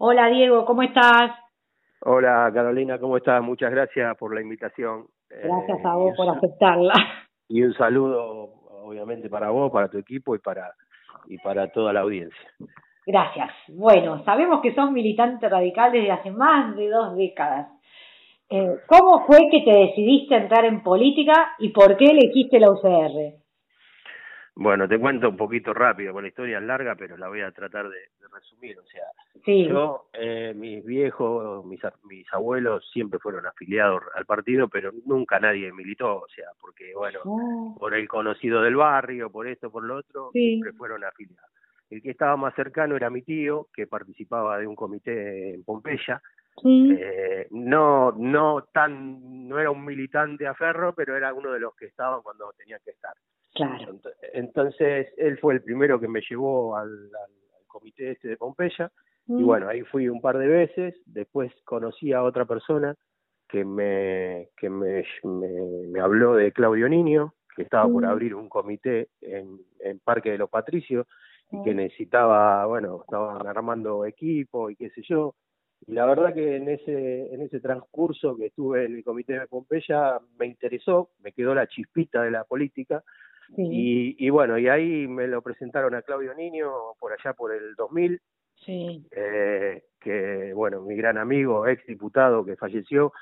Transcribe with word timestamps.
Hola 0.00 0.28
Diego, 0.28 0.64
¿cómo 0.64 0.82
estás? 0.82 1.32
Hola 2.02 2.48
Carolina, 2.54 3.00
¿cómo 3.00 3.16
estás? 3.16 3.42
Muchas 3.42 3.72
gracias 3.72 4.16
por 4.16 4.32
la 4.32 4.40
invitación. 4.40 5.06
Gracias 5.28 5.84
a 5.84 5.96
vos 5.96 6.14
por 6.16 6.36
aceptarla. 6.36 6.92
Y 7.48 7.64
un 7.64 7.74
saludo, 7.74 8.48
obviamente, 8.84 9.28
para 9.28 9.50
vos, 9.50 9.72
para 9.72 9.88
tu 9.88 9.98
equipo 9.98 10.36
y 10.36 10.38
para, 10.38 10.70
y 11.26 11.36
para 11.38 11.72
toda 11.72 11.92
la 11.92 12.02
audiencia. 12.02 12.48
Gracias. 13.06 13.50
Bueno, 13.70 14.22
sabemos 14.24 14.60
que 14.60 14.72
sos 14.72 14.92
militante 14.92 15.48
radical 15.48 15.90
desde 15.90 16.12
hace 16.12 16.30
más 16.30 16.76
de 16.76 16.88
dos 16.90 17.16
décadas. 17.16 17.66
Eh, 18.50 18.76
¿Cómo 18.86 19.26
fue 19.26 19.48
que 19.50 19.62
te 19.62 19.72
decidiste 19.72 20.36
entrar 20.36 20.64
en 20.64 20.84
política 20.84 21.54
y 21.58 21.70
por 21.70 21.96
qué 21.96 22.04
elegiste 22.04 22.60
la 22.60 22.70
UCR? 22.70 23.34
Bueno, 24.60 24.88
te 24.88 24.98
cuento 24.98 25.28
un 25.28 25.36
poquito 25.36 25.72
rápido, 25.72 26.12
porque 26.12 26.22
la 26.22 26.28
historia 26.30 26.58
es 26.58 26.64
larga, 26.64 26.96
pero 26.96 27.16
la 27.16 27.28
voy 27.28 27.42
a 27.42 27.52
tratar 27.52 27.88
de, 27.88 27.96
resumir. 28.32 28.76
O 28.76 28.86
sea, 28.86 29.04
yo, 29.46 30.08
eh, 30.12 30.52
mis 30.52 30.84
viejos, 30.84 31.64
mis, 31.64 31.80
mis 32.10 32.26
abuelos 32.32 32.84
siempre 32.92 33.20
fueron 33.20 33.46
afiliados 33.46 34.02
al 34.16 34.26
partido, 34.26 34.66
pero 34.66 34.90
nunca 35.06 35.38
nadie 35.38 35.72
militó, 35.72 36.22
o 36.22 36.28
sea, 36.28 36.48
porque, 36.60 36.92
bueno, 36.92 37.20
ah. 37.24 37.76
por 37.78 37.94
el 37.94 38.08
conocido 38.08 38.60
del 38.60 38.74
barrio, 38.74 39.30
por 39.30 39.46
esto, 39.46 39.70
por 39.70 39.84
lo 39.84 39.98
otro, 39.98 40.30
siempre 40.32 40.72
fueron 40.72 41.04
afiliados. 41.04 41.50
El 41.88 42.02
que 42.02 42.10
estaba 42.10 42.36
más 42.36 42.52
cercano 42.56 42.96
era 42.96 43.10
mi 43.10 43.22
tío, 43.22 43.68
que 43.72 43.86
participaba 43.86 44.58
de 44.58 44.66
un 44.66 44.74
comité 44.74 45.54
en 45.54 45.62
Pompeya. 45.62 46.20
Eh, 46.64 47.46
no, 47.52 48.10
no 48.10 48.64
tan, 48.72 49.46
no 49.46 49.60
era 49.60 49.70
un 49.70 49.84
militante 49.84 50.48
a 50.48 50.54
ferro, 50.54 50.96
pero 50.96 51.16
era 51.16 51.32
uno 51.32 51.52
de 51.52 51.60
los 51.60 51.76
que 51.76 51.86
estaban 51.86 52.22
cuando 52.22 52.52
tenía 52.58 52.80
que 52.80 52.90
estar. 52.90 53.14
Claro. 53.54 53.98
Entonces, 54.32 55.08
él 55.16 55.38
fue 55.38 55.54
el 55.54 55.62
primero 55.62 55.98
que 55.98 56.08
me 56.08 56.20
llevó 56.28 56.76
al, 56.76 57.10
comité 57.66 58.12
este 58.12 58.28
de 58.28 58.36
Pompeya, 58.36 58.90
y 59.26 59.32
mm. 59.32 59.44
bueno, 59.44 59.68
ahí 59.68 59.82
fui 59.82 60.08
un 60.08 60.20
par 60.20 60.38
de 60.38 60.46
veces, 60.46 60.94
después 61.06 61.52
conocí 61.64 62.12
a 62.12 62.22
otra 62.22 62.44
persona 62.44 62.94
que 63.48 63.64
me, 63.64 64.48
que 64.56 64.70
me, 64.70 65.04
me, 65.22 66.00
habló 66.00 66.34
de 66.34 66.52
Claudio 66.52 66.88
Niño, 66.88 67.34
que 67.54 67.62
estaba 67.62 67.88
por 67.88 68.04
mm. 68.04 68.08
abrir 68.08 68.34
un 68.34 68.48
comité 68.48 69.08
en, 69.20 69.58
en 69.80 69.98
Parque 70.00 70.30
de 70.30 70.38
los 70.38 70.50
Patricios, 70.50 71.06
y 71.50 71.62
que 71.62 71.74
mm. 71.74 71.76
necesitaba, 71.76 72.64
bueno, 72.66 73.02
estaban 73.02 73.46
armando 73.46 74.04
equipo 74.04 74.70
y 74.70 74.76
qué 74.76 74.90
sé 74.90 75.02
yo, 75.02 75.34
y 75.86 75.92
la 75.92 76.06
verdad 76.06 76.34
que 76.34 76.56
en 76.56 76.68
ese, 76.68 77.32
en 77.32 77.42
ese 77.42 77.60
transcurso 77.60 78.36
que 78.36 78.46
estuve 78.46 78.86
en 78.86 78.96
el 78.96 79.04
comité 79.04 79.38
de 79.38 79.46
Pompeya 79.46 80.18
me 80.38 80.46
interesó, 80.46 81.10
me 81.22 81.32
quedó 81.32 81.54
la 81.54 81.66
chispita 81.66 82.22
de 82.22 82.30
la 82.30 82.44
política, 82.44 83.04
y, 83.56 84.30
bueno, 84.30 84.58
y 84.58 84.68
ahí 84.68 85.08
me 85.08 85.26
lo 85.26 85.42
presentaron 85.42 85.94
a 85.94 86.02
Claudio 86.02 86.34
Niño 86.34 86.70
por 86.98 87.12
allá 87.12 87.32
por 87.32 87.52
el 87.52 87.74
2000, 87.76 88.20
sí. 88.56 89.06
eh, 89.10 89.84
que 90.00 90.52
bueno, 90.54 90.82
mi 90.82 90.96
gran 90.96 91.18
amigo, 91.18 91.66
ex 91.66 91.84
diputado 91.86 92.44
que 92.44 92.56
falleció 92.56 93.12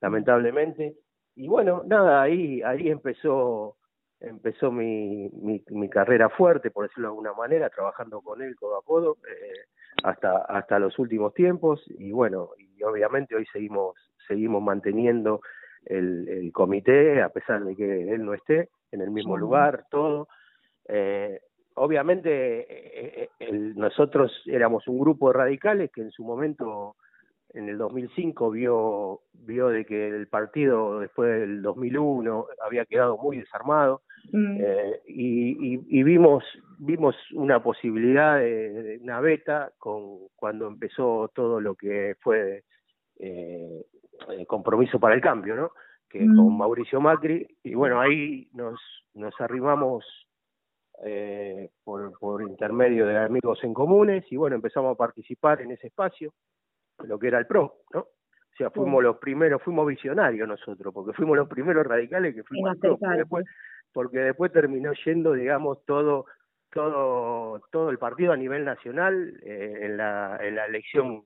lamentablemente. 0.00 0.96
Y 1.34 1.48
bueno, 1.48 1.82
nada, 1.86 2.22
ahí, 2.22 2.62
ahí 2.62 2.88
empezó 2.88 3.76
empezó 4.20 4.72
mi, 4.72 5.28
mi, 5.30 5.62
mi, 5.68 5.88
carrera 5.90 6.30
fuerte, 6.30 6.70
por 6.70 6.88
decirlo 6.88 7.08
de 7.08 7.12
alguna 7.12 7.32
manera, 7.34 7.68
trabajando 7.68 8.20
con 8.22 8.40
él 8.40 8.56
codo 8.56 8.78
a 8.78 8.82
codo 8.82 9.18
eh, 9.28 9.66
hasta, 10.02 10.38
hasta 10.38 10.78
los 10.78 10.98
últimos 10.98 11.34
tiempos 11.34 11.84
y 11.98 12.12
bueno, 12.12 12.50
y 12.56 12.82
obviamente 12.82 13.34
hoy 13.34 13.44
seguimos, 13.52 13.94
seguimos 14.26 14.62
manteniendo 14.62 15.40
el, 15.84 16.28
el 16.28 16.52
comité 16.52 17.22
a 17.22 17.28
pesar 17.28 17.64
de 17.64 17.76
que 17.76 18.12
él 18.12 18.24
no 18.24 18.32
esté 18.32 18.70
en 18.92 19.00
el 19.00 19.10
mismo 19.10 19.36
lugar, 19.36 19.86
todo. 19.90 20.28
Eh, 20.88 21.40
obviamente 21.74 22.60
eh, 22.60 23.28
eh, 23.38 23.52
nosotros 23.52 24.32
éramos 24.46 24.86
un 24.88 24.98
grupo 24.98 25.28
de 25.28 25.38
radicales 25.38 25.90
que 25.92 26.02
en 26.02 26.10
su 26.10 26.24
momento 26.24 26.96
en 27.50 27.68
el 27.68 27.78
2005 27.78 28.50
vio 28.50 29.20
vio 29.32 29.68
de 29.68 29.84
que 29.84 30.08
el 30.08 30.26
partido 30.28 31.00
después 31.00 31.40
del 31.40 31.62
2001 31.62 32.46
había 32.64 32.84
quedado 32.86 33.18
muy 33.18 33.38
desarmado 33.38 34.02
mm. 34.32 34.60
y, 35.06 35.98
y, 35.98 36.02
vimos 36.02 36.44
vimos 36.78 37.14
una 37.32 37.62
posibilidad 37.62 38.38
de, 38.38 38.98
una 39.02 39.20
beta 39.20 39.72
con 39.78 40.18
cuando 40.34 40.66
empezó 40.66 41.30
todo 41.34 41.60
lo 41.60 41.74
que 41.74 42.16
fue 42.20 42.64
eh, 43.18 43.84
compromiso 44.46 44.98
para 44.98 45.14
el 45.14 45.20
cambio 45.20 45.56
no 45.56 45.72
que 46.08 46.20
mm. 46.20 46.36
con 46.36 46.58
Mauricio 46.58 47.00
Macri, 47.00 47.46
y 47.62 47.74
bueno, 47.74 48.00
ahí 48.00 48.48
nos, 48.52 48.80
nos 49.14 49.38
arrimamos 49.40 50.04
eh, 51.04 51.70
por, 51.84 52.18
por 52.18 52.42
intermedio 52.42 53.06
de 53.06 53.18
amigos 53.18 53.62
en 53.64 53.74
comunes, 53.74 54.24
y 54.30 54.36
bueno, 54.36 54.56
empezamos 54.56 54.94
a 54.94 54.98
participar 54.98 55.60
en 55.62 55.72
ese 55.72 55.88
espacio, 55.88 56.32
lo 57.04 57.18
que 57.18 57.28
era 57.28 57.38
el 57.38 57.46
PRO, 57.46 57.82
¿no? 57.92 58.00
O 58.00 58.56
sea, 58.56 58.70
fuimos 58.70 59.02
los 59.02 59.18
primeros, 59.18 59.62
fuimos 59.62 59.86
visionarios 59.86 60.48
nosotros, 60.48 60.94
porque 60.94 61.12
fuimos 61.12 61.36
los 61.36 61.46
primeros 61.46 61.86
radicales 61.86 62.34
que 62.34 62.42
fuimos 62.42 62.70
al 62.70 62.78
PRO, 62.78 62.96
porque 62.96 63.18
después, 63.18 63.44
porque 63.92 64.18
después 64.18 64.50
terminó 64.50 64.92
yendo, 65.04 65.34
digamos, 65.34 65.84
todo 65.84 66.24
todo 66.72 67.60
todo 67.70 67.90
el 67.90 67.98
partido 67.98 68.32
a 68.32 68.36
nivel 68.36 68.64
nacional 68.64 69.38
eh, 69.42 69.78
en 69.82 69.96
la 69.96 70.38
en 70.42 70.56
la 70.56 70.66
elección 70.66 71.22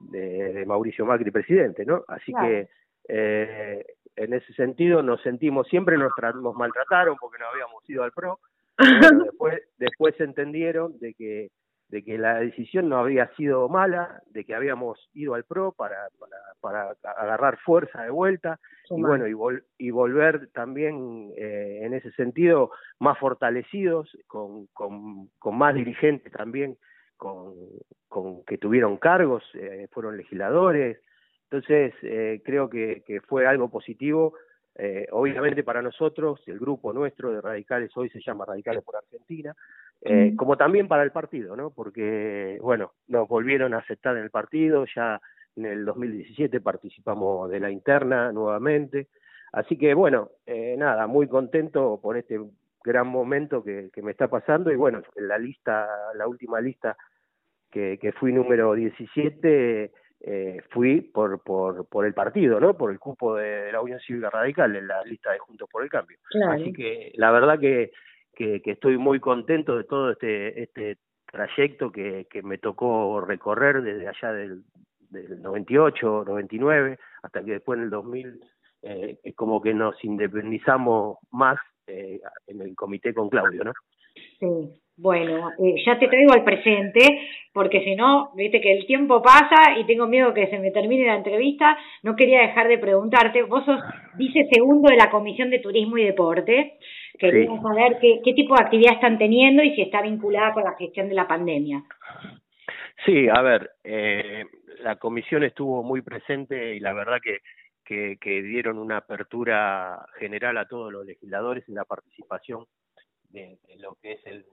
de, 0.00 0.64
Mauricio 0.66 1.06
Macri 1.06 1.30
presidente, 1.30 1.84
¿no? 1.84 2.04
Así 2.08 2.32
que 2.32 2.68
eh, 3.08 3.84
en 4.16 4.32
ese 4.34 4.52
sentido 4.54 5.02
nos 5.02 5.20
sentimos, 5.22 5.68
siempre 5.68 5.96
nos, 5.98 6.12
nos 6.42 6.54
maltrataron 6.54 7.16
porque 7.20 7.38
no 7.38 7.46
habíamos 7.46 7.88
ido 7.88 8.02
al 8.02 8.12
PRO, 8.12 8.40
después, 9.24 9.62
después 9.78 10.20
entendieron 10.20 10.98
de 10.98 11.14
que, 11.14 11.50
de 11.88 12.02
que 12.02 12.18
la 12.18 12.40
decisión 12.40 12.88
no 12.88 12.98
había 12.98 13.28
sido 13.36 13.68
mala, 13.68 14.22
de 14.30 14.44
que 14.44 14.54
habíamos 14.54 14.98
ido 15.14 15.34
al 15.34 15.44
PRO 15.44 15.72
para, 15.72 15.96
para, 16.18 16.36
para 16.60 17.12
agarrar 17.20 17.58
fuerza 17.58 18.02
de 18.02 18.10
vuelta. 18.10 18.58
Y 18.90 19.00
bueno, 19.00 19.26
y, 19.26 19.34
y 19.78 19.90
volver 19.90 20.48
también 20.52 21.32
eh, 21.36 21.80
en 21.82 21.94
ese 21.94 22.10
sentido 22.12 22.70
más 22.98 23.18
fortalecidos, 23.18 24.16
con, 24.26 24.66
con, 24.68 25.28
con 25.38 25.56
más 25.56 25.74
dirigentes 25.74 26.32
también, 26.32 26.76
con, 27.16 27.54
con 28.08 28.44
que 28.44 28.58
tuvieron 28.58 28.96
cargos, 28.98 29.42
eh, 29.54 29.88
fueron 29.90 30.16
legisladores, 30.16 30.98
entonces, 31.50 31.94
eh, 32.02 32.42
creo 32.44 32.68
que, 32.68 33.02
que, 33.06 33.20
fue 33.20 33.46
algo 33.46 33.68
positivo. 33.68 34.34
Eh, 34.78 35.06
obviamente 35.12 35.62
para 35.62 35.80
nosotros, 35.80 36.42
el 36.46 36.58
grupo 36.58 36.92
nuestro 36.92 37.30
de 37.30 37.40
radicales 37.40 37.90
hoy 37.96 38.10
se 38.10 38.20
llama 38.20 38.44
Radicales 38.44 38.82
por 38.82 38.96
Argentina, 38.96 39.54
eh, 40.02 40.34
como 40.36 40.56
también 40.56 40.86
para 40.86 41.02
el 41.02 41.12
partido, 41.12 41.56
¿no? 41.56 41.70
Porque, 41.70 42.58
bueno, 42.60 42.92
nos 43.08 43.26
volvieron 43.28 43.72
a 43.72 43.78
aceptar 43.78 44.16
en 44.16 44.24
el 44.24 44.30
partido, 44.30 44.84
ya 44.94 45.20
en 45.56 45.66
el 45.66 45.84
2017 45.86 46.60
participamos 46.60 47.50
de 47.50 47.60
la 47.60 47.70
interna 47.70 48.32
nuevamente. 48.32 49.08
Así 49.52 49.78
que, 49.78 49.94
bueno, 49.94 50.30
eh, 50.44 50.74
nada, 50.76 51.06
muy 51.06 51.28
contento 51.28 51.98
por 52.02 52.18
este 52.18 52.38
gran 52.84 53.06
momento 53.06 53.64
que, 53.64 53.88
que 53.92 54.02
me 54.02 54.10
está 54.10 54.28
pasando 54.28 54.70
y 54.70 54.76
bueno, 54.76 55.02
la 55.14 55.38
lista, 55.38 55.88
la 56.14 56.28
última 56.28 56.60
lista 56.60 56.96
que, 57.70 57.98
que 57.98 58.12
fui 58.12 58.32
número 58.32 58.74
17 58.74 59.90
eh, 60.20 60.60
fui 60.70 61.00
por, 61.00 61.42
por, 61.42 61.86
por 61.88 62.06
el 62.06 62.14
partido, 62.14 62.58
¿no? 62.58 62.76
Por 62.76 62.90
el 62.90 62.98
cupo 62.98 63.36
de, 63.36 63.70
la 63.70 63.80
Unión 63.80 64.00
Cívica 64.00 64.30
Radical 64.30 64.74
en 64.76 64.88
la 64.88 65.02
lista 65.04 65.32
de 65.32 65.38
Juntos 65.38 65.68
por 65.70 65.82
el 65.82 65.90
Cambio. 65.90 66.18
Así 66.48 66.72
que 66.72 67.12
la 67.14 67.30
verdad 67.30 67.58
que, 67.58 67.92
que, 68.34 68.60
estoy 68.64 68.98
muy 68.98 69.20
contento 69.20 69.76
de 69.76 69.84
todo 69.84 70.10
este, 70.10 70.62
este 70.62 70.98
trayecto 71.30 71.90
que, 71.92 72.26
que 72.30 72.42
me 72.42 72.58
tocó 72.58 73.20
recorrer 73.20 73.82
desde 73.82 74.08
allá 74.08 74.32
del, 74.32 74.62
del 75.10 75.42
98, 75.42 76.24
99, 76.26 76.98
hasta 77.22 77.44
que 77.44 77.52
después 77.52 77.78
en 77.78 77.84
el 77.84 77.90
2000 77.90 78.40
eh, 78.82 79.18
como 79.34 79.60
que 79.60 79.74
nos 79.74 80.02
independizamos 80.04 81.18
más 81.32 81.58
eh, 81.86 82.20
en 82.46 82.60
el 82.60 82.74
comité 82.76 83.12
con 83.14 83.28
Claudio, 83.28 83.64
¿no? 83.64 83.72
Sí. 84.38 84.80
Bueno, 84.98 85.50
eh, 85.58 85.74
ya 85.84 85.98
te 85.98 86.08
traigo 86.08 86.32
al 86.32 86.42
presente, 86.42 87.00
porque 87.52 87.84
si 87.84 87.94
no, 87.94 88.30
viste 88.34 88.62
que 88.62 88.72
el 88.72 88.86
tiempo 88.86 89.20
pasa 89.20 89.78
y 89.78 89.84
tengo 89.84 90.06
miedo 90.06 90.32
que 90.32 90.46
se 90.46 90.58
me 90.58 90.70
termine 90.70 91.06
la 91.06 91.16
entrevista. 91.16 91.76
No 92.02 92.16
quería 92.16 92.40
dejar 92.40 92.68
de 92.68 92.78
preguntarte, 92.78 93.42
vos 93.42 93.64
sos 93.66 93.80
vice 94.16 94.48
segundo 94.50 94.88
de 94.88 94.96
la 94.96 95.10
Comisión 95.10 95.50
de 95.50 95.58
Turismo 95.58 95.98
y 95.98 96.04
Deporte. 96.04 96.78
Queríamos 97.18 97.62
saber 97.62 97.98
qué, 98.00 98.20
qué 98.24 98.32
tipo 98.32 98.54
de 98.54 98.64
actividad 98.64 98.94
están 98.94 99.18
teniendo 99.18 99.62
y 99.62 99.74
si 99.74 99.82
está 99.82 100.00
vinculada 100.00 100.54
con 100.54 100.64
la 100.64 100.76
gestión 100.76 101.08
de 101.08 101.14
la 101.14 101.28
pandemia. 101.28 101.82
Sí, 103.04 103.28
a 103.28 103.42
ver, 103.42 103.70
eh, 103.84 104.44
la 104.80 104.96
comisión 104.96 105.44
estuvo 105.44 105.82
muy 105.82 106.00
presente 106.00 106.74
y 106.74 106.80
la 106.80 106.94
verdad 106.94 107.18
que, 107.22 107.40
que, 107.84 108.16
que 108.18 108.42
dieron 108.42 108.78
una 108.78 108.98
apertura 108.98 110.06
general 110.18 110.56
a 110.56 110.66
todos 110.66 110.90
los 110.90 111.04
legisladores 111.04 111.68
en 111.68 111.74
la 111.74 111.84
participación 111.84 112.64
de, 113.30 113.58
de, 113.68 113.76
lo 113.76 113.96
que 114.00 114.12
es 114.12 114.26
el, 114.26 114.46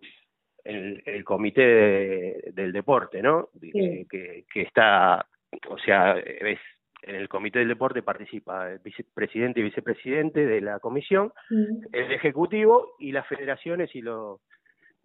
el, 0.64 1.04
el 1.06 1.24
comité 1.24 2.52
del 2.54 2.72
deporte, 2.72 3.22
¿no? 3.22 3.50
Que, 3.60 4.46
que, 4.52 4.62
está, 4.62 5.26
o 5.68 5.78
sea, 5.78 6.18
es 6.18 6.60
en 7.04 7.16
el 7.16 7.28
comité 7.28 7.60
del 7.60 7.68
deporte 7.68 8.02
participa 8.02 8.72
el 8.72 8.80
vicepresidente 8.80 9.60
y 9.60 9.64
vicepresidente 9.64 10.46
de 10.46 10.62
la 10.62 10.80
comisión, 10.80 11.34
el 11.50 12.12
ejecutivo 12.12 12.96
y 12.98 13.12
las 13.12 13.28
federaciones 13.28 13.94
y 13.94 14.02
lo 14.02 14.40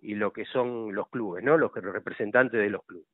y 0.00 0.14
lo 0.14 0.32
que 0.32 0.44
son 0.44 0.94
los 0.94 1.08
clubes, 1.08 1.42
¿no? 1.42 1.58
Los 1.58 1.72
representantes 1.74 2.60
de 2.60 2.70
los 2.70 2.84
clubes. 2.84 3.08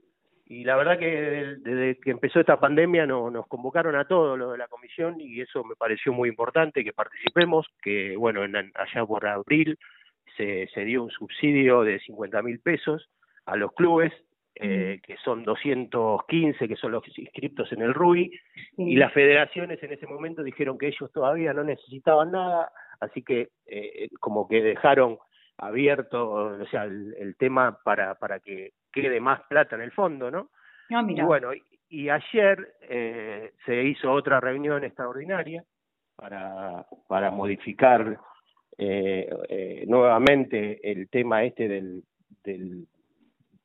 y 0.45 0.65
la 0.65 0.77
verdad 0.77 0.99
que 0.99 1.57
desde 1.61 1.99
que 1.99 2.11
empezó 2.11 2.41
esta 2.41 2.61
pandemia 2.61 3.07
no, 3.07 3.31
nos 3.31 3.47
convocaron 3.47 3.97
a 3.97 4.07
todos 4.07 4.39
los 4.39 4.53
de 4.53 4.59
la 4.59 4.69
comisión 4.69 5.19
y 5.19 5.41
eso 5.41 5.65
me 5.65 5.77
pareció 5.77 6.13
muy 6.13 6.29
importante 6.29 6.85
que 6.85 6.93
participemos, 6.93 7.67
que 7.81 8.17
bueno, 8.19 8.45
en, 8.45 8.55
allá 8.55 9.07
por 9.07 9.27
abril 9.27 9.79
se, 10.37 10.69
se 10.69 10.85
dio 10.85 11.03
un 11.03 11.11
subsidio 11.11 11.83
de 11.83 12.01
50 12.01 12.43
mil 12.43 12.61
pesos 12.61 13.09
a 13.47 13.57
los 13.57 13.73
clubes, 13.73 14.13
eh, 14.57 15.01
que 15.03 15.17
son 15.25 15.43
215, 15.43 16.69
que 16.69 16.77
son 16.77 16.93
los 16.93 17.03
inscriptos 17.19 17.73
en 17.73 17.83
el 17.83 17.93
RUI, 17.93 18.31
y 18.77 18.97
las 18.97 19.13
federaciones 19.13 19.83
en 19.83 19.93
ese 19.93 20.07
momento 20.07 20.43
dijeron 20.43 20.79
que 20.79 20.89
ellos 20.89 21.11
todavía 21.13 21.53
no 21.53 21.65
necesitaban 21.65 22.33
nada, 22.33 22.71
así 23.01 23.23
que 23.23 23.49
eh, 23.67 24.09
como 24.21 24.47
que 24.47 24.63
dejaron 24.63 25.19
abierto, 25.59 26.31
o 26.31 26.67
sea, 26.67 26.85
el, 26.85 27.35
tema 27.39 27.79
para, 27.85 28.15
para 28.15 28.41
que 28.41 28.73
quede 28.93 29.21
más 29.21 29.41
plata 29.49 29.77
en 29.77 29.83
el 29.83 29.93
fondo, 29.93 30.31
¿no? 30.31 30.51
Ah, 30.93 31.05
y 31.09 31.21
bueno, 31.23 31.51
y, 31.89 32.09
ayer 32.09 32.75
eh, 32.83 33.53
se 33.65 33.83
hizo 33.83 34.13
otra 34.13 34.41
reunión 34.41 34.85
extraordinaria 34.85 35.65
para, 36.17 36.87
para 37.09 37.31
modificar 37.31 38.19
nuevamente 39.87 40.81
el 40.91 41.09
tema 41.09 41.45
este 41.45 41.69
del, 41.69 42.03
del, 42.43 42.87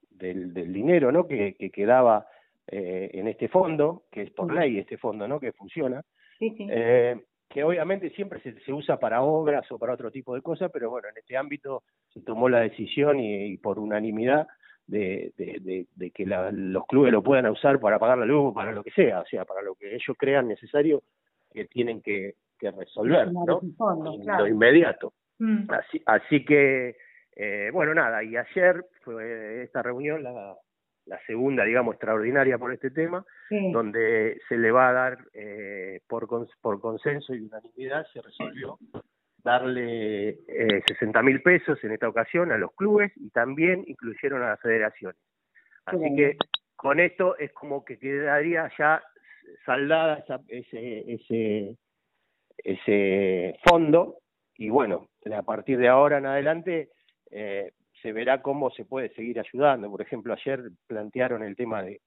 del, 0.09 0.53
del 0.53 0.73
dinero, 0.73 1.11
¿no? 1.11 1.27
Que, 1.27 1.55
que 1.55 1.69
quedaba 1.69 2.27
eh, 2.67 3.09
en 3.13 3.27
este 3.27 3.47
fondo, 3.47 4.03
que 4.11 4.23
es 4.23 4.31
por 4.31 4.53
ley 4.53 4.77
este 4.77 4.97
fondo, 4.97 5.27
¿no? 5.27 5.39
Que 5.39 5.53
funciona. 5.53 6.03
Sí, 6.37 6.53
sí. 6.55 6.67
Eh, 6.69 7.19
que 7.49 7.63
obviamente 7.63 8.11
siempre 8.11 8.39
se, 8.41 8.59
se, 8.59 8.71
usa 8.71 8.99
para 8.99 9.23
obras 9.23 9.69
o 9.71 9.79
para 9.79 9.93
otro 9.93 10.11
tipo 10.11 10.35
de 10.35 10.41
cosas, 10.43 10.69
pero 10.71 10.91
bueno, 10.91 11.07
en 11.09 11.17
este 11.17 11.35
ámbito 11.35 11.81
se 12.13 12.21
tomó 12.21 12.47
la 12.47 12.59
decisión 12.59 13.19
y, 13.19 13.53
y 13.53 13.57
por 13.57 13.79
unanimidad 13.79 14.47
de, 14.85 15.33
de, 15.35 15.87
de, 15.95 16.11
que 16.11 16.27
la, 16.27 16.51
los 16.51 16.85
clubes 16.85 17.11
lo 17.11 17.23
puedan 17.23 17.47
usar 17.47 17.79
para 17.79 17.97
pagar 17.97 18.19
la 18.19 18.25
luz, 18.25 18.53
para 18.53 18.71
lo 18.71 18.83
que 18.83 18.91
sea, 18.91 19.21
o 19.21 19.25
sea, 19.25 19.45
para 19.45 19.63
lo 19.63 19.73
que 19.73 19.95
ellos 19.95 20.15
crean 20.17 20.47
necesario 20.47 21.01
que 21.51 21.65
tienen 21.65 22.01
que, 22.01 22.35
que 22.59 22.71
resolver, 22.71 23.31
¿no? 23.31 23.61
Fondo, 23.77 24.17
claro. 24.21 24.43
Lo 24.43 24.47
inmediato. 24.47 25.13
Mm. 25.39 25.69
Así, 25.69 26.01
así 26.05 26.45
que, 26.45 26.97
eh, 27.35 27.69
bueno, 27.71 27.93
nada, 27.93 28.23
y 28.23 28.35
ayer 28.35 28.85
fue 29.01 29.63
esta 29.63 29.81
reunión, 29.81 30.21
la, 30.23 30.55
la 31.05 31.19
segunda, 31.25 31.63
digamos, 31.63 31.95
extraordinaria 31.95 32.57
por 32.57 32.73
este 32.73 32.91
tema, 32.91 33.25
sí. 33.47 33.71
donde 33.71 34.39
se 34.47 34.57
le 34.57 34.71
va 34.71 34.89
a 34.89 34.93
dar 34.93 35.17
eh, 35.33 36.01
por, 36.07 36.27
por 36.61 36.79
consenso 36.79 37.33
y 37.33 37.41
unanimidad, 37.41 38.05
se 38.13 38.21
resolvió 38.21 38.77
darle 39.43 40.29
eh, 40.47 40.83
60 40.87 41.21
mil 41.23 41.41
pesos 41.41 41.81
en 41.83 41.93
esta 41.93 42.09
ocasión 42.09 42.51
a 42.51 42.57
los 42.57 42.73
clubes 42.75 43.11
y 43.15 43.29
también 43.29 43.83
incluyeron 43.87 44.43
a 44.43 44.49
las 44.49 44.61
federaciones. 44.61 45.19
Así 45.85 46.15
que 46.15 46.37
con 46.75 46.99
esto 46.99 47.37
es 47.37 47.51
como 47.53 47.83
que 47.83 47.97
quedaría 47.97 48.69
ya 48.77 49.01
saldada 49.65 50.19
esa, 50.19 50.39
ese, 50.47 51.13
ese, 51.13 51.77
ese 52.63 53.57
fondo 53.67 54.17
y 54.57 54.69
bueno, 54.69 55.07
a 55.33 55.41
partir 55.43 55.77
de 55.77 55.87
ahora 55.87 56.17
en 56.17 56.25
adelante 56.25 56.89
eh, 57.31 57.71
se 58.01 58.11
verá 58.11 58.41
cómo 58.41 58.71
se 58.71 58.85
puede 58.85 59.09
seguir 59.13 59.39
ayudando. 59.39 59.89
Por 59.89 60.01
ejemplo, 60.01 60.33
ayer 60.33 60.71
plantearon 60.87 61.43
el 61.43 61.55
tema 61.55 61.81
de, 61.81 62.01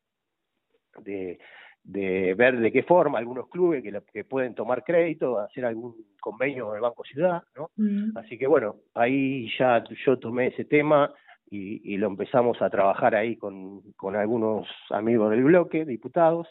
de, 0.98 1.38
de 1.82 2.34
ver 2.34 2.58
de 2.58 2.70
qué 2.70 2.82
forma 2.82 3.18
algunos 3.18 3.48
clubes 3.48 3.82
que, 3.82 3.98
que 4.12 4.24
pueden 4.24 4.54
tomar 4.54 4.84
crédito, 4.84 5.38
hacer 5.38 5.64
algún 5.64 5.94
convenio 6.20 6.66
con 6.66 6.76
el 6.76 6.82
Banco 6.82 7.04
Ciudad, 7.04 7.42
¿no? 7.56 7.70
Mm. 7.76 8.16
Así 8.16 8.38
que 8.38 8.46
bueno, 8.46 8.76
ahí 8.94 9.50
ya 9.58 9.82
yo 10.04 10.18
tomé 10.18 10.48
ese 10.48 10.64
tema 10.64 11.12
y, 11.50 11.94
y 11.94 11.96
lo 11.96 12.06
empezamos 12.06 12.60
a 12.62 12.70
trabajar 12.70 13.14
ahí 13.14 13.36
con, 13.36 13.80
con 13.92 14.16
algunos 14.16 14.68
amigos 14.90 15.30
del 15.30 15.44
bloque, 15.44 15.84
diputados. 15.84 16.48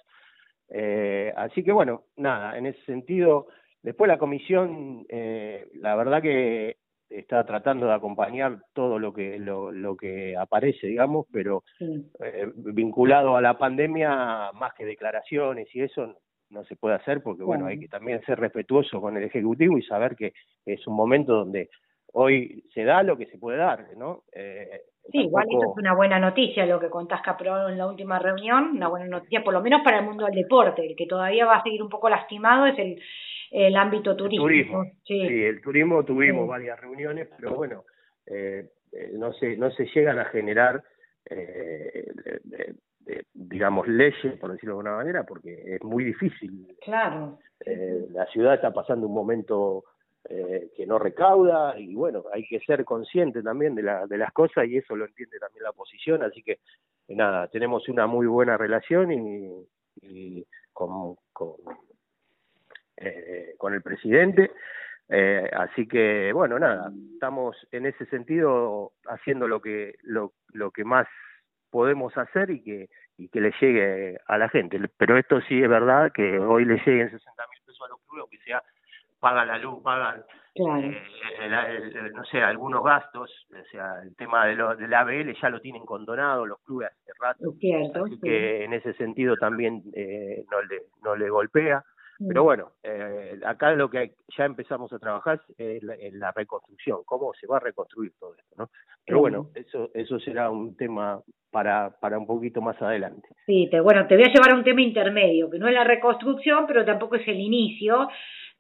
Eh, 0.70 1.34
así 1.36 1.64
que 1.64 1.72
bueno, 1.72 2.06
nada, 2.16 2.58
en 2.58 2.66
ese 2.66 2.82
sentido, 2.86 3.48
después 3.84 4.08
la 4.08 4.18
comisión, 4.18 5.06
eh, 5.10 5.68
la 5.76 5.96
verdad 5.96 6.22
que 6.22 6.78
está 7.10 7.46
tratando 7.46 7.88
de 7.88 7.94
acompañar 7.94 8.64
todo 8.74 8.98
lo 8.98 9.14
que 9.14 9.38
lo, 9.38 9.72
lo 9.72 9.98
que 9.98 10.36
aparece, 10.38 10.88
digamos, 10.88 11.28
pero 11.32 11.64
sí. 11.78 12.10
eh, 12.24 12.48
vinculado 12.56 13.36
a 13.36 13.42
la 13.42 13.58
pandemia, 13.58 14.52
más 14.54 14.74
que 14.74 14.86
declaraciones 14.86 15.68
y 15.76 15.82
eso 15.82 16.16
no 16.50 16.64
se 16.66 16.76
puede 16.76 16.96
hacer 16.96 17.22
porque, 17.22 17.44
bueno, 17.44 17.66
hay 17.66 17.80
que 17.80 17.88
también 17.88 18.22
ser 18.26 18.40
respetuoso 18.40 19.00
con 19.02 19.18
el 19.18 19.24
Ejecutivo 19.24 19.78
y 19.78 19.84
saber 19.84 20.16
que 20.16 20.34
es 20.66 20.86
un 20.88 20.96
momento 20.96 21.34
donde 21.34 21.70
hoy 22.14 22.64
se 22.74 22.84
da 22.84 23.04
lo 23.04 23.18
que 23.18 23.26
se 23.28 23.38
puede 23.38 23.58
dar, 23.58 23.96
¿no? 23.98 24.24
Eh, 24.34 24.82
Sí, 25.12 25.18
igual 25.18 25.48
eso 25.50 25.72
es 25.72 25.78
una 25.78 25.96
buena 25.96 26.20
noticia 26.20 26.66
lo 26.66 26.80
que 26.80 26.90
contás 26.90 27.22
que 27.22 27.32
aprobaron 27.32 27.72
en 27.72 27.78
la 27.80 27.88
última 27.88 28.20
reunión, 28.20 28.76
una 28.76 28.88
buena 28.88 29.08
noticia 29.08 29.44
por 29.44 29.54
lo 29.54 29.62
menos 29.62 29.82
para 29.84 30.00
el 30.00 30.06
mundo 30.06 30.26
del 30.26 30.36
deporte, 30.36 30.86
el 30.86 30.96
que 30.96 31.08
todavía 31.08 31.46
va 31.46 31.58
a 31.58 31.64
seguir 31.64 31.82
un 31.82 31.90
poco 31.90 32.08
lastimado 32.08 32.68
es 32.68 32.78
el, 32.78 33.02
el 33.52 33.76
ámbito. 33.76 34.12
El 34.12 34.18
turismo, 34.18 34.84
sí. 35.06 35.28
sí, 35.28 35.44
el 35.44 35.62
turismo 35.62 36.04
tuvimos 36.04 36.46
Sí. 36.46 36.50
varias 36.50 36.80
reuniones, 36.80 37.28
pero 37.38 37.56
bueno, 37.56 37.84
eh, 38.26 38.70
eh, 38.94 39.12
no 39.14 39.32
se 39.34 39.58
no 39.58 39.70
se 39.72 39.86
llegan 39.94 40.18
a 40.20 40.26
generar 40.26 40.84
eh, 41.30 42.06
digamos 43.34 43.88
leyes, 43.88 44.38
por 44.40 44.52
decirlo 44.52 44.76
de 44.76 44.80
alguna 44.80 44.96
manera, 44.98 45.24
porque 45.24 45.76
es 45.76 45.84
muy 45.84 46.04
difícil. 46.04 46.68
Claro. 46.82 47.40
Eh, 47.66 48.08
la 48.12 48.26
ciudad 48.28 48.56
está 48.56 48.72
pasando 48.72 49.08
un 49.08 49.14
momento 49.14 49.84
eh, 50.30 50.70
que 50.76 50.86
no 50.86 51.00
recauda 51.00 51.78
y 51.80 51.96
bueno, 51.96 52.24
hay 52.34 52.46
que 52.46 52.60
ser 52.60 52.86
consciente 52.86 53.42
también 53.42 53.76
de, 53.76 53.84
la, 53.84 54.08
de 54.08 54.18
las 54.18 54.32
cosas 54.32 54.68
y 54.68 54.78
eso 54.78 54.96
lo 54.96 55.06
entiende 55.06 55.40
también 55.40 55.64
la 55.64 55.72
oposición, 55.72 56.24
así 56.24 56.44
que 56.44 56.60
nada, 57.10 57.48
tenemos 57.48 57.90
una 57.90 58.08
muy 58.08 58.28
buena 58.28 58.56
relación 58.58 59.12
y, 59.12 59.68
y 60.02 60.46
con, 60.72 61.16
con, 61.34 61.56
eh, 63.02 63.54
con 63.58 63.74
el 63.74 63.82
presidente, 63.82 64.52
eh, 65.10 65.50
así 65.54 65.88
que 65.88 66.32
bueno, 66.34 66.58
nada, 66.60 66.92
estamos 67.14 67.56
en 67.72 67.86
ese 67.86 68.06
sentido 68.06 68.94
haciendo 69.08 69.48
lo 69.48 69.62
que, 69.62 69.96
lo, 70.04 70.34
lo 70.54 70.72
que 70.72 70.84
más 70.86 71.08
podemos 71.70 72.18
hacer 72.18 72.50
y 72.52 72.64
que 72.64 72.90
y 73.18 73.30
que 73.30 73.40
le 73.42 73.54
llegue 73.62 74.18
a 74.26 74.38
la 74.40 74.50
gente. 74.50 74.80
Pero 74.98 75.16
esto 75.16 75.42
sí 75.42 75.62
es 75.62 75.70
verdad 75.70 76.12
que 76.12 76.40
hoy 76.40 76.66
le 76.66 76.78
lleguen 76.86 77.12
60 77.12 77.44
mil 77.52 77.60
pesos 77.66 77.82
a 77.86 77.90
los 77.90 78.00
clubes, 78.08 78.32
que 78.32 78.38
sea 78.40 78.64
pagan 79.20 79.48
la 79.48 79.60
luz, 79.60 79.84
pagan 79.84 80.24
Claro. 80.56 80.80
eh, 80.82 81.04
el- 81.40 81.54
el- 81.54 81.98
el- 82.08 82.12
no 82.14 82.26
sé, 82.26 82.42
algunos 82.42 82.84
gastos, 82.84 83.48
o 83.54 83.64
sea, 83.72 84.02
el 84.02 84.16
tema 84.16 84.48
de 84.48 84.56
lo, 84.56 84.76
del 84.76 84.92
ABL 84.94 85.34
ya 85.40 85.50
lo 85.50 85.62
tienen 85.62 85.86
condonado 85.86 86.46
los 86.48 86.60
clubes 86.64 86.90
hace 86.90 87.12
rato, 87.20 87.52
cierto. 87.60 88.06
así 88.06 88.16
sí. 88.16 88.22
que 88.22 88.64
en 88.66 88.74
ese 88.74 88.94
sentido 88.96 89.38
también 89.38 89.84
eh, 89.94 90.44
no 90.50 90.62
le 90.64 90.82
no 91.04 91.16
le 91.16 91.30
golpea. 91.30 91.84
Mm. 92.22 92.28
Pero 92.28 92.44
bueno, 92.44 92.72
eh, 92.84 93.40
acá 93.46 93.72
lo 93.72 93.90
que 93.90 94.12
ya 94.38 94.46
empezamos 94.46 94.94
a 94.94 95.00
trabajar 95.00 95.42
es 95.58 95.82
la, 95.82 95.96
en 95.96 96.20
la 96.20 96.32
reconstrucción, 96.32 97.00
cómo 97.06 97.34
se 97.34 97.48
va 97.48 97.58
a 97.58 97.62
reconstruir 97.62 98.12
todo 98.20 98.36
esto, 98.38 98.56
¿no? 98.58 98.70
Pero 99.06 99.18
Mm. 99.18 99.22
bueno, 99.22 99.48
eso 99.56 99.90
eso 99.96 100.20
será 100.20 100.52
un 100.52 100.76
tema 100.78 101.20
para 101.52 101.90
para 102.00 102.20
un 102.20 102.28
poquito 102.28 102.62
más 102.62 102.80
adelante. 102.82 103.28
Sí, 103.48 103.68
te, 103.72 103.80
bueno, 103.80 104.06
te 104.08 104.16
voy 104.16 104.26
a 104.26 104.34
llevar 104.34 104.52
a 104.52 104.56
un 104.56 104.64
tema 104.64 104.82
intermedio, 104.82 105.50
que 105.50 105.58
no 105.58 105.68
es 105.68 105.74
la 105.74 105.84
reconstrucción, 105.84 106.66
pero 106.68 106.86
tampoco 106.86 107.16
es 107.16 107.28
el 107.28 107.40
inicio. 107.40 108.08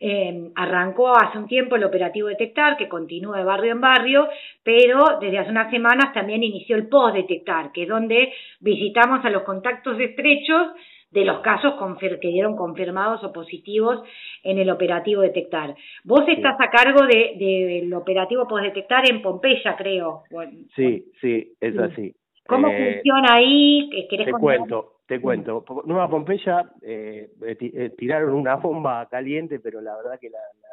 Eh, 0.03 0.49
arrancó 0.55 1.15
hace 1.15 1.37
un 1.37 1.45
tiempo 1.45 1.75
el 1.75 1.83
operativo 1.83 2.27
Detectar, 2.27 2.75
que 2.75 2.89
continúa 2.89 3.37
de 3.37 3.43
barrio 3.43 3.73
en 3.73 3.81
barrio, 3.81 4.27
pero 4.63 5.19
desde 5.21 5.37
hace 5.37 5.51
unas 5.51 5.69
semanas 5.69 6.11
también 6.11 6.41
inició 6.43 6.75
el 6.75 6.87
post 6.87 7.15
Detectar, 7.15 7.71
que 7.71 7.83
es 7.83 7.87
donde 7.87 8.33
visitamos 8.59 9.23
a 9.23 9.29
los 9.29 9.43
contactos 9.43 9.99
estrechos 9.99 10.69
de 11.11 11.25
los 11.25 11.39
casos 11.41 11.73
que 11.99 12.27
dieron 12.29 12.55
confirmados 12.55 13.23
o 13.23 13.31
positivos 13.33 14.01
en 14.43 14.57
el 14.57 14.69
operativo 14.69 15.21
Detectar. 15.21 15.75
Vos 16.03 16.23
estás 16.27 16.55
a 16.59 16.69
cargo 16.69 17.05
de, 17.05 17.35
de, 17.37 17.79
del 17.81 17.93
operativo 17.93 18.47
post 18.47 18.63
Detectar 18.63 19.09
en 19.09 19.21
Pompeya, 19.21 19.75
creo. 19.77 20.23
Bueno, 20.31 20.51
Sí, 20.75 21.05
sí, 21.21 21.53
es 21.59 21.73
Sí. 21.73 21.79
así. 21.79 22.15
¿Cómo 22.47 22.67
Eh, 22.69 22.93
funciona 22.95 23.35
ahí? 23.35 23.89
¿Querés 24.09 24.25
Te 24.25 24.31
contar? 24.31 24.57
cuento, 24.57 24.93
te 25.07 25.21
cuento. 25.21 25.63
Nueva 25.85 26.09
Pompeya 26.09 26.63
eh, 26.81 27.29
eh, 27.45 27.57
eh, 27.61 27.89
tiraron 27.97 28.33
una 28.33 28.55
bomba 28.55 29.07
caliente, 29.09 29.59
pero 29.59 29.79
la 29.81 29.95
verdad 29.97 30.19
que 30.19 30.29
la, 30.29 30.39
la, 30.39 30.67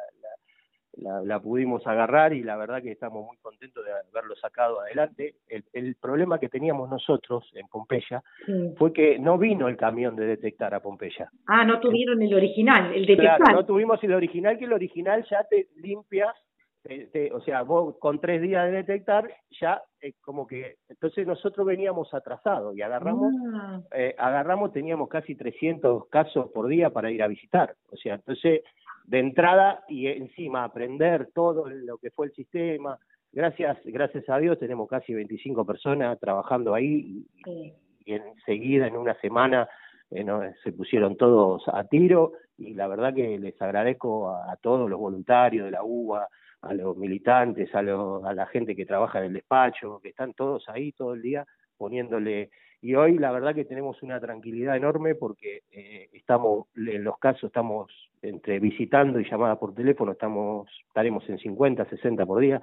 la, 1.01 1.21
la, 1.21 1.39
pudimos 1.39 1.85
agarrar 1.87 2.33
y 2.33 2.43
la 2.43 2.55
verdad 2.57 2.81
que 2.81 2.91
estamos 2.91 3.25
muy 3.25 3.37
contentos 3.37 3.83
de 3.85 3.91
haberlo 3.91 4.35
sacado 4.35 4.81
adelante. 4.81 5.35
El, 5.47 5.63
el 5.73 5.95
problema 5.95 6.39
que 6.39 6.49
teníamos 6.49 6.89
nosotros 6.89 7.49
en 7.53 7.67
Pompeya 7.67 8.21
Sí. 8.45 8.73
fue 8.77 8.93
que 8.93 9.17
no 9.19 9.37
vino 9.37 9.67
el 9.67 9.77
camión 9.77 10.15
de 10.15 10.25
detectar 10.25 10.73
a 10.73 10.79
Pompeya. 10.81 11.29
Ah, 11.47 11.63
no 11.65 11.79
tuvieron 11.79 12.21
el 12.21 12.33
original, 12.33 12.93
el 12.93 13.05
detectar. 13.05 13.37
Claro, 13.39 13.59
no 13.61 13.65
tuvimos 13.65 14.03
el 14.03 14.13
original, 14.13 14.57
que 14.57 14.65
el 14.65 14.73
original 14.73 15.25
ya 15.29 15.43
te 15.49 15.67
limpia, 15.77 16.33
te- 16.81 17.07
te- 17.07 17.31
o 17.33 17.41
sea, 17.41 17.63
vos 17.63 17.97
con 17.99 18.19
tres 18.21 18.41
días 18.41 18.65
de 18.65 18.71
detectar, 18.77 19.29
ya 19.59 19.81
eh, 20.01 20.13
como 20.21 20.47
que, 20.47 20.77
entonces 20.87 21.27
nosotros 21.27 21.67
veníamos 21.67 22.13
atrasados 22.13 22.75
y 22.77 22.81
agarramos 22.81 23.33
Ah, 23.53 23.81
eh, 23.93 24.15
agarramos, 24.17 24.71
teníamos 24.71 25.09
casi 25.09 25.35
300 25.35 26.07
casos 26.07 26.49
por 26.53 26.67
día 26.67 26.89
para 26.89 27.11
ir 27.11 27.21
a 27.21 27.27
visitar. 27.27 27.75
O 27.91 27.97
sea, 27.97 28.15
entonces, 28.15 28.61
de 29.09 29.17
entrada 29.17 29.83
y 29.87 30.05
encima 30.05 30.63
aprender 30.63 31.31
todo 31.33 31.67
lo 31.67 31.97
que 31.97 32.11
fue 32.11 32.27
el 32.27 32.33
sistema. 32.33 32.99
Gracias, 33.31 33.79
gracias 33.85 34.29
a 34.29 34.37
Dios 34.37 34.59
tenemos 34.59 34.87
casi 34.87 35.15
25 35.15 35.65
personas 35.65 36.19
trabajando 36.19 36.75
ahí 36.75 37.25
sí. 37.43 37.73
y, 38.05 38.13
enseguida 38.13 38.85
en 38.85 38.95
una 38.95 39.19
semana 39.19 39.67
eh, 40.11 40.25
se 40.63 40.71
pusieron 40.73 41.17
todos 41.17 41.63
a 41.67 41.85
tiro 41.85 42.33
y 42.55 42.75
la 42.75 42.87
verdad 42.87 43.13
que 43.15 43.39
les 43.39 43.59
agradezco 43.59 44.29
a, 44.29 44.55
todos 44.57 44.87
los 44.87 44.99
voluntarios 44.99 45.65
de 45.65 45.71
la 45.71 45.83
UBA, 45.83 46.27
a 46.61 46.73
los 46.75 46.95
militantes, 46.95 47.73
a, 47.73 47.79
a 47.79 48.33
la 48.33 48.45
gente 48.45 48.75
que 48.75 48.85
trabaja 48.85 49.19
en 49.19 49.25
el 49.25 49.33
despacho, 49.33 49.99
que 50.03 50.09
están 50.09 50.33
todos 50.33 50.69
ahí 50.69 50.91
todo 50.91 51.15
el 51.15 51.23
día 51.23 51.45
poniéndole 51.77 52.51
y 52.81 52.95
hoy 52.95 53.17
la 53.17 53.31
verdad 53.31 53.53
que 53.53 53.65
tenemos 53.65 54.01
una 54.03 54.19
tranquilidad 54.19 54.75
enorme 54.75 55.15
porque 55.15 55.63
eh, 55.71 56.09
estamos 56.13 56.67
en 56.75 57.03
los 57.03 57.17
casos 57.17 57.45
estamos 57.45 57.91
entre 58.21 58.59
visitando 58.59 59.19
y 59.19 59.29
llamada 59.29 59.59
por 59.59 59.73
teléfono 59.73 60.13
estamos 60.13 60.69
estaremos 60.87 61.27
en 61.29 61.39
50 61.39 61.85
60 61.85 62.25
por 62.25 62.39
día 62.39 62.61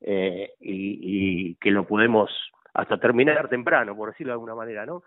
eh, 0.00 0.52
y, 0.60 0.98
y 1.50 1.54
que 1.56 1.70
lo 1.70 1.86
podemos 1.86 2.30
hasta 2.74 2.98
terminar 2.98 3.48
temprano 3.48 3.96
por 3.96 4.10
decirlo 4.10 4.32
de 4.32 4.34
alguna 4.34 4.54
manera 4.54 4.84
no 4.84 5.02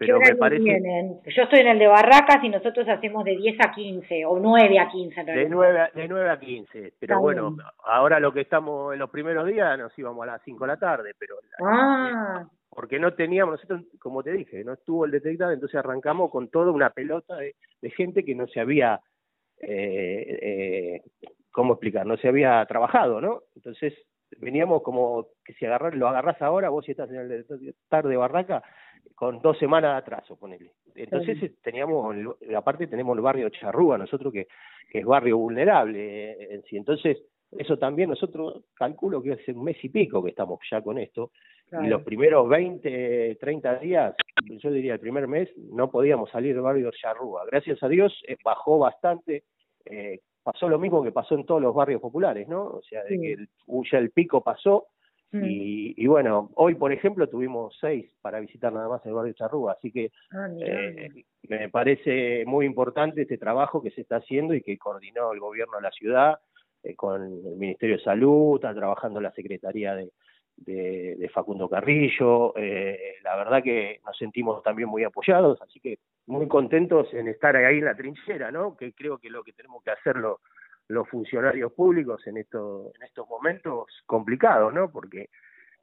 pero 0.00 0.18
me 0.18 0.34
parece 0.34 0.82
yo 1.26 1.42
estoy 1.42 1.60
en 1.60 1.68
el 1.68 1.78
de 1.78 1.86
Barracas 1.86 2.42
y 2.42 2.48
nosotros 2.48 2.88
hacemos 2.88 3.22
de 3.22 3.36
10 3.36 3.56
a 3.60 3.70
15 3.70 4.24
o 4.24 4.38
9 4.38 4.78
a 4.78 4.88
15 4.88 5.24
de 5.24 5.48
9 5.48 5.80
a, 5.80 5.90
de 5.94 6.08
9 6.08 6.30
a 6.30 6.40
15 6.40 6.94
pero 6.98 7.20
bueno 7.20 7.54
ahora 7.84 8.18
lo 8.18 8.32
que 8.32 8.40
estamos 8.40 8.94
en 8.94 8.98
los 8.98 9.10
primeros 9.10 9.46
días 9.46 9.78
nos 9.78 9.96
íbamos 9.98 10.22
a 10.22 10.32
las 10.32 10.42
5 10.42 10.64
de 10.64 10.68
la 10.68 10.76
tarde 10.78 11.10
pero 11.18 11.36
ah 11.62 12.46
porque 12.70 13.00
no 13.00 13.14
teníamos, 13.14 13.54
nosotros, 13.54 13.82
como 13.98 14.22
te 14.22 14.32
dije, 14.32 14.62
no 14.64 14.74
estuvo 14.74 15.04
el 15.04 15.10
detectado, 15.10 15.50
entonces 15.50 15.78
arrancamos 15.78 16.30
con 16.30 16.48
toda 16.50 16.70
una 16.70 16.90
pelota 16.90 17.36
de, 17.36 17.54
gente 17.90 18.24
que 18.24 18.36
no 18.36 18.46
se 18.46 18.60
había, 18.60 19.00
eh, 19.60 20.38
eh, 20.40 21.02
¿cómo 21.50 21.74
explicar? 21.74 22.06
No 22.06 22.16
se 22.16 22.28
había 22.28 22.64
trabajado, 22.66 23.20
¿no? 23.20 23.42
Entonces 23.56 23.92
veníamos 24.38 24.82
como 24.82 25.26
que 25.44 25.52
si 25.54 25.66
agarrar, 25.66 25.96
lo 25.96 26.08
agarrás 26.08 26.40
ahora, 26.40 26.68
vos 26.68 26.84
si 26.84 26.92
estás 26.92 27.10
en 27.10 27.16
el 27.16 27.28
detectar 27.28 28.06
de 28.06 28.16
Barraca, 28.16 28.62
con 29.14 29.40
dos 29.40 29.58
semanas 29.58 29.92
de 29.92 29.98
atraso, 29.98 30.36
ponele. 30.36 30.72
Entonces 30.94 31.60
teníamos, 31.62 32.14
aparte 32.56 32.86
tenemos 32.86 33.16
el 33.16 33.22
barrio 33.22 33.48
Charrúa, 33.50 33.98
nosotros 33.98 34.32
que, 34.32 34.48
que 34.90 34.98
es 34.98 35.04
barrio 35.04 35.38
vulnerable 35.38 36.32
eh, 36.32 36.54
en 36.54 36.62
sí. 36.64 36.76
Entonces, 36.76 37.18
eso 37.52 37.78
también 37.78 38.10
nosotros 38.10 38.64
calculo 38.74 39.22
que 39.22 39.32
hace 39.32 39.52
un 39.52 39.64
mes 39.64 39.76
y 39.82 39.88
pico 39.88 40.22
que 40.22 40.30
estamos 40.30 40.60
ya 40.70 40.82
con 40.82 40.98
esto, 40.98 41.32
y 41.82 41.86
los 41.86 42.02
primeros 42.02 42.48
20, 42.48 43.36
30 43.40 43.76
días, 43.76 44.14
yo 44.44 44.70
diría 44.72 44.94
el 44.94 45.00
primer 45.00 45.28
mes, 45.28 45.48
no 45.56 45.90
podíamos 45.90 46.28
salir 46.30 46.54
del 46.54 46.62
barrio 46.62 46.90
Charrúa. 46.90 47.44
Gracias 47.46 47.80
a 47.82 47.88
Dios 47.88 48.12
eh, 48.26 48.36
bajó 48.44 48.78
bastante, 48.78 49.44
eh, 49.84 50.18
pasó 50.42 50.68
lo 50.68 50.80
mismo 50.80 51.02
que 51.02 51.12
pasó 51.12 51.36
en 51.36 51.46
todos 51.46 51.62
los 51.62 51.74
barrios 51.74 52.00
populares, 52.00 52.48
¿no? 52.48 52.64
O 52.64 52.82
sea, 52.82 53.04
de 53.04 53.20
que 53.20 53.32
el, 53.34 53.48
ya 53.90 53.98
el 53.98 54.10
pico 54.10 54.42
pasó, 54.42 54.88
mm. 55.32 55.44
y, 55.44 55.94
y, 55.96 56.06
bueno, 56.06 56.50
hoy 56.54 56.74
por 56.74 56.92
ejemplo 56.92 57.28
tuvimos 57.28 57.76
seis 57.80 58.10
para 58.20 58.40
visitar 58.40 58.72
nada 58.72 58.88
más 58.88 59.04
el 59.06 59.12
barrio 59.12 59.32
Charrúa, 59.34 59.72
así 59.72 59.90
que 59.90 60.12
ah, 60.32 60.48
eh, 60.60 61.24
me 61.48 61.68
parece 61.68 62.44
muy 62.46 62.66
importante 62.66 63.22
este 63.22 63.38
trabajo 63.38 63.82
que 63.82 63.90
se 63.90 64.02
está 64.02 64.16
haciendo 64.16 64.54
y 64.54 64.62
que 64.62 64.78
coordinó 64.78 65.32
el 65.32 65.40
gobierno 65.40 65.76
de 65.76 65.82
la 65.82 65.90
ciudad 65.90 66.38
con 66.96 67.22
el 67.22 67.56
Ministerio 67.56 67.96
de 67.96 68.02
Salud, 68.02 68.56
está 68.56 68.74
trabajando 68.74 69.20
la 69.20 69.32
Secretaría 69.32 69.94
de, 69.94 70.10
de, 70.56 71.30
Facundo 71.32 71.68
Carrillo. 71.68 72.56
Eh, 72.56 73.16
la 73.22 73.36
verdad 73.36 73.62
que 73.62 74.00
nos 74.04 74.16
sentimos 74.16 74.62
también 74.62 74.88
muy 74.88 75.04
apoyados, 75.04 75.60
así 75.62 75.80
que 75.80 75.98
muy 76.26 76.48
contentos 76.48 77.12
en 77.12 77.28
estar 77.28 77.56
ahí 77.56 77.78
en 77.78 77.84
la 77.84 77.96
trinchera, 77.96 78.50
¿no? 78.50 78.76
Que 78.76 78.92
creo 78.92 79.18
que 79.18 79.30
lo 79.30 79.42
que 79.42 79.52
tenemos 79.52 79.82
que 79.82 79.90
hacer 79.90 80.16
los 80.90 81.08
funcionarios 81.08 81.72
públicos 81.72 82.26
en, 82.26 82.36
esto, 82.36 82.90
en 82.96 83.02
estos 83.02 83.28
momentos 83.28 83.86
complicados, 84.06 84.74
¿no? 84.74 84.90
Porque, 84.90 85.30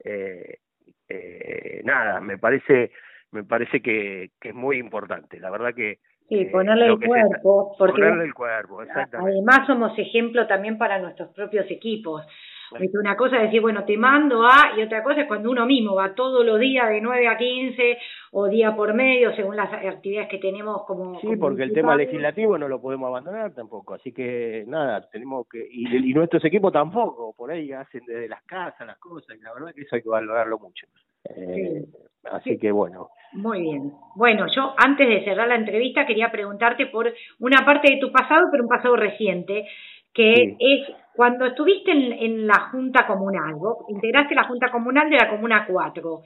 eh, 0.04 0.60
eh, 1.08 1.82
nada, 1.84 2.20
me 2.20 2.38
parece, 2.38 2.92
me 3.32 3.44
parece 3.44 3.82
que, 3.82 4.32
que 4.40 4.50
es 4.50 4.56
muy 4.56 4.78
importante. 4.78 5.40
La 5.40 5.50
verdad 5.50 5.74
que 5.74 6.00
Sí, 6.30 6.44
ponerle 6.52 6.88
el 6.88 7.00
cuerpo, 7.00 7.74
porque 7.80 8.02
ponerle 8.02 8.26
el 8.26 8.34
cuerpo, 8.34 8.82
exactamente. 8.82 9.32
además 9.32 9.66
somos 9.66 9.98
ejemplo 9.98 10.46
también 10.46 10.78
para 10.78 11.00
nuestros 11.00 11.30
propios 11.30 11.72
equipos. 11.72 12.26
Una 12.72 13.16
cosa 13.16 13.38
es 13.38 13.44
decir, 13.44 13.62
bueno, 13.62 13.86
te 13.86 13.98
mando 13.98 14.44
a, 14.44 14.74
y 14.78 14.82
otra 14.82 15.04
cosa 15.04 15.22
es 15.22 15.28
cuando 15.28 15.50
uno 15.50 15.66
mismo 15.66 15.96
va 15.96 16.14
todos 16.14 16.46
los 16.46 16.60
días 16.60 16.90
de 16.90 17.02
9 17.02 17.28
a 17.28 17.38
15 17.38 17.98
o 18.32 18.48
día 18.48 18.76
por 18.76 18.94
medio, 18.94 19.34
según 19.36 19.56
las 19.56 19.72
actividades 19.72 20.30
que 20.30 20.38
tenemos 20.38 20.84
como... 20.86 21.20
Sí, 21.22 21.36
porque 21.38 21.64
el 21.64 21.74
tema 21.74 21.96
legislativo 21.96 22.58
no 22.58 22.68
lo 22.68 22.82
podemos 22.82 23.08
abandonar 23.08 23.54
tampoco, 23.54 23.94
así 23.94 24.12
que 24.12 24.66
nada, 24.68 25.08
tenemos 25.10 25.48
que... 25.50 25.66
Y, 25.70 26.14
nuestros 26.14 26.44
equipos 26.46 26.74
tampoco, 26.74 27.34
por 27.38 27.52
ahí 27.52 27.72
hacen 27.72 28.02
desde 28.06 28.28
las 28.28 28.44
casas 28.44 28.86
las 28.86 28.98
cosas, 28.98 29.38
y 29.38 29.42
la 29.42 29.54
verdad 29.54 29.74
que 29.74 29.82
eso 29.82 29.96
hay 29.96 30.02
que 30.02 30.10
valorarlo 30.10 30.60
mucho. 30.60 30.88
Eh, 31.36 31.86
así 32.32 32.58
que 32.58 32.72
bueno. 32.72 33.10
Muy 33.34 33.62
bien. 33.62 33.94
Bueno, 34.16 34.48
yo 34.54 34.74
antes 34.78 35.08
de 35.08 35.24
cerrar 35.24 35.48
la 35.48 35.56
entrevista 35.56 36.06
quería 36.06 36.32
preguntarte 36.32 36.88
por 36.88 37.14
una 37.40 37.66
parte 37.66 37.94
de 37.94 38.00
tu 38.00 38.12
pasado, 38.12 38.48
pero 38.52 38.64
un 38.64 38.70
pasado 38.70 38.96
reciente 38.96 39.66
que 40.14 40.56
es 40.60 40.88
cuando 41.18 41.48
estuviste 41.48 41.92
en, 41.92 42.46
la 42.46 42.70
Junta 42.70 43.08
Comunal, 43.08 43.56
vos 43.56 43.86
integraste 43.90 44.36
la 44.36 44.44
Junta 44.44 44.70
Comunal 44.70 45.10
de 45.10 45.18
la 45.18 45.28
Comuna 45.28 45.66
4. 45.68 46.22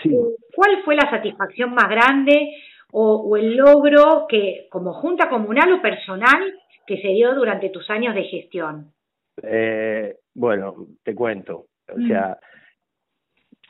Sí. 0.00 0.14
Eh, 0.14 0.36
¿Cuál 0.54 0.84
fue 0.84 0.94
la 0.94 1.10
satisfacción 1.10 1.74
más 1.74 1.88
grande 1.90 2.54
o, 2.92 3.36
el 3.36 3.56
logro 3.56 4.26
que, 4.28 4.68
como 4.70 4.92
Junta 4.92 5.28
Comunal 5.28 5.72
o 5.72 5.82
personal, 5.82 6.54
que 6.86 7.02
se 7.02 7.08
dio 7.08 7.34
durante 7.34 7.70
tus 7.70 7.90
años 7.90 8.14
de 8.14 8.22
gestión? 8.22 8.92
Eh, 9.42 10.14
bueno, 10.32 10.76
te 11.02 11.12
cuento. 11.12 11.66
O 11.92 11.98
mm. 11.98 12.06
sea, 12.06 12.38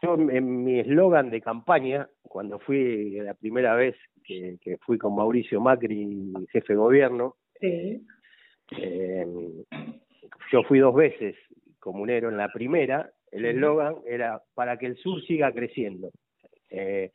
yo 0.02 0.14
en 0.14 0.62
mi 0.62 0.80
eslogan 0.80 1.30
de 1.30 1.40
campaña, 1.40 2.06
cuando 2.22 2.58
fui 2.58 3.12
la 3.12 3.32
primera 3.32 3.74
vez 3.74 3.96
que, 4.22 4.58
que 4.60 4.76
fui 4.76 4.98
con 4.98 5.16
Mauricio 5.16 5.58
Macri, 5.58 6.34
jefe 6.52 6.74
de 6.74 6.78
gobierno, 6.78 7.36
sí. 7.58 8.06
Eh, 8.78 9.24
yo 10.52 10.62
fui 10.64 10.78
dos 10.78 10.94
veces 10.94 11.36
comunero 11.78 12.28
en 12.28 12.36
la 12.36 12.48
primera, 12.48 13.10
el 13.30 13.44
eslogan 13.44 13.96
era 14.06 14.42
para 14.54 14.76
que 14.76 14.86
el 14.86 14.96
sur 14.96 15.22
siga 15.22 15.52
creciendo. 15.52 16.10
Eh, 16.70 17.12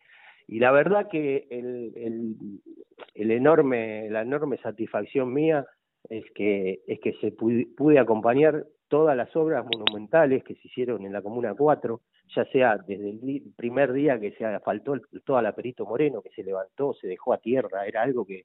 y 0.47 0.59
la 0.59 0.71
verdad 0.71 1.07
que 1.09 1.47
el, 1.49 1.93
el, 1.95 2.35
el, 3.13 3.31
enorme, 3.31 4.09
la 4.09 4.21
enorme 4.21 4.57
satisfacción 4.57 5.33
mía 5.33 5.65
es 6.09 6.25
que, 6.35 6.81
es 6.87 6.99
que 6.99 7.13
se 7.21 7.31
pude, 7.31 7.99
acompañar 7.99 8.65
todas 8.87 9.15
las 9.15 9.33
obras 9.35 9.65
monumentales 9.65 10.43
que 10.43 10.55
se 10.55 10.67
hicieron 10.67 11.05
en 11.05 11.13
la 11.13 11.21
Comuna 11.21 11.53
4, 11.53 12.01
ya 12.35 12.45
sea 12.45 12.77
desde 12.77 13.09
el 13.09 13.41
primer 13.55 13.93
día 13.93 14.19
que 14.19 14.31
se 14.33 14.45
asfaltó 14.45 14.93
toda 15.23 15.41
la 15.41 15.53
Perito 15.53 15.85
Moreno, 15.85 16.21
que 16.21 16.31
se 16.31 16.43
levantó, 16.43 16.93
se 16.93 17.07
dejó 17.07 17.33
a 17.33 17.37
tierra, 17.37 17.85
era 17.85 18.01
algo 18.01 18.25
que, 18.25 18.43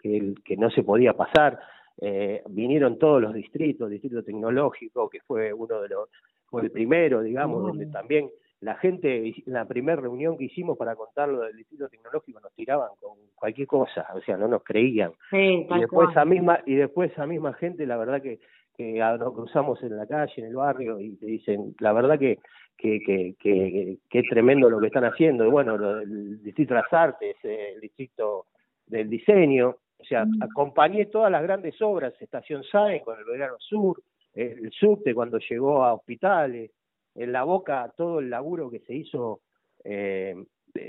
que, 0.00 0.34
que 0.44 0.56
no 0.56 0.70
se 0.70 0.82
podía 0.82 1.14
pasar, 1.14 1.58
eh, 2.00 2.42
vinieron 2.48 2.98
todos 2.98 3.20
los 3.20 3.34
distritos, 3.34 3.90
distrito 3.90 4.22
tecnológico, 4.22 5.08
que 5.08 5.20
fue 5.20 5.52
uno 5.52 5.80
de 5.80 5.88
los, 5.88 6.08
fue 6.46 6.62
el 6.62 6.70
primero, 6.70 7.22
digamos, 7.22 7.62
donde 7.62 7.86
también 7.86 8.30
la 8.60 8.76
gente, 8.76 9.34
la 9.46 9.64
primera 9.66 10.00
reunión 10.00 10.36
que 10.36 10.44
hicimos 10.44 10.76
para 10.76 10.96
contar 10.96 11.28
lo 11.28 11.40
del 11.40 11.56
distrito 11.56 11.88
tecnológico 11.88 12.40
nos 12.40 12.52
tiraban 12.54 12.90
con 13.00 13.18
cualquier 13.34 13.66
cosa, 13.66 14.06
o 14.14 14.20
sea, 14.20 14.36
no 14.36 14.48
nos 14.48 14.64
creían. 14.64 15.12
y 15.32 15.66
después 15.80 16.10
esa 16.10 16.24
misma, 16.24 16.60
y 16.66 16.74
después 16.74 17.12
esa 17.12 17.26
misma 17.26 17.52
gente, 17.54 17.86
la 17.86 17.96
verdad 17.96 18.20
que, 18.20 18.40
que 18.76 18.98
nos 19.18 19.32
cruzamos 19.34 19.82
en 19.82 19.96
la 19.96 20.06
calle, 20.06 20.32
en 20.38 20.46
el 20.46 20.56
barrio, 20.56 20.98
y 21.00 21.16
te 21.16 21.26
dicen, 21.26 21.74
la 21.78 21.92
verdad 21.92 22.18
que 22.18 22.38
que, 22.78 23.00
que, 23.00 23.34
que, 23.40 23.98
que 24.08 24.18
es 24.20 24.28
tremendo 24.28 24.70
lo 24.70 24.78
que 24.78 24.86
están 24.86 25.04
haciendo. 25.04 25.44
Y 25.44 25.50
bueno, 25.50 25.74
el 25.74 26.42
distrito 26.42 26.74
de 26.74 26.80
las 26.80 26.92
artes, 26.92 27.36
el 27.42 27.80
distrito 27.80 28.46
del 28.86 29.10
diseño, 29.10 29.76
sea, 30.08 30.24
mm. 30.24 30.42
acompañé 30.42 31.06
todas 31.06 31.30
las 31.30 31.42
grandes 31.42 31.80
obras, 31.82 32.14
Estación 32.20 32.64
SAE 32.64 33.02
con 33.02 33.18
el 33.18 33.24
Verano 33.24 33.56
Sur, 33.58 34.02
el 34.34 34.70
subte 34.72 35.14
cuando 35.14 35.38
llegó 35.38 35.84
a 35.84 35.94
hospitales, 35.94 36.70
en 37.14 37.32
la 37.32 37.42
boca 37.42 37.92
todo 37.96 38.20
el 38.20 38.30
laburo 38.30 38.70
que 38.70 38.80
se 38.80 38.94
hizo 38.94 39.40
eh, 39.82 40.36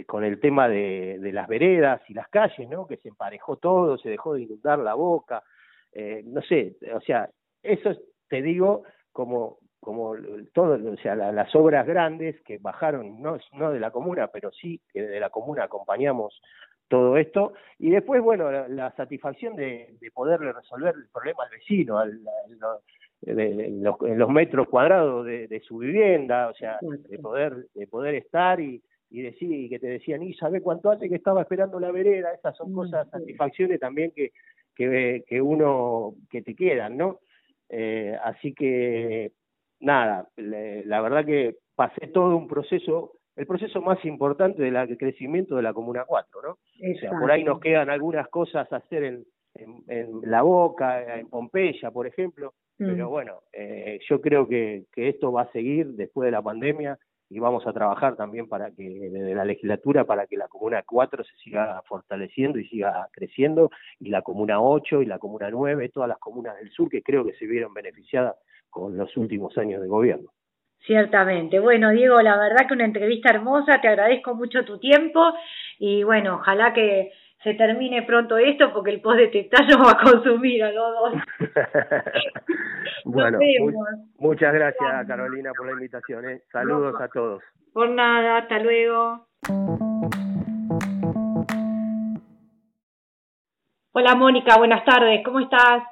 con 0.05 0.23
el 0.23 0.39
tema 0.39 0.67
de, 0.67 1.17
de, 1.19 1.31
las 1.31 1.47
veredas 1.47 2.01
y 2.07 2.13
las 2.13 2.27
calles, 2.29 2.69
¿no? 2.69 2.85
Que 2.85 2.97
se 2.97 3.09
emparejó 3.09 3.57
todo, 3.57 3.97
se 3.97 4.09
dejó 4.09 4.35
de 4.35 4.43
inundar 4.43 4.77
la 4.79 4.93
boca, 4.93 5.43
eh, 5.91 6.21
no 6.25 6.41
sé, 6.43 6.77
o 6.93 7.01
sea, 7.01 7.29
eso 7.63 7.91
te 8.27 8.41
digo 8.41 8.83
como 9.11 9.57
como 9.79 10.13
todo, 10.53 10.77
o 10.91 10.97
sea, 10.97 11.15
las 11.15 11.55
obras 11.55 11.87
grandes 11.87 12.39
que 12.41 12.57
bajaron, 12.57 13.21
no, 13.21 13.37
no 13.53 13.71
de 13.71 13.79
la 13.79 13.91
comuna, 13.91 14.27
pero 14.27 14.51
sí 14.51 14.81
que 14.91 15.01
de 15.01 15.19
la 15.21 15.29
comuna 15.29 15.63
acompañamos 15.63 16.41
todo 16.89 17.15
esto. 17.17 17.53
Y 17.77 17.91
después, 17.91 18.21
bueno, 18.21 18.51
la, 18.51 18.91
satisfacción 18.97 19.55
de, 19.55 19.95
de 20.01 20.11
poderle 20.11 20.51
resolver 20.51 20.93
el 20.95 21.07
problema 21.09 21.43
al 21.43 21.51
vecino, 21.51 21.97
al, 21.97 22.19
en, 23.25 23.83
los, 23.83 24.29
metros 24.29 24.67
cuadrados 24.67 25.25
de, 25.25 25.61
su 25.65 25.77
vivienda, 25.77 26.49
o 26.49 26.53
sea, 26.53 26.77
de 26.81 27.19
poder, 27.19 27.67
de 27.73 27.87
poder 27.87 28.15
estar 28.15 28.59
y, 28.59 28.81
y 29.09 29.21
decir, 29.21 29.51
y 29.51 29.69
que 29.69 29.79
te 29.79 29.87
decían, 29.87 30.23
y 30.23 30.33
sabe 30.33 30.61
cuánto 30.61 30.91
hace 30.91 31.09
que 31.09 31.15
estaba 31.15 31.41
esperando 31.41 31.79
la 31.79 31.91
vereda, 31.91 32.33
estas 32.33 32.57
son 32.57 32.73
cosas, 32.73 33.09
satisfacciones 33.09 33.79
también 33.79 34.11
que, 34.15 34.31
que, 34.75 35.23
que 35.27 35.41
uno, 35.41 36.15
que 36.29 36.41
te 36.41 36.55
quedan, 36.55 36.97
¿no? 36.97 37.19
Eh, 37.69 38.17
así 38.23 38.53
que, 38.53 39.31
nada, 39.79 40.27
la 40.35 41.01
verdad 41.01 41.25
que 41.25 41.57
pasé 41.75 42.07
todo 42.07 42.35
un 42.35 42.47
proceso 42.47 43.18
el 43.39 43.47
proceso 43.47 43.81
más 43.81 44.03
importante 44.03 44.61
del 44.61 44.97
crecimiento 44.97 45.55
de 45.55 45.61
la 45.61 45.73
Comuna 45.73 46.03
4, 46.05 46.41
¿no? 46.41 46.49
O 46.51 46.99
sea, 46.99 47.11
por 47.11 47.31
ahí 47.31 47.45
nos 47.45 47.61
quedan 47.61 47.89
algunas 47.89 48.27
cosas 48.27 48.69
a 48.73 48.75
hacer 48.75 49.03
en, 49.05 49.25
en, 49.87 50.19
La 50.23 50.41
Boca, 50.41 51.17
en 51.17 51.29
Pompeya, 51.29 51.89
por 51.89 52.05
ejemplo, 52.05 52.53
pero 52.77 53.07
mm. 53.07 53.09
bueno, 53.09 53.43
eh, 53.53 53.97
yo 54.09 54.19
creo 54.19 54.45
que, 54.45 54.87
que 54.91 55.07
esto 55.07 55.31
va 55.31 55.43
a 55.43 55.51
seguir 55.53 55.87
después 55.93 56.25
de 56.25 56.31
la 56.31 56.41
pandemia 56.41 56.99
y 57.29 57.39
vamos 57.39 57.65
a 57.65 57.71
trabajar 57.71 58.17
también 58.17 58.49
para 58.49 58.71
que 58.71 58.83
desde 59.09 59.33
la 59.33 59.45
legislatura 59.45 60.03
para 60.03 60.27
que 60.27 60.35
la 60.35 60.49
comuna 60.49 60.83
4 60.85 61.23
se 61.23 61.35
siga 61.37 61.81
fortaleciendo 61.87 62.59
y 62.59 62.67
siga 62.67 63.07
creciendo 63.13 63.71
y 64.01 64.09
la 64.09 64.21
comuna 64.21 64.61
8 64.61 65.01
y 65.01 65.05
la 65.05 65.17
comuna 65.17 65.49
9, 65.49 65.87
todas 65.93 66.09
las 66.09 66.17
comunas 66.17 66.57
del 66.57 66.71
sur 66.71 66.89
que 66.89 67.03
creo 67.03 67.23
que 67.23 67.35
se 67.35 67.47
vieron 67.47 67.73
beneficiadas 67.73 68.35
con 68.69 68.97
los 68.97 69.15
últimos 69.15 69.57
años 69.57 69.81
de 69.81 69.87
gobierno. 69.87 70.29
Ciertamente. 70.85 71.59
Bueno, 71.59 71.91
Diego, 71.91 72.21
la 72.21 72.37
verdad 72.37 72.67
que 72.67 72.73
una 72.73 72.85
entrevista 72.85 73.29
hermosa, 73.29 73.79
te 73.81 73.87
agradezco 73.87 74.33
mucho 74.33 74.65
tu 74.65 74.79
tiempo 74.79 75.33
y 75.77 76.03
bueno, 76.03 76.35
ojalá 76.35 76.73
que 76.73 77.11
se 77.43 77.53
termine 77.53 78.03
pronto 78.03 78.37
esto 78.37 78.73
porque 78.73 78.91
el 78.91 79.01
post 79.01 79.19
de 79.19 79.49
nos 79.67 79.87
va 79.87 79.91
a 79.91 80.03
consumir 80.03 80.63
a 80.63 80.71
los 80.71 80.93
dos. 80.93 81.23
bueno, 83.05 83.39
muchas 84.17 84.53
gracias 84.53 85.07
Carolina 85.07 85.51
por 85.55 85.67
la 85.67 85.73
invitación. 85.73 86.29
¿eh? 86.29 86.41
Saludos 86.51 86.95
a 86.99 87.07
todos. 87.07 87.43
Por 87.73 87.89
nada, 87.89 88.37
hasta 88.39 88.59
luego. 88.59 89.27
Hola 93.91 94.15
Mónica, 94.15 94.57
buenas 94.57 94.83
tardes, 94.85 95.21
¿cómo 95.23 95.39
estás? 95.39 95.83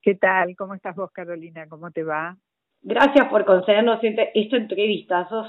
¿Qué 0.00 0.14
tal? 0.16 0.54
¿Cómo 0.56 0.74
estás 0.74 0.96
vos 0.96 1.10
Carolina? 1.12 1.66
¿Cómo 1.68 1.90
te 1.90 2.02
va? 2.02 2.36
Gracias 2.82 3.28
por 3.28 3.44
concedernos 3.44 4.00
esta 4.02 4.56
entrevista. 4.56 5.28
Sos 5.28 5.46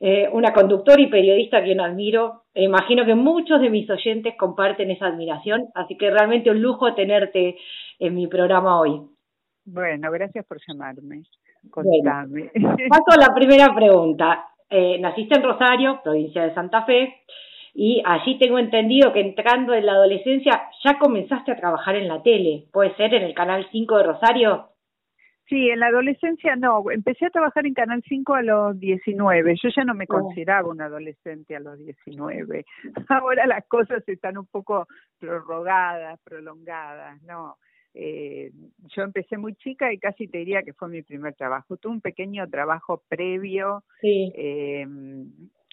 eh, 0.00 0.28
una 0.32 0.52
conductora 0.52 1.00
y 1.00 1.08
periodista 1.08 1.58
a 1.58 1.62
quien 1.62 1.80
admiro. 1.80 2.44
E 2.54 2.64
imagino 2.64 3.04
que 3.04 3.14
muchos 3.14 3.60
de 3.60 3.70
mis 3.70 3.88
oyentes 3.90 4.34
comparten 4.38 4.90
esa 4.90 5.06
admiración, 5.06 5.68
así 5.74 5.96
que 5.96 6.10
realmente 6.10 6.50
un 6.50 6.62
lujo 6.62 6.94
tenerte 6.94 7.56
en 7.98 8.14
mi 8.14 8.26
programa 8.26 8.80
hoy. 8.80 9.02
Bueno, 9.66 10.10
gracias 10.10 10.46
por 10.46 10.58
llamarme. 10.66 11.22
Contame. 11.70 12.50
paso 12.88 13.04
a 13.08 13.28
la 13.28 13.34
primera 13.34 13.74
pregunta. 13.74 14.46
Eh, 14.70 14.98
naciste 15.00 15.36
en 15.36 15.44
Rosario, 15.44 16.00
provincia 16.02 16.44
de 16.44 16.54
Santa 16.54 16.84
Fe, 16.84 17.22
y 17.74 18.02
allí 18.04 18.38
tengo 18.38 18.58
entendido 18.58 19.12
que 19.12 19.20
entrando 19.20 19.74
en 19.74 19.84
la 19.84 19.92
adolescencia 19.92 20.68
ya 20.84 20.98
comenzaste 20.98 21.52
a 21.52 21.56
trabajar 21.56 21.96
en 21.96 22.08
la 22.08 22.22
tele. 22.22 22.64
¿Puede 22.72 22.94
ser 22.96 23.12
en 23.14 23.24
el 23.24 23.34
Canal 23.34 23.66
5 23.70 23.96
de 23.98 24.02
Rosario? 24.02 24.69
Sí, 25.50 25.68
en 25.68 25.80
la 25.80 25.88
adolescencia 25.88 26.54
no. 26.54 26.88
Empecé 26.92 27.26
a 27.26 27.30
trabajar 27.30 27.66
en 27.66 27.74
Canal 27.74 28.04
5 28.08 28.34
a 28.34 28.42
los 28.42 28.78
19. 28.78 29.56
Yo 29.60 29.68
ya 29.74 29.82
no 29.82 29.94
me 29.94 30.04
oh. 30.04 30.12
consideraba 30.12 30.68
un 30.68 30.80
adolescente 30.80 31.56
a 31.56 31.60
los 31.60 31.76
19. 31.76 32.64
Ahora 33.08 33.46
las 33.48 33.66
cosas 33.66 34.08
están 34.08 34.38
un 34.38 34.46
poco 34.46 34.86
prorrogadas, 35.18 36.20
prolongadas, 36.22 37.20
¿no? 37.24 37.56
Eh, 37.94 38.52
yo 38.94 39.02
empecé 39.02 39.38
muy 39.38 39.56
chica 39.56 39.92
y 39.92 39.98
casi 39.98 40.28
te 40.28 40.38
diría 40.38 40.62
que 40.62 40.72
fue 40.72 40.88
mi 40.88 41.02
primer 41.02 41.34
trabajo. 41.34 41.76
Tuve 41.78 41.94
un 41.94 42.00
pequeño 42.00 42.48
trabajo 42.48 43.02
previo 43.08 43.82
eh, 44.04 44.86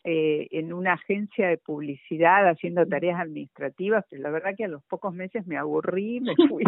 eh, 0.03 0.47
en 0.49 0.73
una 0.73 0.93
agencia 0.93 1.49
de 1.49 1.59
publicidad 1.59 2.49
haciendo 2.49 2.83
tareas 2.87 3.19
administrativas, 3.19 4.03
pero 4.09 4.23
la 4.23 4.31
verdad 4.31 4.55
que 4.57 4.65
a 4.65 4.69
los 4.69 4.83
pocos 4.85 5.13
meses 5.13 5.45
me 5.45 5.55
aburrí, 5.55 6.19
me 6.19 6.33
fui. 6.49 6.63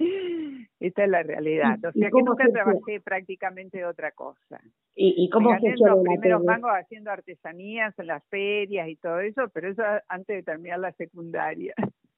Esta 0.80 1.04
es 1.04 1.10
la 1.10 1.22
realidad. 1.22 1.78
O 1.84 1.92
sea 1.92 2.10
que 2.10 2.22
nunca 2.22 2.48
trabajé 2.50 3.00
prácticamente 3.00 3.78
de 3.78 3.84
otra 3.84 4.12
cosa. 4.12 4.60
¿Y, 4.94 5.14
y 5.24 5.30
cómo 5.30 5.50
se 5.58 5.74
los 5.76 6.02
primeros 6.02 6.42
mangos 6.42 6.70
haciendo 6.72 7.10
artesanías 7.10 7.96
en 7.98 8.06
las 8.06 8.24
ferias 8.28 8.88
y 8.88 8.96
todo 8.96 9.20
eso, 9.20 9.42
pero 9.52 9.68
eso 9.68 9.82
antes 10.08 10.36
de 10.36 10.42
terminar 10.42 10.80
la 10.80 10.92
secundaria. 10.92 11.74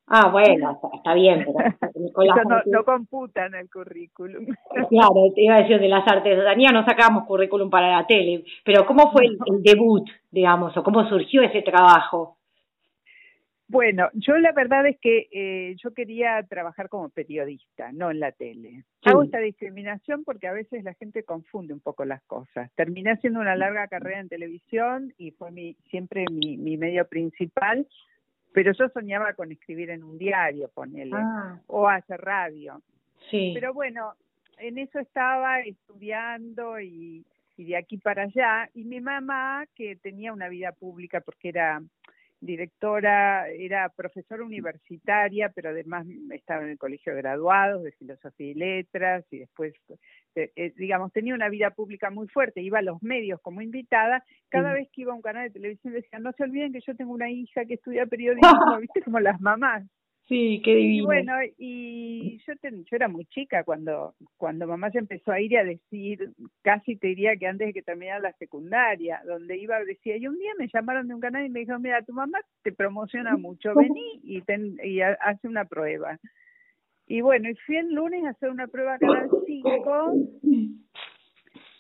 Ah, 0.07 0.29
bueno, 0.31 0.81
está 0.95 1.15
bien, 1.15 1.47
pero 1.47 1.57
eso 1.95 2.49
no, 2.49 2.57
no 2.67 2.85
computa 2.85 3.47
en 3.47 3.55
el 3.55 3.71
currículum. 3.71 4.47
Claro, 4.91 5.33
te 5.35 5.43
iba 5.43 5.55
a 5.55 5.63
decir, 5.63 5.79
de 5.81 5.89
las 5.89 6.07
artesanías 6.07 6.73
no 6.73 6.85
sacábamos 6.85 7.25
currículum 7.25 7.71
para 7.71 7.97
la 7.97 8.07
tele, 8.07 8.45
pero 8.65 8.85
¿cómo 8.85 9.11
fue 9.11 9.25
el 9.27 9.63
debut, 9.63 10.07
digamos, 10.31 10.77
o 10.77 10.83
cómo 10.83 11.09
surgió 11.09 11.43
ese 11.43 11.63
trabajo? 11.63 12.37
Bueno, 13.73 14.11
yo 14.13 14.37
la 14.37 14.53
verdad 14.53 14.87
es 14.87 14.99
que 15.01 15.29
eh, 15.33 15.77
yo 15.83 15.95
quería 15.95 16.43
trabajar 16.43 16.91
como 16.91 17.09
periodista, 17.09 17.91
no 17.91 18.11
en 18.11 18.21
la 18.21 18.31
tele. 18.31 18.85
Hago 19.03 19.23
esta 19.23 19.39
discriminación 19.39 20.25
porque 20.25 20.47
a 20.47 20.53
veces 20.53 20.85
la 20.85 20.93
gente 20.93 21.25
confunde 21.25 21.73
un 21.73 21.81
poco 21.81 22.05
las 22.05 22.23
cosas. 22.25 22.71
Terminé 22.75 23.13
haciendo 23.13 23.41
una 23.41 23.57
larga 23.57 23.89
carrera 23.89 24.21
en 24.21 24.29
televisión 24.29 25.15
y 25.17 25.31
fue 25.31 25.51
mi, 25.53 25.75
siempre 25.89 26.27
mi, 26.31 26.59
mi 26.59 26.77
medio 26.77 27.09
principal, 27.09 27.89
pero 28.53 28.73
yo 28.75 28.91
soñaba 28.91 29.33
con 29.33 29.51
escribir 29.51 29.89
en 29.89 30.05
un 30.05 30.19
diario, 30.19 30.71
ponele, 30.75 31.17
ah. 31.17 31.59
o 31.67 31.89
hacer 31.89 32.21
radio. 32.21 32.83
Sí. 33.31 33.53
Pero 33.55 33.73
bueno, 33.73 34.13
en 34.59 34.77
eso 34.77 34.99
estaba 34.99 35.61
estudiando 35.61 36.79
y, 36.79 37.25
y 37.57 37.65
de 37.65 37.79
aquí 37.79 37.97
para 37.97 38.25
allá, 38.25 38.69
y 38.75 38.85
mi 38.85 39.01
mamá, 39.01 39.65
que 39.75 39.97
tenía 39.97 40.31
una 40.35 40.51
vida 40.51 40.73
pública 40.73 41.23
porque 41.23 41.49
era 41.49 41.81
directora, 42.43 43.49
era 43.49 43.89
profesora 43.89 44.45
universitaria, 44.45 45.51
pero 45.55 45.71
además 45.71 46.07
estaba 46.31 46.65
en 46.65 46.71
el 46.71 46.79
colegio 46.79 47.15
de 47.15 47.23
graduados 47.23 47.85
de 47.85 47.93
filosofía 47.93 48.51
y 48.51 48.55
letras 48.55 49.25
y 49.31 49.39
después, 49.39 49.73
eh, 50.35 50.51
eh, 50.57 50.73
digamos, 50.77 51.13
tenía 51.13 51.35
una 51.35 51.49
vida 51.49 51.71
pública 51.71 52.11
muy 52.11 52.27
fuerte, 52.29 52.61
iba 52.61 52.81
a 52.81 52.83
los 52.83 53.03
medios 53.03 53.41
como 53.41 53.63
invitada, 53.63 54.25
cada 54.49 54.73
vez 54.73 54.89
que 54.93 55.03
iba 55.03 55.13
a 55.13 55.17
un 55.17 55.23
canal 55.23 55.45
de 55.45 55.55
televisión 55.55 55.95
decía, 55.95 56.19
no 56.19 56.33
se 56.33 56.43
olviden 56.43 56.73
que 56.73 56.81
yo 56.81 56.97
tengo 56.97 57.13
una 57.13 57.31
hija 57.31 57.65
que 57.65 57.75
estudia 57.75 58.07
periodismo, 58.07 58.43
viste, 58.81 59.03
como 59.03 59.21
las 59.21 59.41
mamás. 59.41 59.85
Sí, 60.29 60.63
qué 60.65 60.75
divino. 60.77 61.03
Y 61.03 61.07
bueno, 61.07 61.33
y 61.59 62.39
yo, 62.47 62.55
yo 62.63 62.97
era 62.97 63.09
muy 63.09 63.27
chica 63.27 63.65
cuando, 63.65 64.15
cuando 64.37 64.67
mamá 64.67 64.91
se 64.91 64.99
empezó 64.99 65.33
a 65.33 65.41
ir 65.41 65.59
a 65.59 65.65
decir, 65.65 66.31
casi 66.63 66.97
te 66.97 67.09
diría 67.09 67.37
que 67.37 67.47
antes 67.47 67.69
de 67.69 67.73
que 67.73 67.83
terminara 67.83 68.21
la 68.21 68.33
secundaria, 68.35 69.21
donde 69.27 69.59
iba, 69.59 69.83
decía, 69.85 70.17
y 70.17 70.27
un 70.29 70.39
día 70.39 70.53
me 70.59 70.69
llamaron 70.73 71.09
de 71.09 71.15
un 71.15 71.21
canal 71.21 71.45
y 71.45 71.49
me 71.49 71.61
dijeron, 71.61 71.83
mira, 71.83 72.03
tu 72.03 72.13
mamá 72.13 72.39
te 72.63 72.73
promociona 72.73 73.37
mucho, 73.37 73.75
vení 73.75 74.21
y, 74.23 74.41
ten, 74.43 74.79
y 74.83 75.01
hace 75.01 75.49
una 75.49 75.65
prueba. 75.65 76.19
Y 77.07 77.21
bueno, 77.21 77.51
y 77.51 77.55
fui 77.57 77.77
el 77.77 77.93
lunes 77.93 78.25
a 78.25 78.31
hacer 78.31 78.49
una 78.51 78.69
prueba 78.69 78.95
a 78.95 78.99
Canal 78.99 79.29
5 79.47 80.15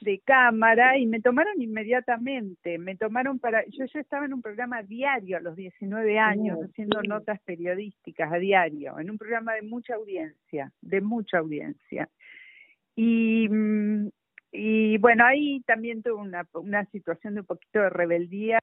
de 0.02 0.20
cámara 0.20 0.98
y 0.98 1.06
me 1.06 1.20
tomaron 1.20 1.60
inmediatamente, 1.60 2.78
me 2.78 2.96
tomaron 2.96 3.38
para, 3.38 3.64
yo 3.66 3.84
ya 3.84 4.00
estaba 4.00 4.26
en 4.26 4.34
un 4.34 4.42
programa 4.42 4.82
diario 4.82 5.36
a 5.36 5.40
los 5.40 5.56
19 5.56 6.18
años, 6.18 6.58
haciendo 6.62 7.02
notas 7.02 7.40
periodísticas 7.42 8.32
a 8.32 8.36
diario, 8.36 8.98
en 8.98 9.10
un 9.10 9.18
programa 9.18 9.54
de 9.54 9.62
mucha 9.62 9.94
audiencia, 9.94 10.72
de 10.80 11.00
mucha 11.00 11.38
audiencia. 11.38 12.08
Y, 12.96 13.48
mm, 13.48 14.08
y 14.52 14.98
bueno, 14.98 15.24
ahí 15.24 15.60
también 15.62 16.02
tuve 16.02 16.14
una, 16.14 16.46
una 16.54 16.84
situación 16.86 17.34
de 17.34 17.40
un 17.40 17.46
poquito 17.46 17.80
de 17.80 17.90
rebeldía. 17.90 18.58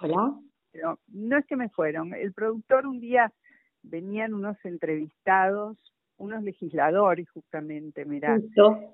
Hola. 0.00 0.38
Pero 0.70 1.00
no 1.08 1.38
es 1.38 1.46
que 1.46 1.56
me 1.56 1.68
fueron, 1.70 2.14
el 2.14 2.32
productor 2.32 2.86
un 2.86 3.00
día 3.00 3.32
venían 3.82 4.34
unos 4.34 4.56
entrevistados 4.64 5.76
unos 6.18 6.42
legisladores 6.42 7.30
justamente, 7.30 8.04
mira, 8.04 8.38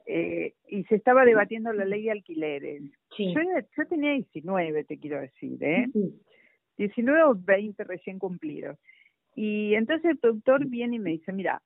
eh, 0.07 0.55
y 0.69 0.85
se 0.85 0.95
estaba 0.95 1.25
debatiendo 1.25 1.73
la 1.73 1.85
ley 1.85 2.05
de 2.05 2.13
alquileres. 2.13 2.83
Yo, 3.19 3.41
yo, 3.77 3.87
tenía 3.89 4.13
19, 4.13 4.85
te 4.85 4.99
quiero 4.99 5.21
decir, 5.21 5.63
¿eh? 5.63 5.87
19 6.77 7.23
o 7.25 7.35
20 7.35 7.85
recién 7.85 8.19
cumplidos. 8.19 8.79
Y 9.35 9.75
entonces 9.75 10.11
el 10.13 10.19
productor 10.19 10.67
viene 10.67 10.97
y 10.97 11.01
me 11.01 11.11
dice, 11.11 11.33
mira, 11.33 11.63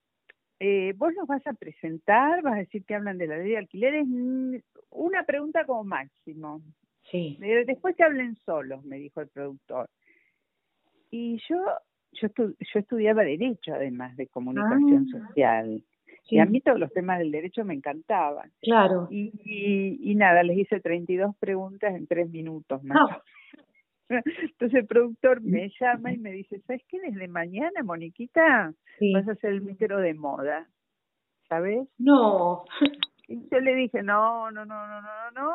eh, 0.60 0.94
vos 0.96 1.12
los 1.14 1.26
vas 1.26 1.46
a 1.46 1.52
presentar, 1.52 2.42
vas 2.42 2.54
a 2.54 2.58
decir 2.58 2.84
que 2.84 2.94
hablan 2.94 3.18
de 3.18 3.26
la 3.26 3.38
ley 3.38 3.50
de 3.50 3.58
alquileres, 3.58 4.06
mm, 4.06 4.56
una 4.90 5.24
pregunta 5.24 5.64
como 5.64 5.84
máximo. 5.84 6.62
Sí. 7.10 7.38
Eh, 7.42 7.64
después 7.66 7.96
que 7.96 8.04
hablen 8.04 8.36
solos, 8.44 8.84
me 8.84 8.96
dijo 8.96 9.20
el 9.20 9.28
productor. 9.28 9.88
Y 11.10 11.38
yo 11.48 11.56
yo, 12.12 12.28
yo 12.36 12.80
estudiaba 12.80 13.22
Derecho, 13.22 13.74
además 13.74 14.16
de 14.16 14.26
Comunicación 14.28 15.06
ah. 15.08 15.18
Social. 15.18 15.84
Y 16.30 16.40
a 16.40 16.44
mí 16.44 16.60
todos 16.60 16.78
los 16.78 16.92
temas 16.92 17.18
del 17.18 17.30
derecho 17.30 17.64
me 17.64 17.72
encantaban. 17.72 18.52
Claro. 18.60 19.08
Y, 19.10 19.32
y, 20.02 20.14
nada, 20.14 20.42
les 20.42 20.58
hice 20.58 20.78
32 20.78 21.34
preguntas 21.38 21.94
en 21.94 22.06
tres 22.06 22.28
minutos 22.28 22.84
más. 22.84 22.98
Ah. 23.10 23.22
Entonces 24.42 24.80
el 24.80 24.86
productor 24.86 25.40
me 25.40 25.70
llama 25.80 26.12
y 26.12 26.18
me 26.18 26.32
dice, 26.32 26.60
¿sabes 26.66 26.82
qué? 26.88 27.00
Desde 27.00 27.28
mañana, 27.28 27.82
Moniquita, 27.82 28.74
vas 29.14 29.28
a 29.28 29.34
ser 29.36 29.52
el 29.52 29.62
micro 29.62 29.98
de 29.98 30.14
moda. 30.14 30.68
¿Sabes? 31.48 31.88
No. 31.96 32.64
Y 33.26 33.48
yo 33.50 33.60
le 33.60 33.74
dije, 33.74 34.02
no, 34.02 34.50
no, 34.50 34.66
no, 34.66 34.86
no, 34.86 35.00
no, 35.00 35.30
no 35.34 35.52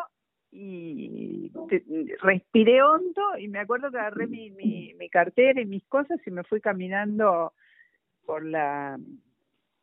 y 0.55 1.51
respiré 2.21 2.81
hondo 2.83 3.37
y 3.39 3.47
me 3.47 3.59
acuerdo 3.59 3.89
que 3.89 3.97
agarré 3.97 4.27
mi, 4.27 4.51
mi, 4.51 4.93
mi 4.93 5.09
cartera 5.09 5.59
y 5.61 5.65
mis 5.65 5.83
cosas 5.85 6.19
y 6.25 6.31
me 6.31 6.43
fui 6.43 6.61
caminando 6.61 7.53
por 8.25 8.45
la 8.45 8.99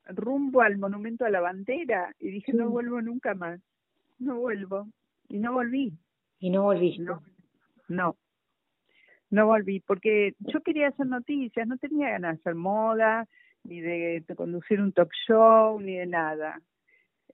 rumbo 0.06 0.62
al 0.62 0.78
monumento 0.78 1.24
a 1.24 1.30
la 1.30 1.40
bandera 1.40 2.14
y 2.18 2.30
dije 2.30 2.52
no 2.52 2.70
vuelvo 2.70 3.02
nunca 3.02 3.34
más 3.34 3.60
no 4.20 4.36
vuelvo 4.36 4.86
y 5.28 5.38
no 5.38 5.52
volví. 5.52 5.92
Y 6.38 6.50
no 6.50 6.62
volviste. 6.62 7.02
No, 7.02 7.22
no, 7.88 8.16
no 9.30 9.46
volví, 9.46 9.80
porque 9.80 10.34
yo 10.40 10.60
quería 10.62 10.88
hacer 10.88 11.06
noticias, 11.06 11.66
no 11.66 11.78
tenía 11.78 12.10
ganas 12.10 12.36
de 12.36 12.40
hacer 12.40 12.54
moda, 12.54 13.26
ni 13.64 13.80
de, 13.80 14.24
conducir 14.36 14.80
un 14.80 14.92
talk 14.92 15.10
show, 15.26 15.80
ni 15.80 15.96
de 15.96 16.06
nada. 16.06 16.60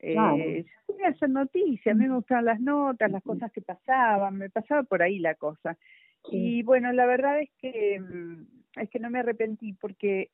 Eh, 0.00 0.64
yo 0.88 0.94
quería 0.94 1.08
hacer 1.08 1.30
noticias, 1.30 1.94
a 1.94 1.98
mí 1.98 2.06
me 2.06 2.14
gustaban 2.14 2.44
las 2.44 2.60
notas, 2.60 3.10
las 3.10 3.22
cosas 3.22 3.50
que 3.52 3.62
pasaban, 3.62 4.36
me 4.36 4.50
pasaba 4.50 4.82
por 4.82 5.02
ahí 5.02 5.18
la 5.18 5.34
cosa. 5.34 5.76
Y 6.30 6.62
bueno, 6.62 6.92
la 6.92 7.06
verdad 7.06 7.40
es 7.40 7.50
que 7.60 8.00
mm, 8.00 8.80
es 8.80 8.90
que 8.90 8.98
no 8.98 9.10
me 9.10 9.20
arrepentí 9.20 9.72
porque 9.74 10.30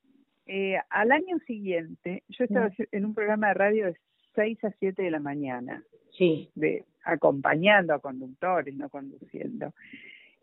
eh, 0.46 0.76
al 0.90 1.12
año 1.12 1.38
siguiente 1.46 2.22
yo 2.28 2.44
estaba 2.44 2.70
en 2.90 3.04
un 3.04 3.14
programa 3.14 3.48
de 3.48 3.54
radio 3.54 3.86
de 3.86 3.96
6 4.34 4.64
a 4.64 4.70
7 4.78 5.02
de 5.02 5.10
la 5.10 5.20
mañana. 5.20 5.82
Sí. 6.16 6.50
De, 6.54 6.84
acompañando 7.04 7.94
a 7.94 8.00
conductores, 8.00 8.74
no 8.74 8.88
conduciendo. 8.88 9.72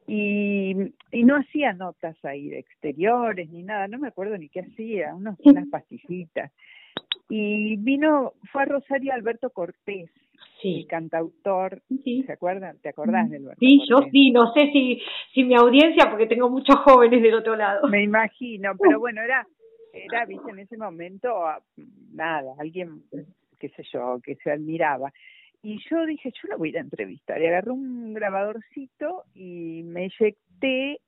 Y, 0.07 0.75
y 1.11 1.23
no 1.23 1.35
hacía 1.35 1.73
notas 1.73 2.17
ahí 2.25 2.49
de 2.49 2.59
exteriores 2.59 3.49
ni 3.51 3.61
nada, 3.61 3.87
no 3.87 3.99
me 3.99 4.07
acuerdo 4.07 4.37
ni 4.37 4.49
qué 4.49 4.61
hacía, 4.61 5.13
unos, 5.13 5.37
unas 5.43 5.67
pastillitas. 5.67 6.51
Y 7.29 7.77
vino, 7.77 8.33
fue 8.51 8.63
a 8.63 8.65
Rosario 8.65 9.13
Alberto 9.13 9.51
Cortés, 9.51 10.09
el 10.63 10.87
cantautor, 10.87 11.81
¿se 12.03 12.31
acuerdan? 12.31 12.77
¿Te 12.81 12.89
acordás 12.89 13.29
del 13.29 13.43
Alberto 13.43 13.59
Sí, 13.59 13.81
yo 13.89 13.97
sí, 14.11 14.31
no 14.31 14.51
sé 14.53 14.69
si, 14.73 15.01
si 15.33 15.43
mi 15.43 15.55
audiencia, 15.55 16.09
porque 16.09 16.25
tengo 16.25 16.49
muchos 16.49 16.75
jóvenes 16.77 17.21
del 17.21 17.35
otro 17.35 17.55
lado. 17.55 17.87
Me 17.87 18.03
imagino, 18.03 18.71
pero 18.77 18.99
bueno, 18.99 19.21
era, 19.21 19.45
era, 19.93 20.25
viste, 20.25 20.51
en 20.51 20.59
ese 20.59 20.77
momento, 20.77 21.45
ah, 21.45 21.61
nada, 22.11 22.53
alguien, 22.57 23.03
qué 23.59 23.69
sé 23.69 23.83
yo, 23.93 24.19
que 24.23 24.35
se 24.35 24.51
admiraba. 24.51 25.11
Y 25.61 25.77
yo 25.89 26.05
dije, 26.05 26.31
yo 26.31 26.49
lo 26.49 26.57
voy 26.57 26.69
a 26.69 26.71
ir 26.71 26.77
a 26.77 26.81
entrevistar. 26.81 27.41
Y 27.41 27.47
agarré 27.47 27.71
un 27.71 28.13
grabadorcito 28.13 29.25
y 29.35 29.83
me 29.83 30.05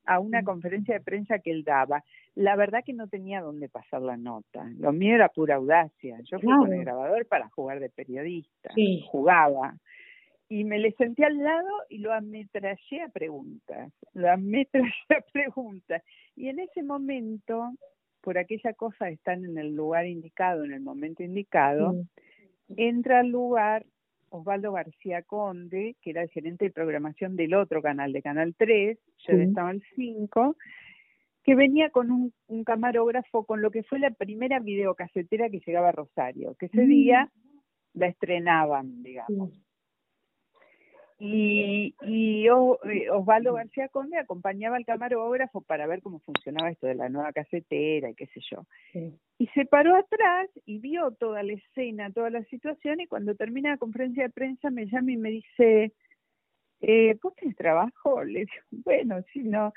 a 0.06 0.20
una 0.20 0.44
conferencia 0.44 0.96
de 0.96 1.02
prensa 1.02 1.40
que 1.40 1.52
él 1.52 1.64
daba. 1.64 2.04
La 2.36 2.56
verdad 2.56 2.84
que 2.86 2.94
no 2.94 3.08
tenía 3.08 3.42
dónde 3.42 3.70
pasar 3.70 4.02
la 4.02 4.18
nota. 4.18 4.66
Lo 4.78 4.92
mío 4.92 5.16
era 5.16 5.30
pura 5.30 5.56
audacia. 5.56 6.20
Yo 6.24 6.40
fui 6.40 6.56
con 6.58 6.74
el 6.74 6.82
grabador 6.82 7.26
para 7.28 7.50
jugar 7.50 7.80
de 7.80 7.90
periodista. 7.90 8.72
Jugaba. 9.10 9.76
Y 10.50 10.64
me 10.64 10.80
le 10.80 10.92
senté 10.94 11.24
al 11.24 11.38
lado 11.38 11.70
y 11.90 12.00
lo 12.00 12.14
ametrallé 12.14 13.04
a 13.04 13.10
preguntas. 13.10 13.92
Lo 14.14 14.30
ametrallé 14.30 14.92
a 15.10 15.22
preguntas. 15.32 16.04
Y 16.36 16.50
en 16.50 16.60
ese 16.60 16.84
momento, 16.84 17.72
por 18.22 18.38
aquella 18.38 18.74
cosa 18.74 19.06
de 19.06 19.14
estar 19.14 19.38
en 19.38 19.58
el 19.58 19.76
lugar 19.76 20.06
indicado, 20.08 20.64
en 20.64 20.74
el 20.74 20.82
momento 20.82 21.24
indicado, 21.24 21.96
entra 22.76 23.20
al 23.20 23.28
lugar 23.28 23.86
Osvaldo 24.32 24.72
García 24.72 25.22
Conde, 25.24 25.96
que 26.02 26.12
era 26.12 26.24
el 26.24 26.30
gerente 26.30 26.65
de 26.65 26.72
programación 26.72 27.36
del 27.36 27.54
otro 27.54 27.82
canal, 27.82 28.13
de 28.13 28.22
Canal 28.22 28.56
3, 28.58 28.98
yo 29.28 29.34
estaba 29.34 29.72
el 29.72 29.84
5, 29.96 30.56
que 31.44 31.56
venía 31.56 31.89
con 31.89 32.12
un, 32.12 32.63
camarógrafo 32.63 33.46
con 33.46 33.62
lo 33.62 33.72
que 33.72 33.84
fue 33.84 34.00
la 34.00 34.12
primera 34.12 34.60
videocasetera 34.60 35.50
que 35.50 35.62
llegaba 35.65 35.89
a 35.89 35.94
Rosario, 35.94 36.56
que 36.56 36.67
ese 36.67 36.86
día 36.86 37.30
la 37.94 38.08
estrenaban, 38.08 39.04
digamos. 39.04 39.52
Y, 41.23 41.93
y 42.01 42.47
eh, 42.47 43.10
Osvaldo 43.12 43.53
García 43.53 43.89
Conde 43.89 44.17
acompañaba 44.17 44.77
al 44.77 44.88
camarógrafo 44.88 45.62
para 45.62 45.86
ver 45.86 46.01
cómo 46.01 46.17
funcionaba 46.21 46.71
esto 46.71 46.88
de 46.88 46.95
la 46.95 47.10
nueva 47.10 47.31
casetera 47.31 48.10
y 48.10 48.15
qué 48.15 48.25
sé 48.25 48.39
yo. 48.49 48.65
Y 49.38 49.45
se 49.53 49.65
paró 49.65 49.95
atrás 49.95 50.49
y 50.65 50.79
vio 50.79 51.12
toda 51.12 51.43
la 51.43 51.53
escena, 51.53 52.12
toda 52.12 52.31
la 52.31 52.43
situación 52.45 53.01
y 53.01 53.07
cuando 53.07 53.36
termina 53.36 53.69
la 53.69 53.77
conferencia 53.77 54.23
de 54.23 54.29
prensa 54.31 54.71
me 54.71 54.88
llama 54.88 55.12
y 55.12 55.17
me 55.17 55.29
dice, 55.29 55.93
eh, 56.81 57.15
¿vos 57.21 57.36
tenés 57.36 57.55
trabajo? 57.55 58.23
Le 58.23 58.39
digo, 58.39 58.51
bueno, 58.84 59.21
sí, 59.31 59.43
no. 59.43 59.73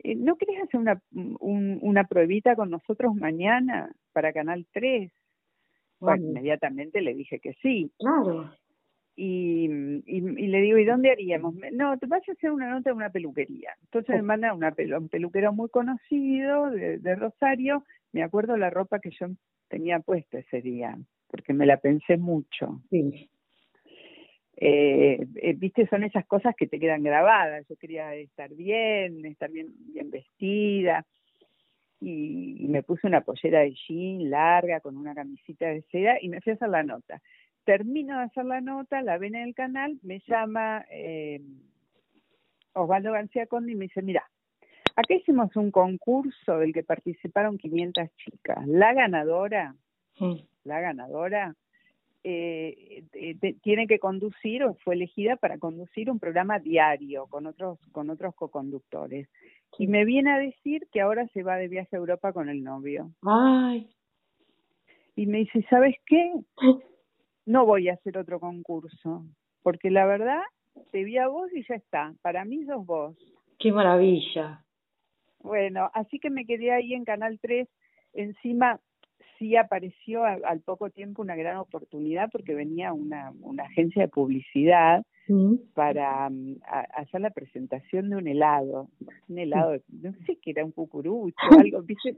Eh, 0.00 0.16
¿No 0.16 0.34
querés 0.34 0.60
hacer 0.60 0.80
una, 0.80 1.00
una 1.12 2.04
pruebita 2.08 2.56
con 2.56 2.68
nosotros 2.68 3.14
mañana 3.14 3.92
para 4.12 4.32
Canal 4.32 4.66
3? 4.72 5.12
Bueno, 6.00 6.30
inmediatamente 6.30 7.00
le 7.00 7.14
dije 7.14 7.38
que 7.38 7.52
sí. 7.62 7.92
Claro 7.96 8.50
y, 9.16 9.68
y, 10.06 10.20
le 10.20 10.60
digo, 10.60 10.78
¿y 10.78 10.84
dónde 10.84 11.10
haríamos? 11.10 11.54
No, 11.72 11.98
te 11.98 12.06
vas 12.06 12.26
a 12.28 12.32
hacer 12.32 12.50
una 12.50 12.70
nota 12.70 12.90
en 12.90 12.96
una 12.96 13.10
peluquería. 13.10 13.74
Entonces 13.82 14.16
me 14.16 14.22
manda 14.22 14.54
una 14.54 14.74
un 14.98 15.08
peluquero 15.08 15.52
muy 15.52 15.68
conocido 15.68 16.70
de, 16.70 16.98
de, 16.98 17.14
Rosario. 17.16 17.84
Me 18.12 18.22
acuerdo 18.22 18.56
la 18.56 18.70
ropa 18.70 19.00
que 19.00 19.10
yo 19.10 19.26
tenía 19.68 20.00
puesta 20.00 20.38
ese 20.38 20.62
día, 20.62 20.96
porque 21.28 21.52
me 21.52 21.66
la 21.66 21.78
pensé 21.78 22.16
mucho. 22.16 22.80
Sí. 22.90 23.30
Eh, 24.56 25.26
eh, 25.36 25.54
viste, 25.54 25.86
son 25.88 26.04
esas 26.04 26.26
cosas 26.26 26.54
que 26.56 26.66
te 26.66 26.78
quedan 26.78 27.02
grabadas. 27.02 27.66
Yo 27.68 27.76
quería 27.76 28.14
estar 28.14 28.52
bien, 28.54 29.24
estar 29.26 29.50
bien, 29.50 29.68
bien 29.92 30.10
vestida. 30.10 31.04
Y, 32.00 32.64
y 32.64 32.68
me 32.68 32.82
puse 32.82 33.06
una 33.06 33.20
pollera 33.20 33.60
de 33.60 33.74
jean 33.74 34.30
larga 34.30 34.80
con 34.80 34.96
una 34.96 35.14
camisita 35.14 35.66
de 35.66 35.82
seda 35.90 36.16
y 36.22 36.30
me 36.30 36.40
fui 36.40 36.52
a 36.52 36.54
hacer 36.54 36.70
la 36.70 36.82
nota 36.82 37.20
termino 37.70 38.18
de 38.18 38.24
hacer 38.24 38.46
la 38.46 38.60
nota, 38.60 39.00
la 39.00 39.16
ven 39.16 39.36
en 39.36 39.42
el 39.46 39.54
canal, 39.54 39.96
me 40.02 40.20
llama 40.26 40.84
eh, 40.90 41.40
Osvaldo 42.72 43.12
García 43.12 43.46
Conde 43.46 43.70
y 43.70 43.74
me 43.76 43.84
dice, 43.84 44.02
mira, 44.02 44.28
acá 44.96 45.14
hicimos 45.14 45.54
un 45.54 45.70
concurso 45.70 46.58
del 46.58 46.72
que 46.72 46.82
participaron 46.82 47.58
500 47.58 48.08
chicas. 48.16 48.66
La 48.66 48.92
ganadora, 48.92 49.76
la 50.64 50.80
ganadora, 50.80 51.54
eh, 52.24 53.04
tiene 53.62 53.86
que 53.86 54.00
conducir 54.00 54.64
o 54.64 54.74
fue 54.74 54.96
elegida 54.96 55.36
para 55.36 55.58
conducir 55.58 56.10
un 56.10 56.18
programa 56.18 56.58
diario 56.58 57.28
con 57.28 57.46
otros 57.46 57.78
con 57.92 58.10
otros 58.10 58.34
coconductores 58.34 59.28
y 59.78 59.86
me 59.86 60.04
viene 60.04 60.32
a 60.32 60.38
decir 60.38 60.88
que 60.92 61.00
ahora 61.00 61.26
se 61.28 61.44
va 61.44 61.56
de 61.56 61.68
viaje 61.68 61.94
a 61.94 62.00
Europa 62.00 62.32
con 62.32 62.48
el 62.48 62.64
novio. 62.64 63.12
Ay. 63.22 63.88
Y 65.14 65.26
me 65.26 65.38
dice, 65.38 65.64
¿sabes 65.70 65.94
qué? 66.04 66.32
no 67.50 67.66
voy 67.66 67.88
a 67.88 67.94
hacer 67.94 68.16
otro 68.16 68.38
concurso, 68.38 69.24
porque 69.62 69.90
la 69.90 70.06
verdad, 70.06 70.42
te 70.92 71.02
vi 71.02 71.18
a 71.18 71.26
vos 71.26 71.50
y 71.52 71.64
ya 71.68 71.74
está, 71.74 72.14
para 72.22 72.44
mí 72.44 72.64
sos 72.64 72.86
vos. 72.86 73.16
Qué 73.58 73.72
maravilla. 73.72 74.64
Bueno, 75.40 75.90
así 75.92 76.20
que 76.20 76.30
me 76.30 76.46
quedé 76.46 76.70
ahí 76.70 76.94
en 76.94 77.04
Canal 77.04 77.40
3, 77.40 77.68
encima 78.12 78.78
sí 79.36 79.56
apareció 79.56 80.24
al, 80.24 80.60
poco 80.60 80.90
tiempo 80.90 81.22
una 81.22 81.34
gran 81.34 81.56
oportunidad 81.56 82.30
porque 82.30 82.54
venía 82.54 82.92
una, 82.92 83.32
una 83.40 83.64
agencia 83.64 84.02
de 84.02 84.08
publicidad 84.08 85.02
mm. 85.26 85.54
para 85.74 86.30
mm, 86.30 86.60
hacer 86.94 87.20
la 87.20 87.30
presentación 87.30 88.10
de 88.10 88.16
un 88.16 88.28
helado, 88.28 88.90
un 89.28 89.38
helado, 89.38 89.76
no 89.88 90.12
sé 90.24 90.38
qué 90.40 90.52
era 90.52 90.64
un 90.64 90.70
cucurucho, 90.70 91.34
algo, 91.58 91.82
¿viste? 91.82 92.14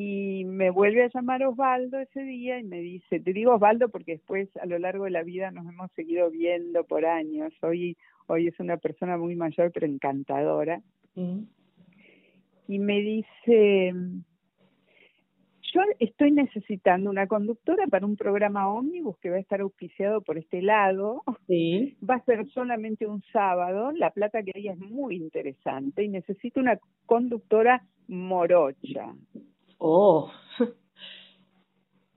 Y 0.00 0.44
me 0.44 0.70
vuelve 0.70 1.02
a 1.02 1.10
llamar 1.12 1.42
Osvaldo 1.42 1.98
ese 1.98 2.22
día 2.22 2.60
y 2.60 2.62
me 2.62 2.78
dice, 2.78 3.18
te 3.18 3.32
digo 3.32 3.54
Osvaldo 3.54 3.88
porque 3.88 4.12
después 4.12 4.48
a 4.58 4.66
lo 4.66 4.78
largo 4.78 5.06
de 5.06 5.10
la 5.10 5.24
vida 5.24 5.50
nos 5.50 5.66
hemos 5.66 5.90
seguido 5.90 6.30
viendo 6.30 6.84
por 6.84 7.04
años, 7.04 7.52
hoy, 7.62 7.96
hoy 8.28 8.46
es 8.46 8.60
una 8.60 8.76
persona 8.76 9.16
muy 9.16 9.34
mayor 9.34 9.72
pero 9.72 9.86
encantadora, 9.86 10.80
mm. 11.16 11.40
y 12.68 12.78
me 12.78 13.00
dice, 13.00 13.92
yo 15.74 15.80
estoy 15.98 16.30
necesitando 16.30 17.10
una 17.10 17.26
conductora 17.26 17.88
para 17.88 18.06
un 18.06 18.16
programa 18.16 18.72
ómnibus 18.72 19.18
que 19.18 19.30
va 19.30 19.36
a 19.36 19.40
estar 19.40 19.62
auspiciado 19.62 20.20
por 20.20 20.38
este 20.38 20.62
lado. 20.62 21.24
Sí. 21.48 21.96
Va 22.08 22.14
a 22.14 22.24
ser 22.24 22.46
solamente 22.50 23.04
un 23.04 23.20
sábado. 23.32 23.90
La 23.90 24.10
plata 24.10 24.44
que 24.44 24.52
hay 24.54 24.68
es 24.68 24.78
muy 24.78 25.16
interesante 25.16 26.04
y 26.04 26.08
necesito 26.08 26.60
una 26.60 26.78
conductora 27.04 27.82
morocha. 28.06 29.12
Oh. 29.78 30.30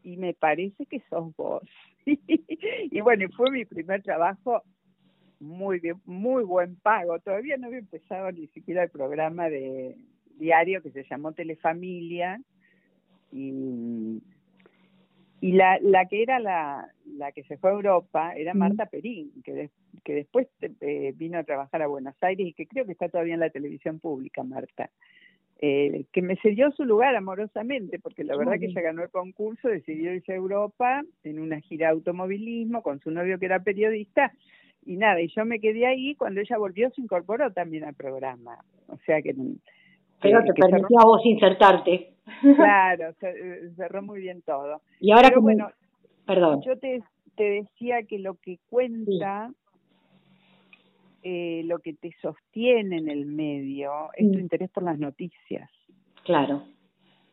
y 0.04 0.17
me 0.17 0.34
parece 0.34 0.86
que 0.86 1.02
sos 1.10 1.36
vos. 1.36 1.63
y 2.06 3.02
bueno, 3.02 3.28
fue 3.36 3.52
mi 3.52 3.65
primer 3.65 4.02
trabajo 4.02 4.63
muy 5.39 5.80
bien, 5.80 6.02
muy 6.06 6.43
buen 6.43 6.76
pago. 6.78 7.19
Todavía 7.19 7.58
no 7.58 7.67
había 7.67 7.80
empezado 7.80 8.32
ni 8.32 8.47
siquiera 8.47 8.84
el 8.84 8.89
programa 8.89 9.50
de 9.50 9.95
diario 10.38 10.82
que 10.82 10.91
se 10.91 11.04
llamó 11.04 11.34
Telefamilia 11.34 12.39
y 13.32 14.21
y 15.41 15.54
la, 15.54 15.80
la 15.82 16.06
que 16.06 16.21
era 16.21 16.39
la, 16.39 16.88
la 17.17 17.32
que 17.32 17.43
se 17.43 17.58
fue 17.58 17.71
a 17.71 17.74
Europa 17.74 18.34
era 18.36 18.54
Marta 18.54 18.86
Perín, 18.86 19.32
que, 19.43 19.71
que 20.04 20.13
después 20.13 20.47
eh, 20.62 21.13
vino 21.15 21.39
a 21.39 21.43
trabajar 21.43 21.82
a 21.82 21.88
Buenos 21.88 22.13
Aires 22.21 22.47
y 22.47 22.54
que 22.54 22.67
creo 22.67 22.86
que 22.86 22.91
está 22.91 23.10
todavía 23.10 23.34
en 23.34 23.39
la 23.39 23.50
televisión 23.50 24.00
pública, 24.00 24.43
Marta 24.43 24.91
eh, 25.62 26.06
que 26.12 26.21
me 26.24 26.38
cedió 26.38 26.71
su 26.71 26.86
lugar 26.86 27.15
amorosamente, 27.15 28.00
porque 28.00 28.24
la 28.24 28.36
verdad 28.36 28.60
que 28.60 28.65
ella 28.65 28.82
ganó 28.82 29.04
el 29.04 29.10
concurso, 29.10 29.67
decidió 29.67 30.13
irse 30.13 30.34
a 30.34 30.36
Europa 30.36 31.04
en 31.24 31.39
una 31.39 31.60
gira 31.62 31.88
de 31.88 31.93
automovilismo 31.93 32.82
con 32.82 33.00
su 33.00 33.12
novio 33.12 33.38
que 33.38 33.45
era 33.45 33.63
periodista, 33.63 34.34
y 34.84 34.97
nada, 34.97 35.21
y 35.21 35.28
yo 35.28 35.45
me 35.45 35.60
quedé 35.60 35.86
ahí, 35.86 36.15
cuando 36.15 36.41
ella 36.41 36.58
volvió 36.58 36.89
se 36.89 37.02
incorporó 37.02 37.54
también 37.54 37.84
al 37.84 37.93
programa, 37.93 38.58
o 38.88 38.97
sea 39.06 39.21
que... 39.21 39.36
Pero 40.19 40.43
te 40.43 40.54
permitió 40.54 41.00
a 41.00 41.06
vos 41.06 41.21
insertarte. 41.26 42.13
Claro, 42.41 43.13
cerró 43.76 44.02
muy 44.04 44.21
bien 44.21 44.41
todo. 44.43 44.82
Y 45.00 45.12
ahora 45.12 45.32
bueno, 45.39 45.69
perdón. 46.26 46.62
Yo 46.65 46.78
te, 46.78 47.02
te 47.36 47.43
decía 47.43 48.04
que 48.04 48.19
lo 48.19 48.36
que 48.36 48.60
cuenta 48.69 49.52
eh, 51.24 51.62
lo 51.66 51.80
que 51.80 51.94
te 51.94 52.12
sostiene 52.22 52.98
en 52.98 53.10
el 53.10 53.26
medio 53.26 54.10
es 54.16 54.32
tu 54.32 54.38
mm. 54.38 54.42
interés 54.42 54.70
por 54.72 54.84
las 54.84 54.98
noticias. 54.98 55.70
Claro. 56.24 56.64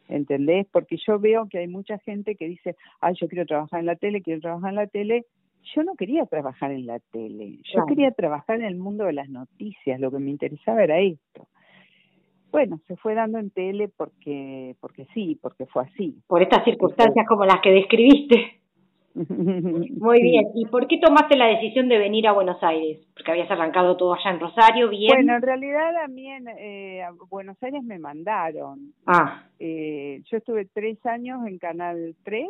¿Entendés? 0.08 0.66
Porque 0.72 0.96
yo 1.06 1.18
veo 1.18 1.48
que 1.48 1.58
hay 1.58 1.68
mucha 1.68 1.98
gente 1.98 2.34
que 2.34 2.46
dice, 2.46 2.76
ay, 3.00 3.14
yo 3.20 3.28
quiero 3.28 3.46
trabajar 3.46 3.80
en 3.80 3.86
la 3.86 3.96
tele, 3.96 4.22
quiero 4.22 4.40
trabajar 4.40 4.70
en 4.70 4.76
la 4.76 4.86
tele. 4.86 5.26
Yo 5.74 5.82
no 5.82 5.96
quería 5.96 6.24
trabajar 6.24 6.72
en 6.72 6.86
la 6.86 6.98
tele, 7.12 7.58
yo 7.64 7.84
quería 7.84 8.10
trabajar 8.12 8.56
en 8.56 8.64
el 8.64 8.76
mundo 8.76 9.04
de 9.04 9.12
las 9.12 9.28
noticias, 9.28 10.00
lo 10.00 10.10
que 10.10 10.18
me 10.18 10.30
interesaba 10.30 10.82
era 10.82 10.98
esto. 10.98 11.48
Bueno, 12.50 12.80
se 12.86 12.96
fue 12.96 13.14
dando 13.14 13.38
en 13.38 13.50
tele 13.50 13.88
porque, 13.94 14.76
porque 14.80 15.06
sí, 15.12 15.38
porque 15.42 15.66
fue 15.66 15.82
así. 15.82 16.22
Por 16.26 16.42
estas 16.42 16.64
circunstancias 16.64 17.26
como 17.28 17.44
las 17.44 17.60
que 17.60 17.70
describiste. 17.70 18.60
Muy 19.14 20.22
bien. 20.22 20.46
¿Y 20.54 20.66
por 20.66 20.86
qué 20.86 20.98
tomaste 20.98 21.36
la 21.36 21.46
decisión 21.46 21.88
de 21.88 21.98
venir 21.98 22.26
a 22.26 22.32
Buenos 22.32 22.62
Aires? 22.62 23.00
Porque 23.14 23.30
habías 23.30 23.50
arrancado 23.50 23.96
todo 23.96 24.14
allá 24.14 24.30
en 24.30 24.40
Rosario, 24.40 24.88
bien. 24.88 25.12
Bueno, 25.14 25.36
en 25.36 25.42
realidad 25.42 25.96
a 26.04 26.08
mí 26.08 26.28
en 26.28 26.48
eh, 26.48 27.02
a 27.02 27.12
Buenos 27.28 27.60
Aires 27.62 27.82
me 27.82 27.98
mandaron. 27.98 28.92
Ah. 29.06 29.44
Eh, 29.58 30.22
yo 30.30 30.36
estuve 30.36 30.66
tres 30.66 31.04
años 31.06 31.46
en 31.46 31.58
Canal 31.58 32.14
3. 32.24 32.48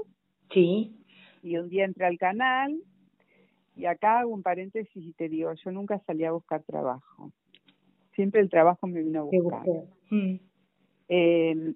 Sí. 0.52 0.94
Y 1.42 1.56
un 1.56 1.68
día 1.68 1.84
entré 1.84 2.06
al 2.06 2.18
canal. 2.18 2.76
Y 3.76 3.86
acá 3.86 4.20
hago 4.20 4.34
un 4.34 4.42
paréntesis 4.42 4.90
y 4.96 5.12
te 5.12 5.28
digo, 5.28 5.52
yo 5.54 5.70
nunca 5.70 6.00
salí 6.00 6.24
a 6.24 6.32
buscar 6.32 6.62
trabajo. 6.64 7.30
Siempre 8.14 8.40
el 8.40 8.50
trabajo 8.50 8.88
me 8.88 9.02
vino 9.02 9.20
a 9.20 9.22
buscar. 9.22 9.64
Mm. 10.10 10.34
Eh, 11.08 11.74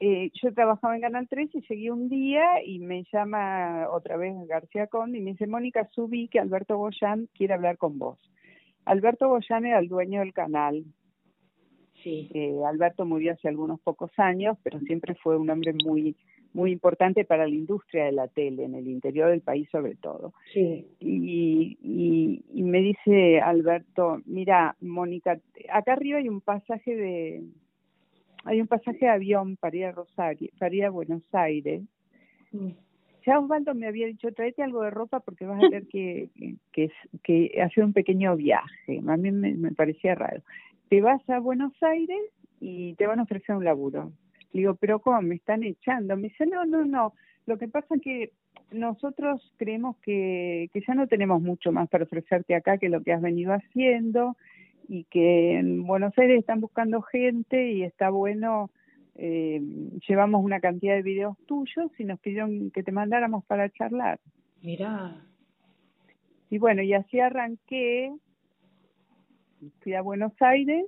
eh, 0.00 0.30
yo 0.34 0.52
trabajaba 0.52 0.94
en 0.94 1.02
Canal 1.02 1.28
3 1.28 1.54
y 1.54 1.62
seguí 1.62 1.90
un 1.90 2.08
día 2.08 2.64
y 2.64 2.78
me 2.78 3.04
llama 3.12 3.88
otra 3.90 4.16
vez 4.16 4.34
García 4.46 4.86
Conde 4.86 5.18
y 5.18 5.20
me 5.20 5.32
dice, 5.32 5.46
Mónica, 5.46 5.88
subí 5.92 6.28
que 6.28 6.38
Alberto 6.38 6.76
Boyán 6.78 7.28
quiere 7.34 7.54
hablar 7.54 7.78
con 7.78 7.98
vos. 7.98 8.18
Alberto 8.84 9.28
Boyán 9.28 9.66
era 9.66 9.78
el 9.78 9.88
dueño 9.88 10.20
del 10.20 10.32
canal. 10.32 10.84
Sí. 12.02 12.30
Eh, 12.32 12.58
Alberto 12.64 13.04
murió 13.04 13.32
hace 13.32 13.48
algunos 13.48 13.80
pocos 13.80 14.10
años, 14.18 14.56
pero 14.62 14.78
siempre 14.80 15.14
fue 15.16 15.36
un 15.36 15.50
hombre 15.50 15.74
muy 15.84 16.16
muy 16.54 16.72
importante 16.72 17.26
para 17.26 17.46
la 17.46 17.54
industria 17.54 18.06
de 18.06 18.12
la 18.12 18.26
tele, 18.26 18.64
en 18.64 18.74
el 18.74 18.88
interior 18.88 19.28
del 19.30 19.42
país 19.42 19.68
sobre 19.70 19.96
todo. 19.96 20.32
Sí. 20.52 20.86
Y, 20.98 21.78
y, 21.82 22.42
y 22.52 22.62
me 22.62 22.80
dice 22.80 23.40
Alberto, 23.40 24.22
mira, 24.24 24.74
Mónica, 24.80 25.38
acá 25.70 25.92
arriba 25.92 26.18
hay 26.18 26.28
un 26.28 26.40
pasaje 26.40 26.96
de, 26.96 27.42
hay 28.48 28.62
un 28.62 28.66
pasaje 28.66 28.98
de 29.00 29.08
avión 29.08 29.56
para 29.56 29.76
ir 29.76 29.84
a 29.84 29.92
Rosario, 29.92 30.48
para 30.58 30.74
ir 30.74 30.84
a 30.86 30.90
Buenos 30.90 31.22
Aires. 31.32 31.82
Ya 33.26 33.38
Osvaldo 33.38 33.74
me 33.74 33.86
había 33.86 34.06
dicho, 34.06 34.32
tráete 34.32 34.62
algo 34.62 34.82
de 34.82 34.90
ropa 34.90 35.20
porque 35.20 35.44
vas 35.44 35.58
a 35.58 35.68
tener 35.68 35.86
que, 35.86 36.30
que, 36.72 36.90
que 37.22 37.62
hacer 37.62 37.84
un 37.84 37.92
pequeño 37.92 38.34
viaje. 38.36 39.02
A 39.06 39.16
mí 39.18 39.30
me, 39.30 39.72
parecía 39.72 40.14
raro. 40.14 40.42
Te 40.88 41.02
vas 41.02 41.20
a 41.28 41.38
Buenos 41.40 41.74
Aires 41.82 42.22
y 42.58 42.94
te 42.94 43.06
van 43.06 43.18
a 43.20 43.24
ofrecer 43.24 43.54
un 43.54 43.64
laburo. 43.64 44.12
Le 44.52 44.60
digo, 44.60 44.76
pero 44.76 45.00
¿cómo? 45.00 45.20
Me 45.20 45.34
están 45.34 45.62
echando. 45.62 46.16
Me 46.16 46.28
dice, 46.28 46.46
no, 46.46 46.64
no, 46.64 46.86
no. 46.86 47.12
Lo 47.44 47.58
que 47.58 47.68
pasa 47.68 47.96
es 47.96 48.00
que 48.00 48.32
nosotros 48.70 49.52
creemos 49.58 49.96
que, 49.98 50.70
que 50.72 50.80
ya 50.86 50.94
no 50.94 51.06
tenemos 51.06 51.42
mucho 51.42 51.70
más 51.70 51.86
para 51.90 52.04
ofrecerte 52.04 52.54
acá 52.54 52.78
que 52.78 52.88
lo 52.88 53.02
que 53.02 53.12
has 53.12 53.20
venido 53.20 53.52
haciendo 53.52 54.36
y 54.88 55.04
que 55.04 55.58
en 55.58 55.86
Buenos 55.86 56.16
Aires 56.18 56.40
están 56.40 56.60
buscando 56.60 57.02
gente 57.02 57.72
y 57.72 57.82
está 57.82 58.08
bueno, 58.08 58.70
eh, 59.14 59.60
llevamos 60.08 60.42
una 60.42 60.60
cantidad 60.60 60.94
de 60.94 61.02
videos 61.02 61.36
tuyos 61.46 61.92
y 61.98 62.04
nos 62.04 62.18
pidieron 62.20 62.70
que 62.70 62.82
te 62.82 62.90
mandáramos 62.90 63.44
para 63.44 63.68
charlar. 63.68 64.18
Mira. 64.62 65.22
Y 66.50 66.58
bueno, 66.58 66.82
y 66.82 66.94
así 66.94 67.20
arranqué, 67.20 68.10
fui 69.80 69.92
a 69.92 70.00
Buenos 70.00 70.32
Aires, 70.40 70.86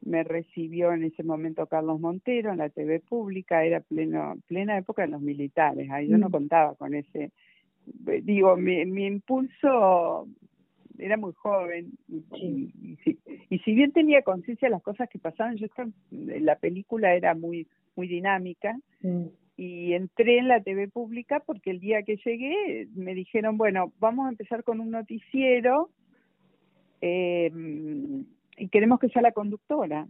me 0.00 0.24
recibió 0.24 0.92
en 0.92 1.04
ese 1.04 1.22
momento 1.22 1.66
Carlos 1.66 2.00
Montero 2.00 2.52
en 2.52 2.58
la 2.58 2.70
TV 2.70 3.00
pública, 3.00 3.64
era 3.64 3.80
pleno, 3.80 4.36
plena 4.46 4.78
época 4.78 5.02
de 5.02 5.08
los 5.08 5.20
militares, 5.20 5.90
ahí 5.90 6.08
yo 6.08 6.16
no 6.16 6.28
mm. 6.30 6.32
contaba 6.32 6.74
con 6.76 6.94
ese, 6.94 7.32
digo, 8.22 8.56
mi, 8.56 8.86
mi 8.86 9.04
impulso 9.04 10.26
era 10.98 11.16
muy 11.16 11.32
joven 11.34 11.92
y, 12.08 12.72
y, 13.50 13.58
si, 13.58 13.74
bien 13.74 13.92
tenía 13.92 14.22
conciencia 14.22 14.66
de 14.66 14.72
las 14.72 14.82
cosas 14.82 15.08
que 15.08 15.18
pasaban, 15.18 15.56
yo 15.56 15.66
la 16.10 16.56
película 16.56 17.14
era 17.14 17.34
muy 17.34 17.66
muy 17.94 18.08
dinámica 18.08 18.76
y 19.56 19.94
entré 19.94 20.38
en 20.38 20.48
la 20.48 20.62
TV 20.62 20.88
pública 20.88 21.40
porque 21.40 21.70
el 21.70 21.80
día 21.80 22.02
que 22.02 22.18
llegué 22.24 22.88
me 22.94 23.14
dijeron, 23.14 23.56
bueno, 23.56 23.92
vamos 23.98 24.26
a 24.26 24.30
empezar 24.30 24.62
con 24.64 24.80
un 24.80 24.90
noticiero 24.90 25.90
eh, 27.00 27.50
y 28.58 28.68
queremos 28.68 29.00
que 29.00 29.08
sea 29.08 29.22
la 29.22 29.32
conductora. 29.32 30.06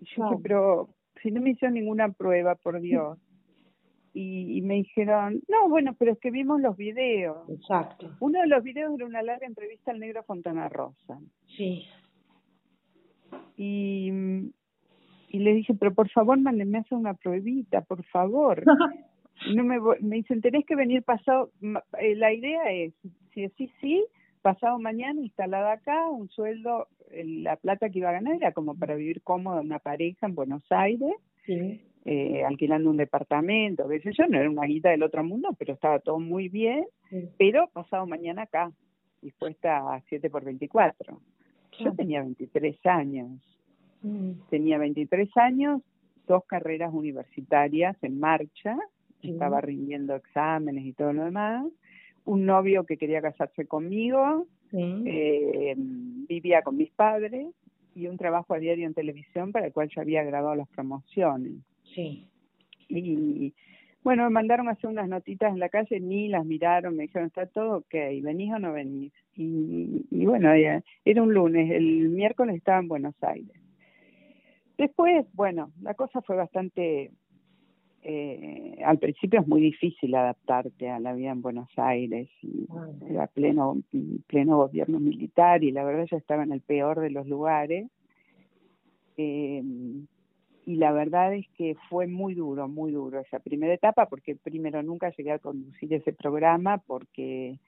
Y 0.00 0.06
yo 0.06 0.24
dije, 0.24 0.42
pero 0.42 0.88
si 1.22 1.30
no 1.30 1.42
me 1.42 1.50
hicieron 1.50 1.74
ninguna 1.74 2.10
prueba, 2.10 2.54
por 2.54 2.80
Dios 2.80 3.18
y, 4.20 4.62
me 4.62 4.74
dijeron, 4.74 5.40
no, 5.46 5.68
bueno, 5.68 5.94
pero 5.96 6.12
es 6.12 6.18
que 6.18 6.32
vimos 6.32 6.60
los 6.60 6.76
videos. 6.76 7.48
Exacto. 7.48 8.10
Uno 8.18 8.40
de 8.40 8.48
los 8.48 8.64
videos 8.64 8.92
era 8.94 9.06
una 9.06 9.22
larga 9.22 9.46
entrevista 9.46 9.92
al 9.92 10.00
negro 10.00 10.24
Fontana 10.24 10.68
Rosa. 10.68 11.20
Sí. 11.56 11.86
Y, 13.56 14.10
y 15.28 15.38
le 15.38 15.54
dije, 15.54 15.74
pero 15.74 15.94
por 15.94 16.10
favor, 16.10 16.38
mándenme 16.40 16.78
a 16.78 16.80
hacer 16.80 16.98
una 16.98 17.14
pruebita, 17.14 17.82
por 17.82 18.04
favor. 18.06 18.64
no 19.54 19.62
me, 19.62 19.78
me 20.00 20.16
dicen, 20.16 20.40
tenés 20.40 20.66
que 20.66 20.74
venir 20.74 21.04
pasado, 21.04 21.52
eh, 22.00 22.16
la 22.16 22.32
idea 22.32 22.72
es, 22.72 22.94
si 23.32 23.44
así 23.44 23.70
sí, 23.80 24.04
pasado 24.42 24.80
mañana 24.80 25.20
instalada 25.20 25.72
acá, 25.74 26.10
un 26.10 26.28
sueldo, 26.28 26.88
la 27.12 27.54
plata 27.54 27.88
que 27.88 28.00
iba 28.00 28.08
a 28.08 28.14
ganar 28.14 28.34
era 28.34 28.52
como 28.52 28.76
para 28.76 28.96
vivir 28.96 29.22
cómoda 29.22 29.60
una 29.60 29.78
pareja 29.78 30.26
en 30.26 30.34
Buenos 30.34 30.64
Aires. 30.70 31.14
Sí 31.46 31.80
eh, 32.10 32.42
alquilando 32.42 32.88
un 32.88 32.96
departamento, 32.96 33.86
qué 33.86 34.00
sé 34.00 34.12
yo, 34.16 34.26
no 34.26 34.38
era 34.38 34.48
una 34.48 34.64
guita 34.64 34.88
del 34.88 35.02
otro 35.02 35.22
mundo, 35.22 35.50
pero 35.58 35.74
estaba 35.74 35.98
todo 35.98 36.18
muy 36.18 36.48
bien, 36.48 36.86
pero 37.36 37.68
pasado 37.68 38.06
mañana 38.06 38.44
acá, 38.44 38.72
dispuesta 39.20 39.94
a 39.94 40.00
7 40.08 40.30
por 40.30 40.42
24. 40.42 41.20
Yo 41.78 41.92
tenía 41.92 42.22
23 42.22 42.78
años, 42.86 43.28
mm. 44.00 44.30
tenía 44.48 44.78
23 44.78 45.28
años, 45.36 45.82
dos 46.26 46.46
carreras 46.46 46.94
universitarias 46.94 47.94
en 48.02 48.18
marcha, 48.18 48.78
estaba 49.22 49.60
rindiendo 49.60 50.16
exámenes 50.16 50.86
y 50.86 50.94
todo 50.94 51.12
lo 51.12 51.26
demás, 51.26 51.66
un 52.24 52.46
novio 52.46 52.84
que 52.84 52.96
quería 52.96 53.20
casarse 53.20 53.66
conmigo, 53.66 54.46
eh, 54.72 55.74
vivía 55.76 56.62
con 56.62 56.78
mis 56.78 56.90
padres 56.90 57.48
y 57.94 58.06
un 58.06 58.16
trabajo 58.16 58.54
a 58.54 58.58
diario 58.58 58.86
en 58.86 58.94
televisión 58.94 59.52
para 59.52 59.66
el 59.66 59.74
cual 59.74 59.90
yo 59.94 60.00
había 60.00 60.22
grabado 60.22 60.54
las 60.54 60.68
promociones. 60.68 61.52
Sí. 61.98 62.28
Y 62.88 63.54
bueno, 64.04 64.22
me 64.22 64.30
mandaron 64.30 64.68
a 64.68 64.72
hacer 64.72 64.88
unas 64.88 65.08
notitas 65.08 65.52
en 65.52 65.58
la 65.58 65.68
calle, 65.68 65.98
ni 65.98 66.28
las 66.28 66.46
miraron, 66.46 66.94
me 66.96 67.02
dijeron, 67.02 67.26
está 67.26 67.46
todo 67.46 67.78
ok, 67.78 67.94
¿venís 68.22 68.52
o 68.52 68.60
no 68.60 68.72
venís? 68.72 69.12
Y, 69.34 70.06
y 70.08 70.24
bueno, 70.24 70.52
era 70.52 70.82
un 71.22 71.34
lunes, 71.34 71.72
el 71.72 72.08
miércoles 72.10 72.54
estaba 72.54 72.78
en 72.78 72.88
Buenos 72.88 73.16
Aires. 73.20 73.60
Después, 74.78 75.26
bueno, 75.32 75.72
la 75.82 75.94
cosa 75.94 76.22
fue 76.22 76.36
bastante, 76.36 77.10
eh, 78.02 78.78
al 78.84 78.98
principio 78.98 79.40
es 79.40 79.48
muy 79.48 79.60
difícil 79.60 80.14
adaptarte 80.14 80.88
a 80.88 81.00
la 81.00 81.14
vida 81.14 81.32
en 81.32 81.42
Buenos 81.42 81.68
Aires, 81.76 82.28
y 82.42 82.68
era 83.10 83.26
pleno, 83.26 83.82
pleno 84.28 84.56
gobierno 84.58 85.00
militar 85.00 85.64
y 85.64 85.72
la 85.72 85.82
verdad 85.82 86.06
ya 86.08 86.16
estaba 86.16 86.44
en 86.44 86.52
el 86.52 86.60
peor 86.60 87.00
de 87.00 87.10
los 87.10 87.26
lugares. 87.26 87.90
Eh, 89.16 89.64
y 90.68 90.76
la 90.76 90.92
verdad 90.92 91.32
es 91.32 91.46
que 91.56 91.76
fue 91.88 92.06
muy 92.06 92.34
duro, 92.34 92.68
muy 92.68 92.92
duro 92.92 93.20
esa 93.20 93.38
primera 93.38 93.72
etapa, 93.72 94.04
porque 94.04 94.36
primero 94.36 94.82
nunca 94.82 95.08
llegué 95.16 95.32
a 95.32 95.38
conducir 95.38 95.94
ese 95.94 96.12
programa, 96.12 96.76
porque 96.76 97.58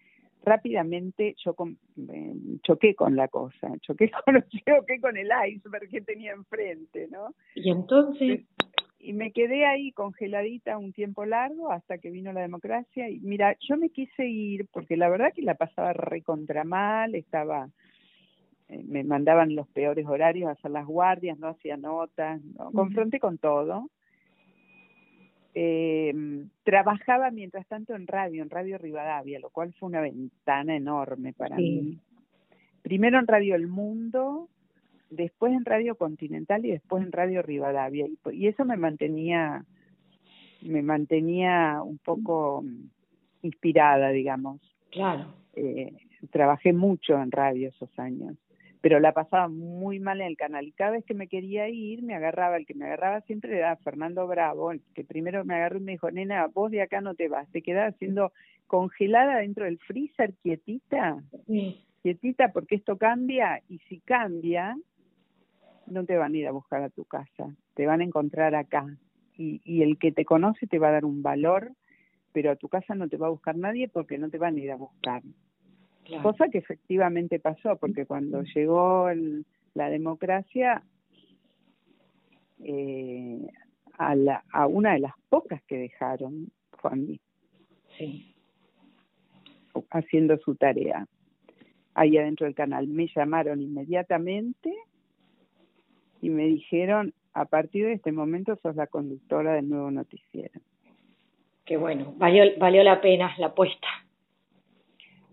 rápidamente 0.45 1.35
yo 1.43 1.57
eh, 1.97 2.35
choqué 2.63 2.95
con 2.95 3.17
la 3.17 3.29
cosa, 3.29 3.73
choqué 3.81 4.11
con, 4.27 4.45
choqué 4.67 5.01
con 5.01 5.17
el 5.17 5.31
iceberg 5.49 5.89
que 5.89 6.03
tenía 6.03 6.33
enfrente, 6.33 7.09
¿no? 7.11 7.35
Y 7.55 7.71
entonces... 7.71 8.43
Y 9.03 9.15
me 9.15 9.33
quedé 9.33 9.65
ahí 9.65 9.93
congeladita 9.93 10.77
un 10.77 10.93
tiempo 10.93 11.25
largo 11.25 11.73
hasta 11.73 11.97
que 11.97 12.11
vino 12.11 12.35
la 12.35 12.43
democracia. 12.43 13.09
Y 13.09 13.19
mira, 13.21 13.57
yo 13.61 13.79
me 13.79 13.89
quise 13.89 14.27
ir 14.27 14.67
porque 14.71 14.99
la 14.99 15.09
verdad 15.09 15.33
que 15.35 15.41
la 15.41 15.55
pasaba 15.55 15.95
recontra 15.95 16.65
mal, 16.65 17.15
estaba 17.15 17.71
me 18.85 19.05
mandaban 19.05 19.55
los 19.55 19.69
peores 19.69 20.07
horarios 20.07 20.49
a 20.49 20.53
hacer 20.53 20.71
las 20.71 20.87
guardias, 20.87 21.39
no 21.39 21.49
hacía 21.49 21.77
notas, 21.77 22.43
¿no? 22.59 22.71
confronté 22.73 23.19
con 23.19 23.39
todo. 23.39 23.91
Eh, 25.55 26.15
trabajaba 26.63 27.31
mientras 27.31 27.67
tanto 27.67 27.95
en 27.95 28.07
radio, 28.07 28.43
en 28.43 28.51
Radio 28.51 28.79
Rivadavia, 28.79 29.41
lo 29.41 29.51
cual 29.51 29.73
fue 29.75 29.89
una 29.89 30.01
ventana 30.01 30.77
enorme 30.77 31.33
para 31.33 31.57
mí. 31.57 31.99
Primero 32.83 33.19
en 33.19 33.27
Radio 33.27 33.57
El 33.57 33.67
Mundo, 33.67 34.49
después 35.11 35.53
en 35.53 35.65
Radio 35.65 35.97
Continental 35.97 36.65
y 36.65 36.71
después 36.71 37.03
en 37.03 37.13
Radio 37.13 37.43
Rivadavia. 37.43 38.07
Y, 38.07 38.19
y 38.33 38.47
eso 38.47 38.65
me 38.65 38.77
mantenía, 38.77 39.65
me 40.63 40.83
mantenía 40.83 41.83
un 41.83 41.99
poco 41.99 42.65
inspirada, 43.43 44.11
digamos. 44.11 44.61
Claro. 44.91 45.35
Eh, 45.55 45.93
trabajé 46.31 46.73
mucho 46.73 47.21
en 47.21 47.31
radio 47.31 47.69
esos 47.69 47.91
años, 47.99 48.37
pero 48.81 48.99
la 48.99 49.13
pasaba 49.13 49.49
muy 49.49 50.01
mal 50.01 50.21
en 50.21 50.29
el 50.29 50.37
canal. 50.37 50.67
Y 50.67 50.73
cada 50.73 50.93
vez 50.93 51.05
que 51.05 51.15
me 51.15 51.29
quería 51.29 51.69
ir 51.69 52.03
me 52.03 52.15
agarraba, 52.15 52.57
el 52.57 52.67
que 52.67 52.75
me 52.75 52.87
agarraba 52.87 53.21
siempre 53.23 53.57
era 53.57 53.77
Fernando 53.77 54.27
Bravo, 54.27 54.73
el 54.73 54.81
que 54.95 55.05
primero 55.05 55.45
me 55.45 55.55
agarró 55.55 55.79
y 55.79 55.83
me 55.83 55.93
dijo, 55.93 56.11
nena, 56.11 56.47
vos 56.47 56.71
de 56.71 56.83
acá 56.83 57.01
no 57.01 57.15
te 57.15 57.29
vas, 57.29 57.49
te 57.51 57.63
quedás 57.63 57.95
haciendo 57.95 58.33
congelada 58.67 59.39
dentro 59.39 59.65
del 59.65 59.79
freezer 59.79 60.33
quietita, 60.43 61.23
quietita 62.03 62.53
porque 62.53 62.77
esto 62.77 62.97
cambia 62.97 63.61
y 63.69 63.79
si 63.81 64.01
cambia, 64.01 64.77
no 65.87 66.05
te 66.05 66.17
van 66.17 66.35
a 66.35 66.37
ir 66.37 66.47
a 66.47 66.53
buscar 66.53 66.83
a 66.83 66.89
tu 66.89 67.05
casa, 67.05 67.55
te 67.75 67.87
van 67.87 68.01
a 68.01 68.05
encontrar 68.05 68.55
acá. 68.55 68.87
Y, 69.37 69.61
y 69.65 69.83
el 69.83 69.99
que 69.99 70.13
te 70.13 70.25
conoce 70.25 70.67
te 70.67 70.79
va 70.79 70.89
a 70.89 70.93
dar 70.93 71.05
un 71.05 71.23
valor, 71.23 71.73
pero 72.33 72.51
a 72.51 72.57
tu 72.57 72.69
casa 72.69 72.95
no 72.95 73.09
te 73.09 73.17
va 73.17 73.27
a 73.27 73.31
buscar 73.31 73.57
nadie 73.57 73.89
porque 73.89 74.19
no 74.19 74.31
te 74.31 74.39
van 74.39 74.57
a 74.57 74.61
ir 74.61 74.71
a 74.71 74.77
buscar. 74.77 75.23
Cosa 76.23 76.49
que 76.49 76.59
efectivamente 76.59 77.39
pasó, 77.39 77.77
porque 77.77 78.07
cuando 78.07 78.43
llegó 78.43 79.09
la 79.75 79.91
democracia, 79.91 80.83
eh, 82.65 83.47
a, 83.99 84.15
la, 84.15 84.45
a 84.53 84.67
una 84.67 84.95
de 84.95 85.01
las 85.01 85.13
pocas 85.29 85.63
que 85.65 85.77
dejaron 85.77 86.51
fue 86.79 86.91
a 86.91 86.97
mí. 86.97 87.21
Sí. 87.99 88.35
Haciendo 89.91 90.37
su 90.39 90.55
tarea 90.57 91.07
ahí 91.95 92.17
adentro 92.17 92.47
del 92.47 92.55
canal. 92.55 92.87
Me 92.89 93.09
llamaron 93.15 93.61
inmediatamente 93.61 94.75
y 96.23 96.31
me 96.31 96.47
dijeron, 96.47 97.15
a 97.35 97.45
partir 97.45 97.87
de 97.87 97.95
este 97.95 98.13
momento 98.13 98.57
sos 98.63 98.77
la 98.77 98.87
conductora 98.87 99.55
del 99.55 99.69
nuevo 99.69 99.91
noticiero. 99.91 100.61
Qué 101.65 101.77
bueno, 101.77 102.15
valió, 102.17 102.45
valió 102.59 102.83
la 102.83 103.01
pena 103.01 103.35
la 103.39 103.47
apuesta. 103.49 103.87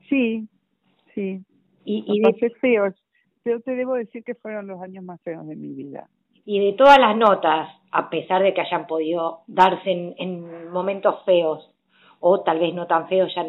Sí, 0.10 0.48
sí. 1.18 1.42
Y, 1.84 2.04
y 2.06 2.20
de... 2.20 2.50
feos. 2.62 2.94
Pero 3.44 3.62
te 3.62 3.76
debo 3.76 3.96
decir 3.96 4.24
que 4.24 4.36
fueron 4.36 4.68
los 4.68 4.82
años 4.82 5.04
más 5.04 5.22
feos 5.22 5.48
de 5.48 5.56
mi 5.56 5.74
vida. 5.74 6.08
Y 6.46 6.60
de 6.60 6.74
todas 6.74 7.00
las 7.00 7.18
notas, 7.18 7.70
a 7.92 8.10
pesar 8.10 8.44
de 8.44 8.54
que 8.54 8.62
hayan 8.62 8.88
podido 8.88 9.40
darse 9.48 9.92
en, 9.92 10.14
en 10.18 10.70
momentos 10.70 11.24
feos, 11.26 11.74
o 12.20 12.42
tal 12.42 12.60
vez 12.60 12.74
no 12.74 12.88
tan 12.88 13.08
feos, 13.08 13.34
ya 13.36 13.46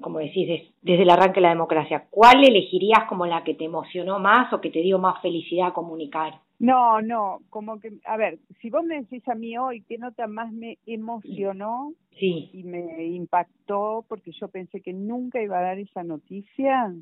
como 0.00 0.18
decís, 0.18 0.72
desde 0.82 1.02
el 1.02 1.10
arranque 1.10 1.40
de 1.40 1.42
la 1.42 1.48
democracia, 1.50 2.06
¿cuál 2.10 2.44
elegirías 2.44 3.04
como 3.08 3.26
la 3.26 3.44
que 3.44 3.54
te 3.54 3.64
emocionó 3.64 4.18
más 4.18 4.52
o 4.52 4.60
que 4.60 4.70
te 4.70 4.80
dio 4.80 4.98
más 4.98 5.20
felicidad 5.22 5.72
comunicar? 5.72 6.40
No, 6.58 7.00
no, 7.00 7.40
como 7.50 7.78
que, 7.78 7.98
a 8.04 8.16
ver, 8.16 8.38
si 8.60 8.68
vos 8.68 8.84
me 8.84 9.00
decís 9.00 9.26
a 9.28 9.36
mí 9.36 9.56
hoy 9.56 9.82
qué 9.82 9.96
nota 9.96 10.26
más 10.26 10.52
me 10.52 10.78
emocionó 10.86 11.94
sí. 12.18 12.50
y 12.52 12.64
me 12.64 13.04
impactó 13.06 14.04
porque 14.08 14.32
yo 14.32 14.48
pensé 14.48 14.80
que 14.80 14.92
nunca 14.92 15.40
iba 15.40 15.58
a 15.58 15.62
dar 15.62 15.78
esa 15.78 16.02
noticia, 16.02 16.92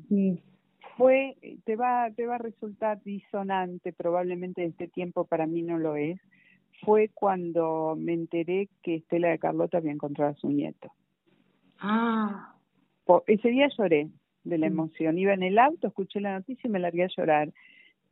fue, 0.95 1.37
te 1.65 1.75
va, 1.75 2.11
te 2.15 2.27
va 2.27 2.35
a 2.35 2.39
resultar 2.39 3.01
disonante, 3.03 3.93
probablemente 3.93 4.63
este 4.63 4.87
tiempo 4.87 5.25
para 5.25 5.47
mí 5.47 5.63
no 5.63 5.79
lo 5.79 5.95
es, 5.95 6.19
fue 6.83 7.09
cuando 7.13 7.95
me 7.97 8.13
enteré 8.13 8.69
que 8.83 8.95
Estela 8.95 9.29
de 9.29 9.39
Carlota 9.39 9.79
había 9.79 9.91
encontrado 9.91 10.31
a 10.31 10.35
su 10.35 10.49
nieto. 10.49 10.91
Ah. 11.79 12.55
ese 13.25 13.49
día 13.49 13.69
lloré 13.75 14.09
de 14.43 14.57
la 14.59 14.67
emoción, 14.67 15.17
iba 15.17 15.33
en 15.33 15.43
el 15.43 15.57
auto, 15.57 15.87
escuché 15.87 16.21
la 16.21 16.33
noticia 16.33 16.67
y 16.67 16.71
me 16.71 16.79
largué 16.79 17.03
a 17.03 17.09
llorar 17.15 17.51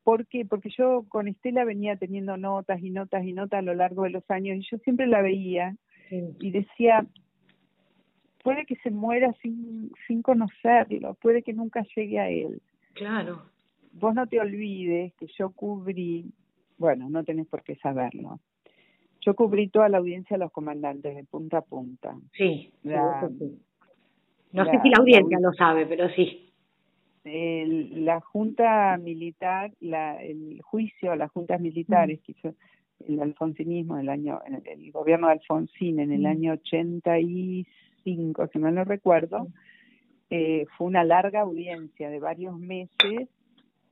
¿Por 0.05 0.27
qué? 0.27 0.45
Porque 0.45 0.69
yo 0.69 1.03
con 1.09 1.27
Estela 1.27 1.65
venía 1.65 1.95
teniendo 1.95 2.37
notas 2.37 2.79
y 2.83 2.91
notas 2.91 3.25
y 3.25 3.33
notas 3.33 3.57
a 3.57 3.63
lo 3.63 3.73
largo 3.73 4.03
de 4.03 4.11
los 4.11 4.23
años 4.29 4.57
y 4.57 4.61
yo 4.61 4.77
siempre 4.77 5.07
la 5.07 5.23
veía 5.23 5.75
y 6.11 6.51
decía, 6.51 7.07
puede 8.43 8.67
que 8.67 8.75
se 8.75 8.91
muera 8.91 9.33
sin, 9.41 9.91
sin 10.05 10.21
conocerlo, 10.21 11.15
puede 11.15 11.41
que 11.41 11.53
nunca 11.53 11.83
llegue 11.95 12.19
a 12.19 12.29
él. 12.29 12.61
Claro. 12.93 13.45
Vos 13.93 14.13
no 14.13 14.27
te 14.27 14.39
olvides 14.39 15.11
que 15.15 15.25
yo 15.39 15.49
cubrí, 15.49 16.31
bueno, 16.77 17.09
no 17.09 17.23
tenés 17.23 17.47
por 17.47 17.63
qué 17.63 17.75
saberlo. 17.77 18.39
Yo 19.21 19.33
cubrí 19.33 19.69
toda 19.69 19.89
la 19.89 19.97
audiencia 19.97 20.37
de 20.37 20.43
los 20.43 20.51
comandantes 20.51 21.15
de 21.15 21.23
punta 21.23 21.57
a 21.57 21.61
punta. 21.61 22.15
Sí, 22.33 22.71
No 22.83 24.65
sé 24.65 24.81
si 24.83 24.89
la 24.89 24.97
audiencia 24.99 25.39
lo 25.39 25.51
sabe, 25.53 25.87
pero 25.87 26.09
sí 26.09 26.44
el, 27.25 28.05
la 28.05 28.21
Junta 28.21 28.97
Militar, 28.97 29.73
la, 29.81 30.21
el 30.23 30.61
juicio 30.61 31.11
a 31.11 31.15
las 31.15 31.31
juntas 31.31 31.59
militares 31.59 32.21
que 32.21 32.33
hizo 32.33 32.55
el 33.07 33.19
alfonsinismo, 33.21 33.97
el 33.97 34.09
año, 34.09 34.39
el, 34.45 34.91
gobierno 34.91 35.27
de 35.27 35.33
Alfonsín 35.33 35.99
en 35.99 36.11
el 36.11 36.25
año 36.25 36.53
85, 36.53 38.47
si 38.47 38.59
mal 38.59 38.75
no 38.75 38.83
recuerdo, 38.83 39.47
eh, 40.29 40.65
fue 40.77 40.87
una 40.87 41.03
larga 41.03 41.41
audiencia 41.41 42.09
de 42.09 42.19
varios 42.19 42.57
meses 42.57 43.27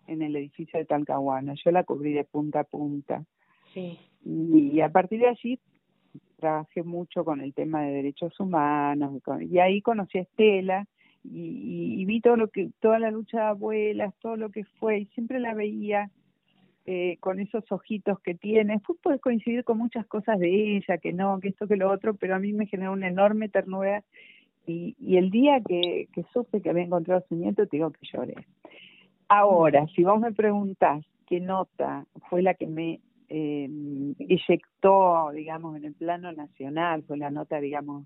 en 0.07 0.21
el 0.21 0.35
edificio 0.35 0.79
de 0.79 0.85
Talcahuano. 0.85 1.53
Yo 1.55 1.71
la 1.71 1.83
cubrí 1.83 2.13
de 2.13 2.23
punta 2.23 2.61
a 2.61 2.63
punta. 2.63 3.23
Sí. 3.73 3.99
Y, 4.25 4.79
a 4.81 4.89
partir 4.89 5.19
de 5.19 5.27
allí 5.27 5.59
trabajé 6.37 6.83
mucho 6.83 7.25
con 7.25 7.41
el 7.41 7.53
tema 7.53 7.81
de 7.81 7.93
derechos 7.93 8.39
humanos 8.39 9.21
y 9.41 9.59
ahí 9.59 9.81
conocí 9.81 10.19
a 10.19 10.21
Estela 10.21 10.87
y, 11.23 12.03
vi 12.05 12.21
todo 12.21 12.35
lo 12.35 12.49
que 12.49 12.69
toda 12.79 12.99
la 12.99 13.11
lucha 13.11 13.37
de 13.37 13.45
abuelas 13.45 14.13
todo 14.19 14.35
lo 14.35 14.49
que 14.49 14.65
fue 14.79 14.99
y 14.99 15.05
siempre 15.07 15.39
la 15.39 15.53
veía 15.53 16.09
eh, 16.85 17.17
con 17.21 17.39
esos 17.39 17.63
ojitos 17.71 18.19
que 18.19 18.35
tiene. 18.35 18.73
Después 18.73 18.99
puedes 19.01 19.21
coincidir 19.21 19.63
con 19.63 19.77
muchas 19.77 20.05
cosas 20.05 20.37
de 20.37 20.75
ella 20.77 20.97
que 20.97 21.13
no 21.13 21.39
que 21.39 21.49
esto 21.49 21.67
que 21.67 21.77
lo 21.77 21.89
otro 21.89 22.13
pero 22.15 22.35
a 22.35 22.39
mí 22.39 22.51
me 22.53 22.67
generó 22.67 22.91
una 22.91 23.07
enorme 23.07 23.47
ternura 23.49 24.03
y, 24.67 24.95
y 24.99 25.17
el 25.17 25.29
día 25.29 25.61
que, 25.65 26.07
que 26.13 26.23
supe 26.33 26.61
que 26.61 26.69
había 26.69 26.83
encontrado 26.83 27.21
a 27.23 27.27
su 27.27 27.35
nieto 27.35 27.65
te 27.67 27.77
digo 27.77 27.91
que 27.91 28.05
lloré. 28.05 28.35
Ahora 29.29 29.87
si 29.95 30.03
vos 30.03 30.19
me 30.19 30.33
preguntás 30.33 31.05
qué 31.25 31.39
nota 31.39 32.05
fue 32.29 32.41
la 32.41 32.53
que 32.53 32.67
me 32.67 32.99
eh, 33.29 33.69
digamos 35.33 35.77
en 35.77 35.85
el 35.85 35.93
plano 35.93 36.31
nacional 36.33 37.03
fue 37.03 37.17
la 37.17 37.31
nota 37.31 37.59
digamos 37.59 38.05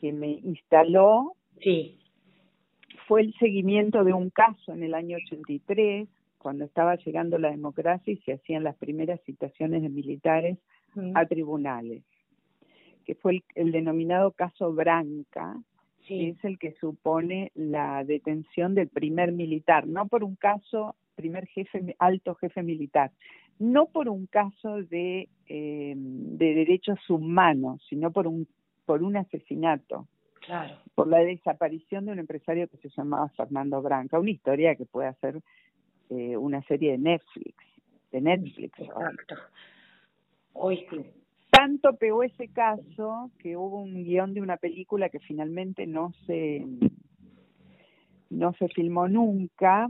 que 0.00 0.12
me 0.12 0.30
instaló 0.30 1.34
sí 1.62 1.98
fue 3.06 3.22
el 3.22 3.34
seguimiento 3.34 4.04
de 4.04 4.12
un 4.12 4.30
caso 4.30 4.72
en 4.72 4.82
el 4.82 4.94
año 4.94 5.16
83, 5.16 6.08
cuando 6.38 6.64
estaba 6.64 6.96
llegando 6.96 7.38
la 7.38 7.50
democracia 7.50 8.12
y 8.12 8.18
se 8.18 8.34
hacían 8.34 8.64
las 8.64 8.76
primeras 8.76 9.20
citaciones 9.22 9.82
de 9.82 9.88
militares 9.88 10.58
a 11.14 11.26
tribunales, 11.26 12.02
que 13.04 13.14
fue 13.14 13.42
el, 13.54 13.72
denominado 13.72 14.30
caso 14.32 14.72
Branca, 14.72 15.56
que 16.06 16.30
es 16.30 16.44
el 16.44 16.58
que 16.58 16.72
supone 16.80 17.52
la 17.54 18.02
detención 18.04 18.74
del 18.74 18.88
primer 18.88 19.32
militar, 19.32 19.86
no 19.86 20.06
por 20.06 20.24
un 20.24 20.36
caso, 20.36 20.94
primer 21.16 21.46
jefe, 21.48 21.94
alto 21.98 22.34
jefe 22.36 22.62
militar, 22.62 23.10
no 23.58 23.86
por 23.86 24.08
un 24.08 24.26
caso 24.26 24.82
de, 24.82 25.28
eh, 25.48 25.94
de 25.96 26.54
derechos 26.54 26.98
humanos, 27.10 27.82
sino 27.88 28.10
por 28.10 28.26
un, 28.26 28.46
por 28.84 29.02
un 29.02 29.16
asesinato 29.16 30.06
por 30.94 31.08
la 31.08 31.18
desaparición 31.18 32.06
de 32.06 32.12
un 32.12 32.18
empresario 32.18 32.68
que 32.68 32.76
se 32.78 32.88
llamaba 32.90 33.28
Fernando 33.30 33.82
Branca, 33.82 34.18
una 34.18 34.30
historia 34.30 34.76
que 34.76 34.86
puede 34.86 35.08
hacer 35.08 35.40
eh, 36.10 36.36
una 36.36 36.62
serie 36.62 36.92
de 36.92 36.98
Netflix, 36.98 37.56
de 38.12 38.20
Netflix. 38.20 38.78
Exacto. 38.78 39.34
Hoy 40.52 40.86
Tanto 41.50 41.96
pegó 41.96 42.22
ese 42.22 42.48
caso 42.48 43.30
que 43.38 43.56
hubo 43.56 43.80
un 43.80 44.04
guion 44.04 44.34
de 44.34 44.40
una 44.40 44.56
película 44.56 45.08
que 45.08 45.20
finalmente 45.20 45.86
no 45.86 46.12
se 46.26 46.64
no 48.28 48.52
se 48.54 48.68
filmó 48.68 49.08
nunca, 49.08 49.88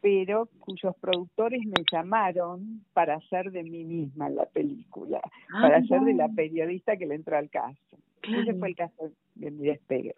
pero 0.00 0.48
cuyos 0.58 0.96
productores 0.96 1.64
me 1.64 1.84
llamaron 1.90 2.82
para 2.92 3.16
hacer 3.16 3.52
de 3.52 3.62
mí 3.62 3.84
misma 3.84 4.30
la 4.30 4.46
película, 4.46 5.20
para 5.50 5.78
hacer 5.78 6.00
de 6.00 6.14
la 6.14 6.28
periodista 6.28 6.96
que 6.96 7.06
le 7.06 7.14
entró 7.14 7.36
al 7.36 7.50
caso. 7.50 7.98
Ese 8.22 8.54
fue 8.54 8.68
el 8.68 8.76
caso 8.76 9.10
de 9.34 9.50
mi 9.50 9.64
despegue. 9.64 10.16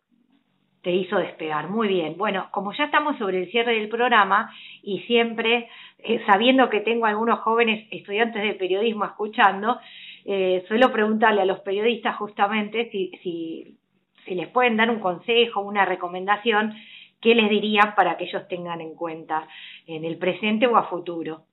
Te 0.83 0.91
hizo 0.91 1.17
despegar, 1.17 1.71
muy 1.71 1.89
bien. 1.89 2.17
Bueno, 2.19 2.49
como 2.51 2.73
ya 2.75 2.85
estamos 2.85 3.17
sobre 3.17 3.43
el 3.43 3.51
cierre 3.51 3.75
del 3.75 3.89
programa 3.89 4.53
y 4.83 5.01
siempre 5.01 5.69
eh, 5.99 6.23
sabiendo 6.27 6.69
que 6.69 6.81
tengo 6.81 7.07
algunos 7.07 7.41
jóvenes 7.41 7.89
estudiantes 7.91 8.43
de 8.43 8.55
periodismo 8.55 9.07
escuchando, 9.07 9.79
eh, 10.27 10.63
suelo 10.69 10.93
preguntarle 10.93 11.41
a 11.41 11.47
los 11.47 11.61
periodistas 11.61 12.17
justamente 12.17 12.91
si, 12.91 13.11
si, 13.23 13.79
si 14.27 14.35
les 14.35 14.49
pueden 14.49 14.77
dar 14.77 14.91
un 14.91 15.01
consejo, 15.01 15.63
una 15.63 15.87
recomendación, 15.87 16.75
¿qué 17.21 17.35
les 17.35 17.49
dirían 17.49 17.95
para 17.95 18.19
que 18.19 18.25
ellos 18.25 18.47
tengan 18.49 18.83
en 18.83 18.95
cuenta 18.95 19.49
en 19.87 20.05
el 20.05 20.19
presente 20.19 20.67
o 20.67 20.77
a 20.77 20.85
futuro? 20.85 21.45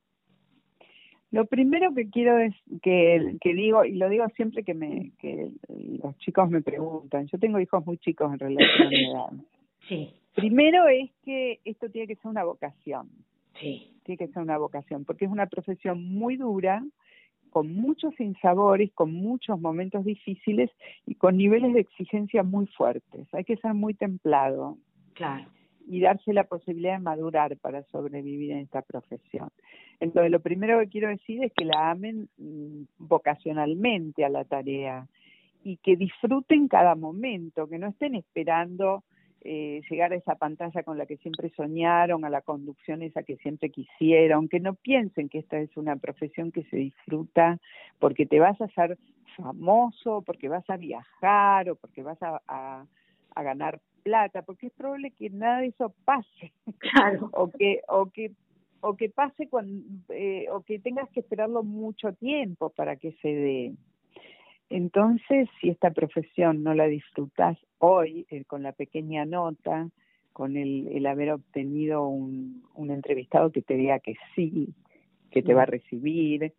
Lo 1.31 1.45
primero 1.45 1.93
que 1.93 2.09
quiero 2.09 2.37
es 2.39 2.53
que, 2.81 3.37
que 3.39 3.53
digo, 3.53 3.85
y 3.85 3.95
lo 3.95 4.09
digo 4.09 4.27
siempre 4.35 4.63
que, 4.63 4.73
me, 4.73 5.11
que 5.19 5.49
los 6.03 6.17
chicos 6.17 6.49
me 6.49 6.61
preguntan, 6.61 7.27
yo 7.27 7.39
tengo 7.39 7.59
hijos 7.59 7.85
muy 7.85 7.97
chicos 7.97 8.33
en 8.33 8.39
relación 8.39 8.87
a 8.87 8.89
mi 8.89 9.05
edad. 9.05 9.31
Sí. 9.89 10.13
Primero 10.35 10.87
es 10.87 11.09
que 11.25 11.59
esto 11.65 11.89
tiene 11.89 12.07
que 12.07 12.15
ser 12.15 12.27
una 12.27 12.43
vocación. 12.43 13.09
Sí. 13.59 13.91
Tiene 14.03 14.17
que 14.17 14.27
ser 14.27 14.43
una 14.43 14.57
vocación, 14.57 15.03
porque 15.05 15.25
es 15.25 15.31
una 15.31 15.47
profesión 15.47 16.05
muy 16.05 16.37
dura, 16.37 16.85
con 17.49 17.73
muchos 17.73 18.17
insabores, 18.19 18.91
con 18.93 19.11
muchos 19.11 19.59
momentos 19.59 20.05
difíciles 20.05 20.69
y 21.05 21.15
con 21.15 21.35
niveles 21.35 21.73
de 21.73 21.81
exigencia 21.81 22.43
muy 22.43 22.67
fuertes. 22.67 23.27
Hay 23.33 23.43
que 23.43 23.57
ser 23.57 23.73
muy 23.73 23.95
templado. 23.95 24.77
Claro. 25.13 25.45
Y 25.87 26.01
darse 26.01 26.33
la 26.33 26.45
posibilidad 26.45 26.93
de 26.93 27.03
madurar 27.03 27.57
para 27.57 27.83
sobrevivir 27.83 28.51
en 28.51 28.59
esta 28.59 28.81
profesión. 28.81 29.49
Entonces, 29.99 30.31
lo 30.31 30.39
primero 30.39 30.79
que 30.79 30.87
quiero 30.87 31.09
decir 31.09 31.43
es 31.43 31.51
que 31.53 31.65
la 31.65 31.91
amen 31.91 32.27
mm, 32.37 32.83
vocacionalmente 32.97 34.25
a 34.25 34.29
la 34.29 34.45
tarea 34.45 35.07
y 35.63 35.77
que 35.77 35.95
disfruten 35.95 36.67
cada 36.67 36.95
momento, 36.95 37.67
que 37.67 37.77
no 37.77 37.87
estén 37.87 38.15
esperando 38.15 39.03
eh, 39.43 39.81
llegar 39.89 40.11
a 40.11 40.15
esa 40.15 40.35
pantalla 40.35 40.83
con 40.83 40.97
la 40.97 41.05
que 41.05 41.17
siempre 41.17 41.49
soñaron, 41.55 42.25
a 42.25 42.29
la 42.29 42.41
conducción 42.41 43.01
esa 43.01 43.23
que 43.23 43.37
siempre 43.37 43.69
quisieron, 43.69 44.47
que 44.47 44.59
no 44.59 44.75
piensen 44.75 45.29
que 45.29 45.39
esta 45.39 45.59
es 45.59 45.75
una 45.77 45.95
profesión 45.95 46.51
que 46.51 46.63
se 46.65 46.77
disfruta 46.77 47.59
porque 47.99 48.25
te 48.25 48.39
vas 48.39 48.59
a 48.61 48.65
hacer 48.65 48.97
famoso, 49.35 50.23
porque 50.25 50.49
vas 50.49 50.67
a 50.69 50.77
viajar 50.77 51.69
o 51.69 51.75
porque 51.75 52.03
vas 52.03 52.21
a, 52.21 52.41
a 53.35 53.43
ganar 53.43 53.79
plata, 54.03 54.41
porque 54.41 54.67
es 54.67 54.73
probable 54.73 55.11
que 55.11 55.29
nada 55.29 55.59
de 55.59 55.67
eso 55.67 55.93
pase, 56.05 56.51
claro. 56.79 57.29
o 57.33 57.49
que 57.49 57.81
o 57.87 58.07
que 58.07 58.31
o 58.81 58.95
que 58.95 59.09
pase 59.09 59.47
cuando 59.47 59.83
eh, 60.09 60.47
o 60.51 60.61
que 60.61 60.79
tengas 60.79 61.09
que 61.09 61.19
esperarlo 61.21 61.63
mucho 61.63 62.13
tiempo 62.13 62.69
para 62.69 62.95
que 62.95 63.13
se 63.21 63.27
dé. 63.27 63.73
Entonces, 64.69 65.49
si 65.59 65.69
esta 65.69 65.91
profesión 65.91 66.63
no 66.63 66.73
la 66.73 66.85
disfrutas 66.85 67.57
hoy 67.77 68.25
eh, 68.29 68.45
con 68.45 68.63
la 68.63 68.71
pequeña 68.71 69.25
nota, 69.25 69.89
con 70.31 70.55
el, 70.55 70.87
el 70.87 71.05
haber 71.05 71.31
obtenido 71.31 72.07
un, 72.07 72.63
un 72.73 72.89
entrevistado 72.89 73.51
que 73.51 73.61
te 73.61 73.75
diga 73.75 73.99
que 73.99 74.15
sí, 74.33 74.73
que 75.29 75.43
te 75.43 75.53
va 75.53 75.63
a 75.63 75.67
mm. 75.67 75.69
recibir, 75.69 76.53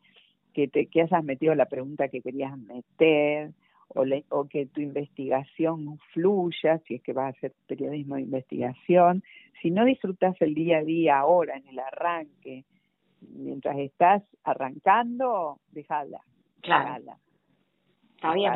que 0.53 0.69
te 0.69 0.87
que 0.87 1.03
hayas 1.03 1.25
metido 1.25 1.55
la 1.55 1.67
pregunta 1.67 2.09
que 2.09 2.21
querías 2.21 2.57
meter, 2.59 3.53
o, 3.95 4.49
que 4.49 4.67
tu 4.67 4.81
investigación 4.81 5.99
fluya, 6.13 6.79
si 6.87 6.95
es 6.95 7.03
que 7.03 7.13
vas 7.13 7.27
a 7.27 7.37
hacer 7.37 7.53
periodismo 7.67 8.17
de 8.17 8.23
investigación, 8.23 9.23
si 9.61 9.71
no 9.71 9.85
disfrutas 9.85 10.35
el 10.41 10.55
día 10.55 10.79
a 10.79 10.83
día 10.83 11.19
ahora 11.19 11.57
en 11.57 11.69
el 11.69 11.79
arranque, 11.79 12.65
mientras 13.21 13.79
estás 13.79 14.23
arrancando, 14.45 15.59
déjala. 15.71 16.21
Claro. 16.61 17.17
Está 18.17 18.35
bien. 18.35 18.53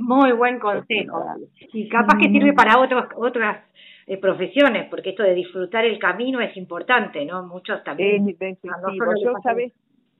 Muy 0.00 0.32
buen 0.32 0.58
consejo. 0.58 1.24
Y 1.72 1.88
capaz 1.88 2.18
que 2.18 2.28
sirve 2.28 2.52
para 2.52 2.78
otros, 2.78 3.06
otras 3.16 3.64
eh, 4.06 4.18
profesiones, 4.18 4.88
porque 4.90 5.10
esto 5.10 5.22
de 5.22 5.34
disfrutar 5.34 5.84
el 5.84 5.98
camino 5.98 6.40
es 6.40 6.54
importante, 6.56 7.24
¿no? 7.24 7.46
Muchos 7.46 7.82
también. 7.82 8.28
Es 8.28 8.58
yo, 8.62 9.32
¿sabes? 9.42 9.72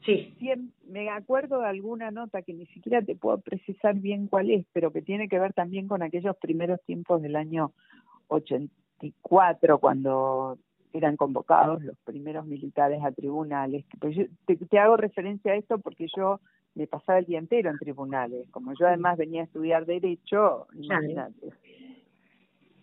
Sí. 0.04 0.34
me 0.88 1.10
acuerdo 1.10 1.60
de 1.60 1.68
alguna 1.68 2.10
nota 2.10 2.42
que 2.42 2.54
ni 2.54 2.66
siquiera 2.66 3.02
te 3.02 3.14
puedo 3.14 3.38
precisar 3.38 3.94
bien 3.94 4.28
cuál 4.28 4.50
es, 4.50 4.66
pero 4.72 4.92
que 4.92 5.02
tiene 5.02 5.28
que 5.28 5.38
ver 5.38 5.52
también 5.52 5.88
con 5.88 6.02
aquellos 6.02 6.36
primeros 6.36 6.80
tiempos 6.82 7.20
del 7.22 7.36
año 7.36 7.72
84, 8.28 9.78
cuando 9.78 10.58
eran 10.92 11.16
convocados 11.16 11.82
los 11.82 11.96
primeros 11.98 12.46
militares 12.46 13.02
a 13.04 13.12
tribunales. 13.12 13.84
Pues 14.00 14.16
te, 14.46 14.78
hago 14.78 14.96
referencia 14.96 15.52
a 15.52 15.56
esto 15.56 15.78
porque 15.78 16.06
yo 16.16 16.40
me 16.74 16.86
pasaba 16.86 17.18
el 17.18 17.26
día 17.26 17.38
entero 17.38 17.70
en 17.70 17.78
tribunales. 17.78 18.48
Como 18.50 18.72
yo 18.74 18.86
además 18.86 19.18
venía 19.18 19.42
a 19.42 19.44
estudiar 19.44 19.86
Derecho, 19.86 20.66
imagínate 20.72 21.50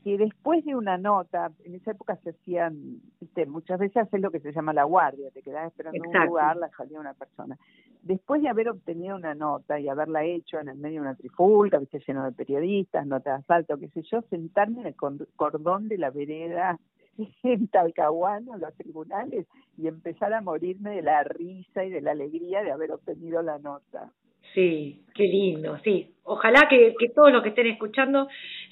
que 0.07 0.17
después 0.17 0.63
de 0.63 0.73
una 0.73 0.97
nota, 0.97 1.51
en 1.65 1.75
esa 1.75 1.91
época 1.91 2.15
se 2.23 2.29
hacían, 2.29 3.01
muchas 3.47 3.77
veces 3.77 3.97
haces 3.97 4.21
lo 4.21 4.31
que 4.31 4.39
se 4.39 4.53
llama 4.53 4.71
la 4.71 4.85
guardia, 4.85 5.29
te 5.31 5.41
quedas 5.41 5.67
esperando 5.67 6.01
en 6.01 6.07
un 6.07 6.27
lugar, 6.27 6.55
la 6.55 6.69
salía 6.69 6.97
una 6.97 7.13
persona. 7.13 7.57
Después 8.03 8.41
de 8.41 8.47
haber 8.47 8.69
obtenido 8.69 9.17
una 9.17 9.35
nota 9.35 9.81
y 9.81 9.89
haberla 9.89 10.23
hecho 10.23 10.61
en 10.61 10.69
el 10.69 10.77
medio 10.77 11.01
de 11.01 11.07
una 11.09 11.15
trifulca, 11.15 11.77
viste 11.77 12.01
lleno 12.07 12.23
de 12.23 12.31
periodistas, 12.31 13.05
nota 13.05 13.31
de 13.31 13.35
asalto, 13.39 13.77
qué 13.77 13.89
sé 13.89 14.01
yo, 14.03 14.21
sentarme 14.29 14.79
en 14.79 14.87
el 14.87 14.95
cordón 14.95 15.89
de 15.89 15.97
la 15.97 16.09
vereda 16.09 16.79
en 17.43 17.67
Talcahuano, 17.67 18.55
en 18.55 18.61
los 18.61 18.73
tribunales, 18.75 19.45
y 19.77 19.89
empezar 19.89 20.33
a 20.33 20.39
morirme 20.39 20.91
de 20.91 21.01
la 21.01 21.21
risa 21.25 21.83
y 21.83 21.89
de 21.89 21.99
la 21.99 22.11
alegría 22.11 22.63
de 22.63 22.71
haber 22.71 22.93
obtenido 22.93 23.41
la 23.41 23.59
nota. 23.59 24.13
Sí, 24.53 25.03
qué 25.13 25.23
lindo, 25.23 25.77
sí. 25.83 26.13
Ojalá 26.23 26.67
que, 26.69 26.93
que 26.99 27.09
todos 27.09 27.31
los 27.31 27.41
que 27.41 27.49
estén 27.49 27.67
escuchando 27.67 28.27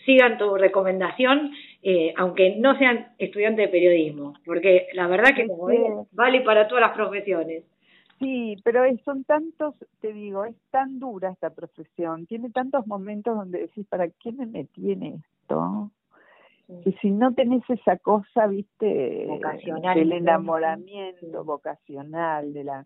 sigan 0.06 0.38
tu 0.38 0.56
recomendación, 0.56 1.52
eh, 1.82 2.14
aunque 2.18 2.56
no 2.58 2.78
sean 2.78 3.14
estudiantes 3.18 3.66
de 3.66 3.72
periodismo, 3.72 4.34
porque 4.46 4.88
la 4.94 5.08
verdad 5.08 5.36
que 5.36 5.48
vale 6.12 6.42
para 6.42 6.68
todas 6.68 6.82
las 6.82 6.96
profesiones. 6.96 7.64
Sí, 8.20 8.56
pero 8.64 8.84
son 9.04 9.24
tantos, 9.26 9.76
te 10.00 10.14
digo, 10.14 10.46
es 10.46 10.56
tan 10.72 11.00
dura 11.00 11.32
esta 11.32 11.50
profesión, 11.50 12.26
tiene 12.28 12.50
tantos 12.50 12.88
momentos 12.88 13.36
donde 13.36 13.60
decís, 13.60 13.86
¿para 13.88 14.08
qué 14.08 14.32
me 14.32 14.46
metí 14.46 14.92
en 14.92 15.04
esto? 15.04 15.92
Y 16.86 16.94
si 16.94 17.12
no 17.12 17.34
tenés 17.34 17.62
esa 17.70 17.98
cosa, 17.98 18.48
viste, 18.48 19.26
vocacional, 19.28 20.00
del 20.00 20.14
enamoramiento 20.14 21.44
vocacional, 21.44 22.54
de 22.54 22.64
la 22.64 22.86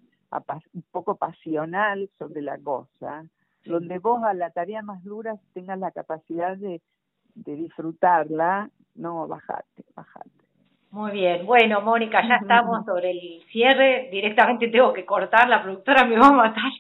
un 0.74 0.84
poco 0.92 1.16
pasional 1.16 2.10
sobre 2.18 2.42
la 2.42 2.58
cosa, 2.58 3.26
donde 3.66 4.00
vos 4.00 4.24
a 4.24 4.34
la 4.34 4.52
tarea 4.52 4.82
más 4.82 5.04
dura 5.04 5.36
tengas 5.54 5.80
la 5.80 5.92
capacidad 5.92 6.56
de, 6.58 6.82
de 7.36 7.56
disfrutarla, 7.56 8.70
no, 8.96 9.28
bajate, 9.28 9.84
bajate. 9.96 10.30
Muy 10.92 11.12
bien, 11.12 11.46
bueno, 11.46 11.82
Mónica, 11.82 12.28
ya 12.28 12.38
estamos 12.38 12.84
sobre 12.86 13.12
el 13.12 13.44
cierre, 13.52 14.10
directamente 14.12 14.70
tengo 14.70 14.92
que 14.92 15.06
cortar, 15.06 15.48
la 15.48 15.62
productora 15.62 16.04
me 16.06 16.18
va 16.18 16.28
a 16.28 16.32
matar, 16.32 16.72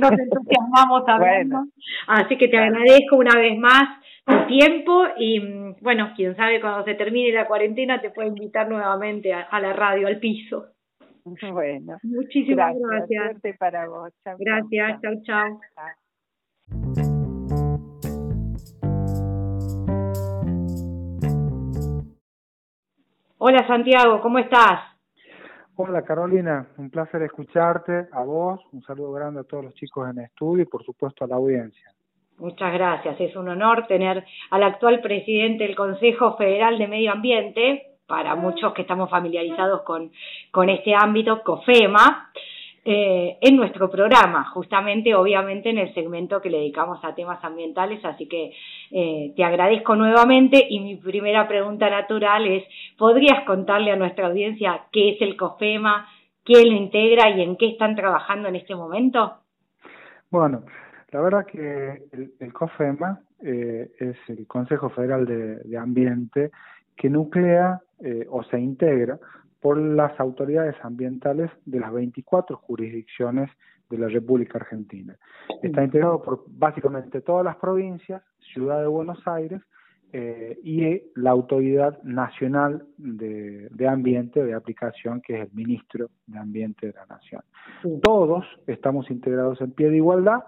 nos 0.00 0.10
entusiasmamos 0.12 1.04
hablando, 1.06 1.64
así 2.08 2.36
que 2.36 2.48
te 2.48 2.58
agradezco 2.58 3.16
una 3.16 3.38
vez 3.38 3.56
más 3.56 4.00
tu 4.24 4.46
tiempo 4.46 5.04
y 5.16 5.40
bueno, 5.80 6.12
quién 6.16 6.34
sabe 6.36 6.60
cuando 6.60 6.84
se 6.84 6.94
termine 6.94 7.32
la 7.32 7.46
cuarentena 7.46 8.00
te 8.00 8.10
puedo 8.10 8.28
invitar 8.28 8.68
nuevamente 8.68 9.32
a 9.32 9.60
la 9.60 9.72
radio, 9.72 10.08
al 10.08 10.18
piso. 10.18 10.66
Bueno, 11.52 11.98
muchísimas 12.02 12.74
gracias. 12.78 13.24
Suerte 13.24 13.54
para 13.58 13.88
vos. 13.88 14.12
gracias, 14.38 15.00
chao, 15.00 15.14
chao. 15.24 15.60
Hola 23.42 23.66
Santiago, 23.66 24.20
¿cómo 24.20 24.38
estás? 24.38 24.80
Hola 25.76 26.02
Carolina, 26.02 26.68
un 26.76 26.90
placer 26.90 27.22
escucharte, 27.22 28.08
a 28.12 28.22
vos, 28.22 28.60
un 28.72 28.82
saludo 28.82 29.12
grande 29.12 29.40
a 29.40 29.44
todos 29.44 29.64
los 29.64 29.74
chicos 29.74 30.10
en 30.10 30.18
estudio 30.20 30.64
y 30.64 30.66
por 30.66 30.84
supuesto 30.84 31.24
a 31.24 31.28
la 31.28 31.36
audiencia. 31.36 31.90
Muchas 32.36 32.70
gracias, 32.74 33.18
es 33.18 33.34
un 33.36 33.48
honor 33.48 33.86
tener 33.86 34.22
al 34.50 34.62
actual 34.62 35.00
presidente 35.00 35.64
del 35.64 35.74
Consejo 35.74 36.36
Federal 36.36 36.78
de 36.78 36.86
Medio 36.86 37.12
Ambiente, 37.12 37.89
para 38.10 38.34
muchos 38.34 38.74
que 38.74 38.82
estamos 38.82 39.08
familiarizados 39.08 39.82
con, 39.82 40.10
con 40.50 40.68
este 40.68 40.92
ámbito, 40.92 41.44
COFEMA, 41.44 42.32
eh, 42.84 43.38
en 43.40 43.54
nuestro 43.54 43.88
programa, 43.88 44.50
justamente, 44.50 45.14
obviamente, 45.14 45.70
en 45.70 45.78
el 45.78 45.94
segmento 45.94 46.42
que 46.42 46.50
le 46.50 46.58
dedicamos 46.58 46.98
a 47.04 47.14
temas 47.14 47.38
ambientales. 47.44 48.04
Así 48.04 48.26
que 48.26 48.52
eh, 48.90 49.32
te 49.36 49.44
agradezco 49.44 49.94
nuevamente 49.94 50.66
y 50.68 50.80
mi 50.80 50.96
primera 50.96 51.46
pregunta 51.46 51.88
natural 51.88 52.48
es, 52.48 52.64
¿podrías 52.98 53.44
contarle 53.44 53.92
a 53.92 53.96
nuestra 53.96 54.26
audiencia 54.26 54.86
qué 54.90 55.10
es 55.10 55.22
el 55.22 55.36
COFEMA, 55.36 56.08
quién 56.42 56.68
lo 56.68 56.74
integra 56.74 57.30
y 57.30 57.42
en 57.42 57.56
qué 57.56 57.68
están 57.68 57.94
trabajando 57.94 58.48
en 58.48 58.56
este 58.56 58.74
momento? 58.74 59.36
Bueno, 60.30 60.64
la 61.12 61.20
verdad 61.20 61.46
que 61.46 62.08
el, 62.40 62.52
COFEMA 62.52 63.20
eh, 63.44 63.88
es 64.00 64.16
el 64.26 64.48
Consejo 64.48 64.90
Federal 64.90 65.26
de 65.26 65.78
Ambiente 65.78 66.50
que 67.00 67.08
nuclea 67.08 67.80
eh, 68.02 68.26
o 68.30 68.42
se 68.44 68.58
integra 68.58 69.18
por 69.60 69.78
las 69.78 70.18
autoridades 70.18 70.74
ambientales 70.82 71.50
de 71.66 71.80
las 71.80 71.92
24 71.92 72.56
jurisdicciones 72.56 73.50
de 73.90 73.98
la 73.98 74.08
República 74.08 74.58
Argentina. 74.58 75.16
Está 75.62 75.84
integrado 75.84 76.22
por 76.22 76.44
básicamente 76.46 77.20
todas 77.20 77.44
las 77.44 77.56
provincias, 77.56 78.22
Ciudad 78.54 78.80
de 78.80 78.86
Buenos 78.86 79.18
Aires 79.26 79.60
eh, 80.12 80.58
y 80.62 81.02
la 81.14 81.30
Autoridad 81.30 82.02
Nacional 82.02 82.86
de, 82.96 83.68
de, 83.70 83.88
Ambiente 83.88 84.42
de 84.42 84.54
Aplicación, 84.54 85.20
que 85.20 85.34
es 85.34 85.48
el 85.48 85.52
Ministro 85.52 86.08
de 86.26 86.38
Ambiente 86.38 86.86
de 86.86 86.92
la 86.94 87.04
Nación. 87.04 87.42
Todos 88.02 88.46
estamos 88.66 89.10
integrados 89.10 89.60
en 89.60 89.72
pie 89.72 89.90
de 89.90 89.96
igualdad 89.96 90.40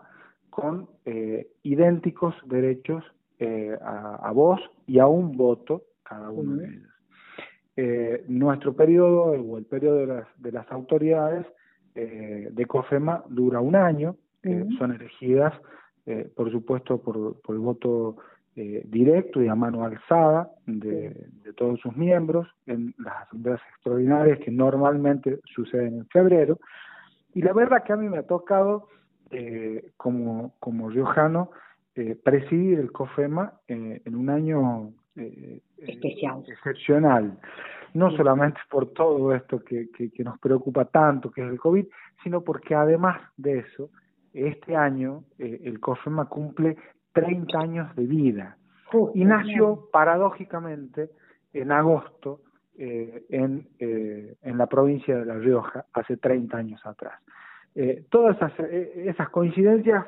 con 0.49 0.89
eh, 1.05 1.49
idénticos 1.63 2.35
derechos 2.47 3.05
a, 3.85 4.21
a 4.23 4.31
voz 4.31 4.61
y 4.87 5.01
a 5.01 5.09
un 5.09 5.37
voto 5.37 5.83
cada 6.05 6.31
uno 6.31 6.57
de 6.57 6.67
ellos. 6.69 6.92
Eh, 7.77 8.25
nuestro 8.29 8.75
periodo 8.75 9.33
o 9.33 9.59
el 9.59 9.65
periodo 9.65 9.97
de 9.97 10.07
las, 10.07 10.27
de 10.37 10.53
las 10.53 10.71
autoridades 10.71 11.47
eh, 11.95 12.49
de 12.51 12.67
COFEMA 12.67 13.25
dura 13.29 13.61
un 13.61 13.77
año, 13.77 14.17
eh, 14.43 14.67
son 14.79 14.93
elegidas, 14.93 15.55
eh, 16.07 16.29
por 16.35 16.51
supuesto, 16.51 17.01
por, 17.01 17.41
por 17.43 17.55
el 17.55 17.61
voto 17.61 18.17
eh, 18.57 18.83
directo 18.87 19.43
y 19.43 19.49
a 19.49 19.55
mano 19.55 19.85
alzada 19.85 20.51
de, 20.67 21.11
de, 21.45 21.53
todos 21.53 21.79
sus 21.81 21.97
miembros 21.97 22.49
en 22.67 22.93
las 22.99 23.23
asambleas 23.23 23.61
extraordinarias 23.75 24.41
que 24.41 24.51
normalmente 24.51 25.39
suceden 25.55 25.99
en 25.99 26.07
febrero. 26.09 26.59
Y 27.35 27.43
la 27.43 27.53
verdad 27.53 27.85
que 27.85 27.93
a 27.93 27.97
mí 27.97 28.09
me 28.09 28.19
ha 28.19 28.27
tocado, 28.27 28.89
como, 29.97 30.55
como 30.61 30.91
riojano, 30.91 31.51
presidir 32.23 32.79
el 32.79 32.93
COFEMA 32.93 33.55
en 33.67 34.15
un 34.15 34.29
año 34.29 34.93
Especial. 35.15 36.45
excepcional, 36.47 37.39
no 37.95 38.11
solamente 38.17 38.61
por 38.71 38.93
todo 38.93 39.35
esto 39.35 39.61
que, 39.61 39.91
que, 39.91 40.11
que 40.11 40.25
nos 40.25 40.39
preocupa 40.39 40.85
tanto, 40.87 41.31
que 41.31 41.43
es 41.43 41.49
el 41.49 41.59
COVID, 41.59 41.87
sino 42.23 42.43
porque 42.43 42.75
además 42.75 43.21
de 43.37 43.59
eso, 43.59 43.91
este 44.33 44.75
año 44.77 45.25
el 45.39 45.79
COFEMA 45.81 46.25
cumple 46.27 46.77
30 47.13 47.59
años 47.59 47.95
de 47.97 48.07
vida 48.07 48.57
y 49.15 49.25
nació 49.25 49.89
paradójicamente 49.93 51.11
en 51.53 51.73
agosto 51.73 52.41
eh, 52.79 53.25
en, 53.29 53.69
eh, 53.79 54.35
en 54.43 54.59
la 54.59 54.67
provincia 54.67 55.17
de 55.17 55.27
La 55.27 55.35
Rioja 55.35 55.85
hace 55.93 56.17
30 56.17 56.57
años 56.57 56.81
atrás. 56.85 57.21
Eh, 57.75 58.05
todas 58.11 58.37
esas, 58.37 58.53
eh, 58.61 59.05
esas 59.07 59.29
coincidencias, 59.31 60.07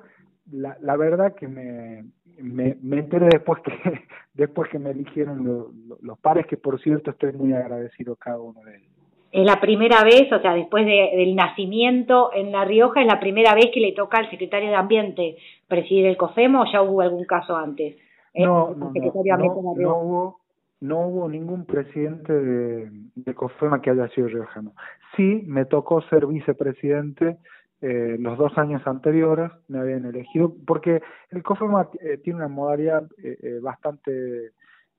la, 0.51 0.77
la 0.81 0.97
verdad 0.97 1.35
que 1.35 1.49
me, 1.49 2.05
me, 2.39 2.77
me, 2.83 2.99
enteré 2.99 3.27
después 3.27 3.63
que 3.63 3.73
después 4.35 4.69
que 4.71 4.79
me 4.79 4.91
eligieron 4.91 5.45
lo, 5.45 5.71
lo, 5.87 5.99
los 6.03 6.19
pares, 6.19 6.47
que 6.47 6.57
por 6.57 6.81
cierto 6.81 7.11
estoy 7.11 7.33
muy 7.33 7.53
agradecido 7.53 8.15
a 8.15 8.17
cada 8.17 8.41
uno 8.41 8.61
de 8.63 8.77
ellos. 8.77 8.95
Es 9.33 9.45
la 9.45 9.61
primera 9.61 10.05
vez, 10.05 10.31
o 10.33 10.41
sea, 10.41 10.55
después 10.55 10.87
de, 10.87 11.11
del 11.17 11.35
nacimiento 11.35 12.31
en 12.33 12.53
La 12.53 12.65
Rioja, 12.65 13.01
es 13.01 13.07
la 13.07 13.19
primera 13.19 13.53
vez 13.55 13.71
que 13.75 13.81
le 13.81 13.93
toca 13.93 14.19
al 14.19 14.31
secretario 14.31 14.69
de 14.69 14.77
Ambiente 14.77 15.37
presidir 15.67 16.07
el 16.07 16.17
COFEMO 16.17 16.63
o 16.63 16.73
ya 16.73 16.83
hubo 16.83 17.01
algún 17.01 17.25
caso 17.25 17.57
antes. 17.57 17.97
No, 18.33 18.75
no, 18.77 18.93
no, 18.95 19.13
no, 19.25 19.75
no, 19.77 19.97
hubo, 19.99 20.41
no 20.81 21.07
hubo 21.09 21.29
ningún 21.29 21.65
presidente 21.65 22.33
de, 22.33 22.91
de 23.17 23.35
COFEMA 23.35 23.83
que 23.83 23.91
haya 23.91 24.09
sido 24.11 24.29
riojano. 24.29 24.73
Sí, 25.17 25.43
me 25.47 25.65
tocó 25.65 26.01
ser 26.03 26.27
vicepresidente 26.27 27.39
eh, 27.81 28.17
los 28.19 28.39
dos 28.39 28.57
años 28.57 28.87
anteriores, 28.87 29.51
me 29.69 29.79
habían 29.79 30.07
elegido, 30.07 30.55
porque 30.67 31.03
el 31.31 31.43
COFEMA 31.43 31.91
eh, 32.01 32.19
tiene 32.19 32.39
una 32.39 32.49
modalidad 32.49 33.05
eh, 33.23 33.37
eh 33.43 33.59
bastante 33.61 34.53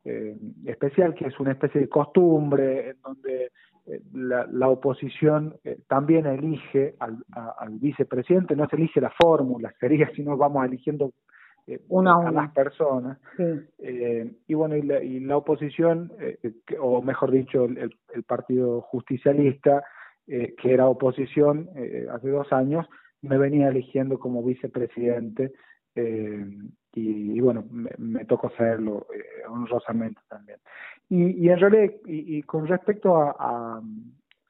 eh, 0.05 0.37
especial, 0.65 1.15
que 1.15 1.25
es 1.25 1.39
una 1.39 1.53
especie 1.53 1.81
de 1.81 1.89
costumbre, 1.89 2.91
en 2.91 3.01
donde 3.01 3.51
eh, 3.87 4.01
la, 4.13 4.45
la, 4.51 4.69
oposición 4.69 5.55
eh, 5.63 5.79
también 5.87 6.27
elige 6.27 6.95
al, 6.99 7.17
a, 7.31 7.55
al, 7.57 7.79
vicepresidente, 7.79 8.55
no 8.55 8.67
se 8.69 8.75
elige 8.75 9.01
la 9.01 9.09
fórmula, 9.09 9.73
sería 9.79 10.07
si 10.11 10.21
no 10.21 10.37
vamos 10.37 10.63
eligiendo 10.63 11.11
una 11.87 12.13
a, 12.13 12.27
a 12.27 12.31
las 12.31 12.51
personas. 12.51 13.17
Sí. 13.35 13.43
Y 14.47 14.53
bueno, 14.53 14.75
y 14.75 14.83
la, 14.83 15.03
y 15.03 15.19
la 15.21 15.37
oposición, 15.37 16.11
eh, 16.19 16.37
que, 16.67 16.77
o 16.79 17.01
mejor 17.01 17.31
dicho, 17.31 17.65
el, 17.65 17.95
el 18.13 18.23
Partido 18.23 18.81
Justicialista, 18.81 19.83
que 20.27 20.73
era 20.73 20.87
oposición 20.87 21.69
hace 22.11 22.29
dos 22.29 22.51
años, 22.51 22.87
me 23.21 23.37
venía 23.37 23.69
eligiendo 23.69 24.19
como 24.19 24.43
vicepresidente 24.43 25.53
y, 25.95 27.37
y, 27.37 27.39
bueno, 27.39 27.65
me, 27.69 27.91
me 27.97 28.25
tocó 28.25 28.47
hacerlo 28.47 29.07
honrosamente 29.47 30.19
también. 30.27 30.59
Y, 31.09 31.45
y 31.45 31.49
en 31.49 31.59
realidad, 31.59 31.93
y, 32.05 32.37
y 32.37 32.43
con 32.43 32.67
respecto 32.67 33.17
a, 33.17 33.35
a, 33.37 33.81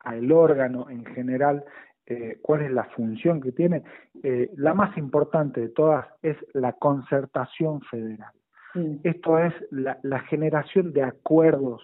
a 0.05 0.15
el 0.15 0.31
órgano 0.31 0.89
en 0.89 1.05
general, 1.05 1.63
eh, 2.07 2.37
cuál 2.41 2.61
es 2.61 2.71
la 2.71 2.83
función 2.83 3.41
que 3.41 3.51
tiene. 3.51 3.83
Eh, 4.21 4.51
la 4.57 4.75
más 4.75 4.95
importante 4.95 5.59
de 5.59 5.69
todas 5.69 6.05
es 6.21 6.37
la 6.53 6.73
concertación 6.73 7.81
federal. 7.81 8.31
Mm. 8.75 8.97
Esto 9.03 9.39
es 9.39 9.53
la, 9.71 9.97
la, 10.03 10.19
generación 10.19 10.93
de 10.93 11.01
acuerdos 11.01 11.81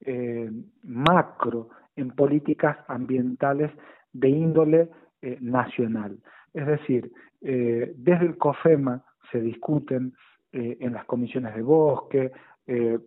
eh, 0.00 0.48
macro 0.84 1.70
en 1.96 2.10
políticas 2.10 2.78
ambientales 2.88 3.70
de 4.12 4.28
índole 4.28 4.88
eh, 5.22 5.38
nacional. 5.40 6.18
Es 6.52 6.66
decir, 6.66 7.10
eh, 7.42 7.94
desde 7.96 8.26
el 8.26 8.36
COFEMA 8.36 9.02
se 9.30 9.40
discuten 9.40 10.12
eh, 10.52 10.76
en 10.80 10.92
las 10.92 11.04
comisiones 11.04 11.54
de 11.54 11.62
bosque, 11.62 12.32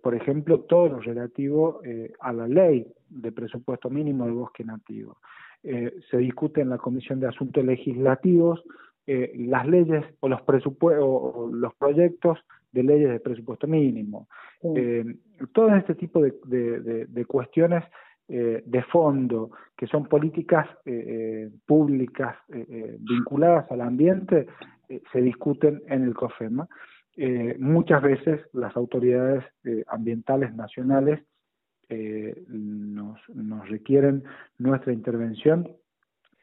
por 0.03 0.13
ejemplo, 0.13 0.59
todo 0.59 0.87
lo 0.87 0.99
relativo 0.99 1.81
a 2.19 2.31
la 2.31 2.47
ley 2.47 2.85
de 3.09 3.31
presupuesto 3.31 3.89
mínimo 3.89 4.25
del 4.25 4.35
bosque 4.35 4.63
nativo 4.63 5.17
se 5.63 6.17
discute 6.17 6.61
en 6.61 6.69
la 6.69 6.77
Comisión 6.77 7.19
de 7.19 7.27
Asuntos 7.27 7.65
Legislativos 7.65 8.63
las 9.07 9.65
leyes 9.65 10.05
o 10.19 10.29
los 10.29 10.43
presupuestos 10.43 11.03
o 11.03 11.49
los 11.51 11.73
proyectos 11.73 12.37
de 12.71 12.83
leyes 12.83 13.09
de 13.09 13.19
presupuesto 13.19 13.65
mínimo. 13.65 14.27
Sí. 14.61 15.19
Todo 15.53 15.75
este 15.75 15.95
tipo 15.95 16.21
de, 16.21 16.35
de, 16.45 16.79
de, 16.79 17.05
de 17.07 17.25
cuestiones 17.25 17.83
eh, 18.27 18.63
de 18.65 18.83
fondo, 18.83 19.51
que 19.75 19.87
son 19.87 20.05
políticas 20.07 20.67
eh, 20.85 21.49
públicas 21.65 22.35
vinculadas 22.99 23.71
al 23.71 23.81
ambiente, 23.81 24.47
se 25.11 25.21
discuten 25.21 25.81
en 25.87 26.03
el 26.03 26.13
COFEMA. 26.13 26.67
muchas 27.59 28.01
veces 28.01 28.41
las 28.53 28.75
autoridades 28.75 29.43
ambientales 29.87 30.53
nacionales 30.55 31.19
eh, 31.89 32.43
nos, 32.49 33.17
nos 33.29 33.69
requieren 33.69 34.23
nuestra 34.57 34.91
intervención 34.91 35.69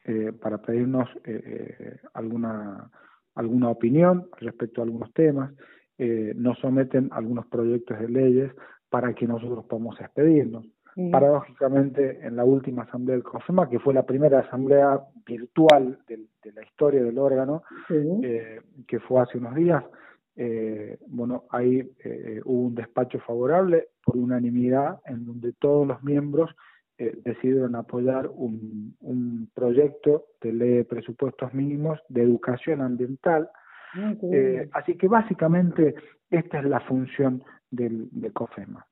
eh, 0.05 0.31
para 0.39 0.59
pedirnos 0.59 1.07
eh, 1.23 1.75
eh, 1.79 1.97
alguna, 2.13 2.89
alguna 3.35 3.69
opinión 3.69 4.27
respecto 4.39 4.81
a 4.81 4.85
algunos 4.85 5.13
temas, 5.13 5.53
eh, 5.97 6.33
nos 6.35 6.57
someten 6.59 7.09
algunos 7.11 7.45
proyectos 7.47 7.99
de 7.99 8.09
leyes 8.09 8.51
para 8.89 9.13
que 9.13 9.27
nosotros 9.27 9.65
podamos 9.65 9.99
expedirnos. 9.99 10.65
Mm. 10.95 11.11
Paradójicamente, 11.11 12.19
en 12.25 12.37
la 12.37 12.45
última 12.45 12.83
asamblea 12.83 13.15
del 13.15 13.23
COFEMA, 13.23 13.69
que 13.69 13.79
fue 13.79 13.93
la 13.93 14.05
primera 14.05 14.39
asamblea 14.39 15.01
virtual 15.25 15.99
de, 16.07 16.25
de 16.43 16.53
la 16.53 16.63
historia 16.63 17.03
del 17.03 17.17
órgano, 17.17 17.63
sí. 17.87 17.95
eh, 18.23 18.61
que 18.87 18.99
fue 18.99 19.21
hace 19.21 19.37
unos 19.37 19.55
días, 19.55 19.83
eh, 20.37 20.97
bueno, 21.07 21.45
ahí 21.49 21.89
eh, 22.03 22.41
hubo 22.43 22.67
un 22.67 22.75
despacho 22.75 23.19
favorable 23.19 23.87
por 24.03 24.17
unanimidad 24.17 24.99
en 25.05 25.25
donde 25.25 25.53
todos 25.53 25.87
los 25.87 26.03
miembros 26.03 26.53
eh, 26.97 27.13
decidieron 27.23 27.75
apoyar 27.75 28.27
un, 28.27 28.95
un, 29.01 29.49
proyecto 29.53 30.27
de 30.41 30.53
ley 30.53 30.73
de 30.75 30.85
presupuestos 30.85 31.53
mínimos 31.53 31.99
de 32.09 32.23
educación 32.23 32.81
ambiental. 32.81 33.49
eh, 34.31 34.69
así 34.73 34.95
que 34.97 35.07
básicamente 35.07 35.95
esta 36.29 36.59
es 36.59 36.65
la 36.65 36.81
función 36.81 37.43
del, 37.69 38.09
del 38.11 38.33
COFEMA. 38.33 38.85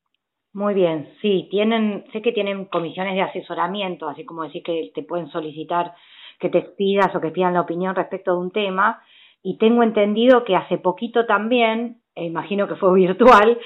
Muy 0.54 0.76
bien, 0.76 1.10
sí, 1.20 1.48
tienen, 1.50 2.06
sé 2.14 2.22
que 2.22 2.32
tienen 2.32 2.66
comisiones 2.66 3.16
de 3.16 3.24
asesoramiento, 3.24 4.08
así 4.08 4.24
como 4.24 4.44
decir 4.44 4.62
que 4.62 4.92
te 4.94 5.02
pueden 5.02 5.28
solicitar 5.30 5.94
que 6.40 6.50
te 6.50 6.62
pidas 6.62 7.16
o 7.16 7.22
que 7.22 7.32
pidan 7.32 7.54
la 7.54 7.62
opinión 7.62 7.96
respecto 7.96 8.34
de 8.34 8.38
un 8.40 8.52
tema, 8.52 9.02
y 9.42 9.58
tengo 9.58 9.82
entendido 9.82 10.44
que 10.46 10.56
hace 10.56 10.78
poquito 10.78 11.26
también, 11.26 12.02
eh, 12.16 12.26
imagino 12.26 12.68
que 12.68 12.76
fue 12.76 12.94
virtual, 13.00 13.58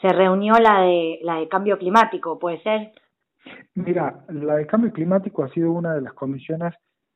se 0.00 0.08
reunió 0.08 0.54
la 0.54 0.82
de 0.82 1.18
la 1.22 1.36
de 1.36 1.48
cambio 1.48 1.78
climático, 1.78 2.38
¿puede 2.38 2.62
ser? 2.62 2.92
Mira, 3.74 4.24
la 4.28 4.56
de 4.56 4.66
cambio 4.66 4.92
climático 4.92 5.42
ha 5.42 5.48
sido 5.48 5.72
una 5.72 5.94
de 5.94 6.02
las 6.02 6.12
comisiones 6.12 6.74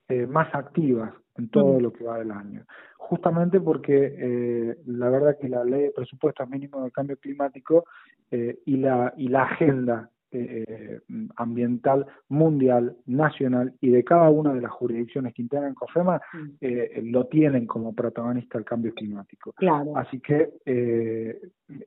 eh, 0.08 0.26
más 0.26 0.52
activas 0.54 1.12
en 1.36 1.50
todo 1.50 1.78
mm. 1.78 1.82
lo 1.82 1.92
que 1.92 2.04
va 2.04 2.18
del 2.18 2.32
año, 2.32 2.64
justamente 3.10 3.60
porque 3.60 4.14
eh, 4.16 4.76
la 4.86 5.10
verdad 5.10 5.36
que 5.36 5.48
la 5.48 5.64
ley 5.64 5.82
de 5.82 5.90
presupuestos 5.90 6.48
mínimos 6.48 6.84
de 6.84 6.92
cambio 6.92 7.16
climático 7.16 7.84
eh, 8.30 8.60
y 8.64 8.76
la 8.76 9.12
y 9.16 9.26
la 9.26 9.42
agenda 9.42 10.08
eh, 10.30 11.00
ambiental 11.34 12.06
mundial, 12.28 12.96
nacional 13.06 13.74
y 13.80 13.90
de 13.90 14.04
cada 14.04 14.30
una 14.30 14.54
de 14.54 14.60
las 14.60 14.70
jurisdicciones 14.70 15.34
que 15.34 15.42
integran 15.42 15.74
COFEMA 15.74 16.18
mm. 16.18 16.48
eh, 16.60 17.00
lo 17.02 17.26
tienen 17.26 17.66
como 17.66 17.92
protagonista 17.92 18.56
el 18.56 18.64
cambio 18.64 18.94
climático. 18.94 19.54
Claro. 19.54 19.96
Así 19.96 20.20
que 20.20 20.50
eh, 20.64 21.40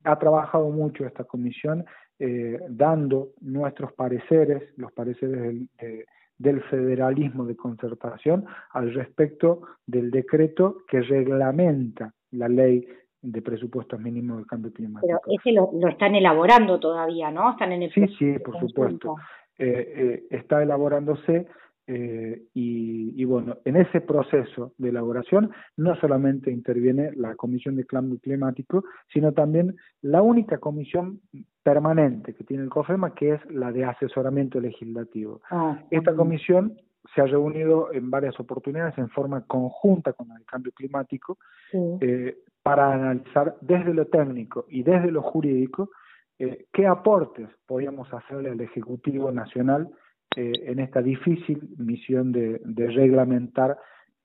ha 0.03 0.19
trabajado 0.19 0.71
mucho 0.71 1.05
esta 1.05 1.23
comisión 1.23 1.85
eh, 2.19 2.59
dando 2.67 3.29
nuestros 3.39 3.93
pareceres, 3.93 4.61
los 4.75 4.91
pareceres 4.91 5.39
del, 5.39 5.69
de, 5.79 6.05
del 6.37 6.61
federalismo 6.63 7.45
de 7.45 7.55
concertación 7.55 8.45
al 8.71 8.93
respecto 8.93 9.61
del 9.85 10.11
decreto 10.11 10.77
que 10.87 11.01
reglamenta 11.01 12.13
la 12.31 12.47
ley 12.47 12.87
de 13.21 13.41
presupuestos 13.41 13.99
mínimos 13.99 14.39
de 14.39 14.45
cambio 14.45 14.73
climático. 14.73 15.21
Pero 15.25 15.39
ese 15.39 15.51
lo, 15.53 15.69
lo 15.73 15.87
están 15.87 16.15
elaborando 16.15 16.79
todavía, 16.79 17.31
¿no? 17.31 17.51
Están 17.51 17.71
en 17.71 17.83
el 17.83 17.93
Sí, 17.93 18.07
sí, 18.19 18.39
por 18.39 18.59
supuesto. 18.59 19.15
Eh, 19.57 19.93
eh, 19.95 20.23
está 20.31 20.61
elaborándose 20.61 21.47
eh, 21.87 22.43
y, 22.53 23.21
y, 23.21 23.25
bueno, 23.25 23.57
en 23.65 23.75
ese 23.75 24.01
proceso 24.01 24.73
de 24.77 24.89
elaboración 24.89 25.51
no 25.75 25.95
solamente 25.97 26.49
interviene 26.51 27.11
la 27.15 27.35
Comisión 27.35 27.75
de 27.75 27.85
Cambio 27.85 28.19
Climático, 28.19 28.85
sino 29.11 29.33
también 29.33 29.75
la 30.01 30.21
única 30.21 30.59
comisión 30.59 31.19
permanente 31.61 32.33
que 32.33 32.43
tiene 32.43 32.63
el 32.63 32.69
COFEMA, 32.69 33.13
que 33.13 33.33
es 33.33 33.41
la 33.51 33.71
de 33.71 33.85
asesoramiento 33.85 34.59
legislativo. 34.59 35.41
Ah, 35.49 35.81
Esta 35.89 36.15
comisión 36.15 36.77
se 37.13 37.21
ha 37.21 37.25
reunido 37.25 37.91
en 37.91 38.09
varias 38.09 38.39
oportunidades 38.39 38.97
en 38.97 39.09
forma 39.09 39.41
conjunta 39.45 40.13
con 40.13 40.31
el 40.31 40.45
cambio 40.45 40.71
climático, 40.71 41.37
sí. 41.71 41.77
eh, 42.01 42.37
para 42.61 42.93
analizar 42.93 43.55
desde 43.61 43.93
lo 43.93 44.07
técnico 44.07 44.65
y 44.69 44.83
desde 44.83 45.11
lo 45.11 45.21
jurídico 45.21 45.89
eh, 46.39 46.65
qué 46.71 46.87
aportes 46.87 47.49
podíamos 47.67 48.11
hacerle 48.13 48.49
al 48.49 48.61
Ejecutivo 48.61 49.31
Nacional 49.31 49.89
eh, 50.35 50.51
en 50.65 50.79
esta 50.79 51.01
difícil 51.01 51.59
misión 51.77 52.31
de, 52.31 52.59
reglamentar 52.75 53.77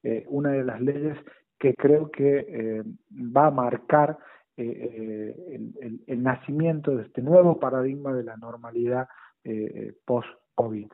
eh, 0.03 0.25
una 0.29 0.53
de 0.53 0.65
las 0.65 0.81
leyes 0.81 1.17
que 1.59 1.75
creo 1.75 2.11
que 2.11 2.47
eh, 2.49 2.83
va 3.13 3.47
a 3.47 3.51
marcar 3.51 4.19
el, 4.57 6.03
el, 6.07 6.23
nacimiento 6.23 6.97
de 6.97 7.05
este 7.05 7.23
nuevo 7.23 7.61
paradigma 7.61 8.13
de 8.13 8.25
la 8.25 8.37
normalidad 8.37 9.07
post-COVID. 10.05 10.89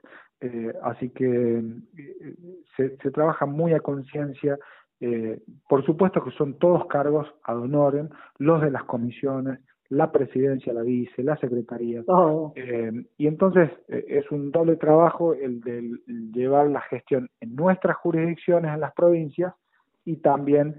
así 0.82 1.08
que 1.08 1.62
se, 2.76 2.96
se, 2.98 3.10
trabaja 3.10 3.46
muy 3.46 3.72
a 3.72 3.80
conciencia 3.80 4.58
eh, 5.00 5.40
por 5.68 5.84
supuesto 5.84 6.22
que 6.24 6.30
son 6.30 6.58
todos 6.58 6.86
cargos 6.86 7.26
ad 7.42 7.58
honorem, 7.58 8.08
los 8.38 8.62
de 8.62 8.70
las 8.70 8.84
comisiones, 8.84 9.60
la 9.94 10.12
presidencia 10.12 10.72
la 10.72 10.82
vice, 10.82 11.22
la 11.22 11.36
secretaría. 11.36 12.02
Eh, 12.54 12.92
y 13.16 13.26
entonces 13.26 13.70
eh, 13.88 14.04
es 14.08 14.30
un 14.30 14.50
doble 14.50 14.76
trabajo 14.76 15.34
el 15.34 15.60
de 15.60 15.98
llevar 16.32 16.68
la 16.68 16.80
gestión 16.82 17.30
en 17.40 17.54
nuestras 17.54 17.96
jurisdicciones, 17.96 18.72
en 18.72 18.80
las 18.80 18.92
provincias, 18.94 19.54
y 20.04 20.16
también 20.16 20.76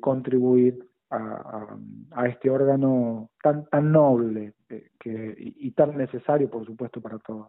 contribuir 0.00 0.78
a, 1.10 2.26
este 2.26 2.48
órgano 2.48 3.28
tan, 3.42 3.66
tan 3.66 3.92
noble 3.92 4.54
que, 4.98 5.34
y 5.38 5.70
tan 5.72 5.96
necesario, 5.96 6.48
por 6.48 6.64
supuesto, 6.64 7.00
para 7.00 7.18
todos. 7.18 7.48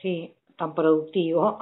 Sí, 0.00 0.34
tan 0.56 0.74
productivo. 0.74 1.58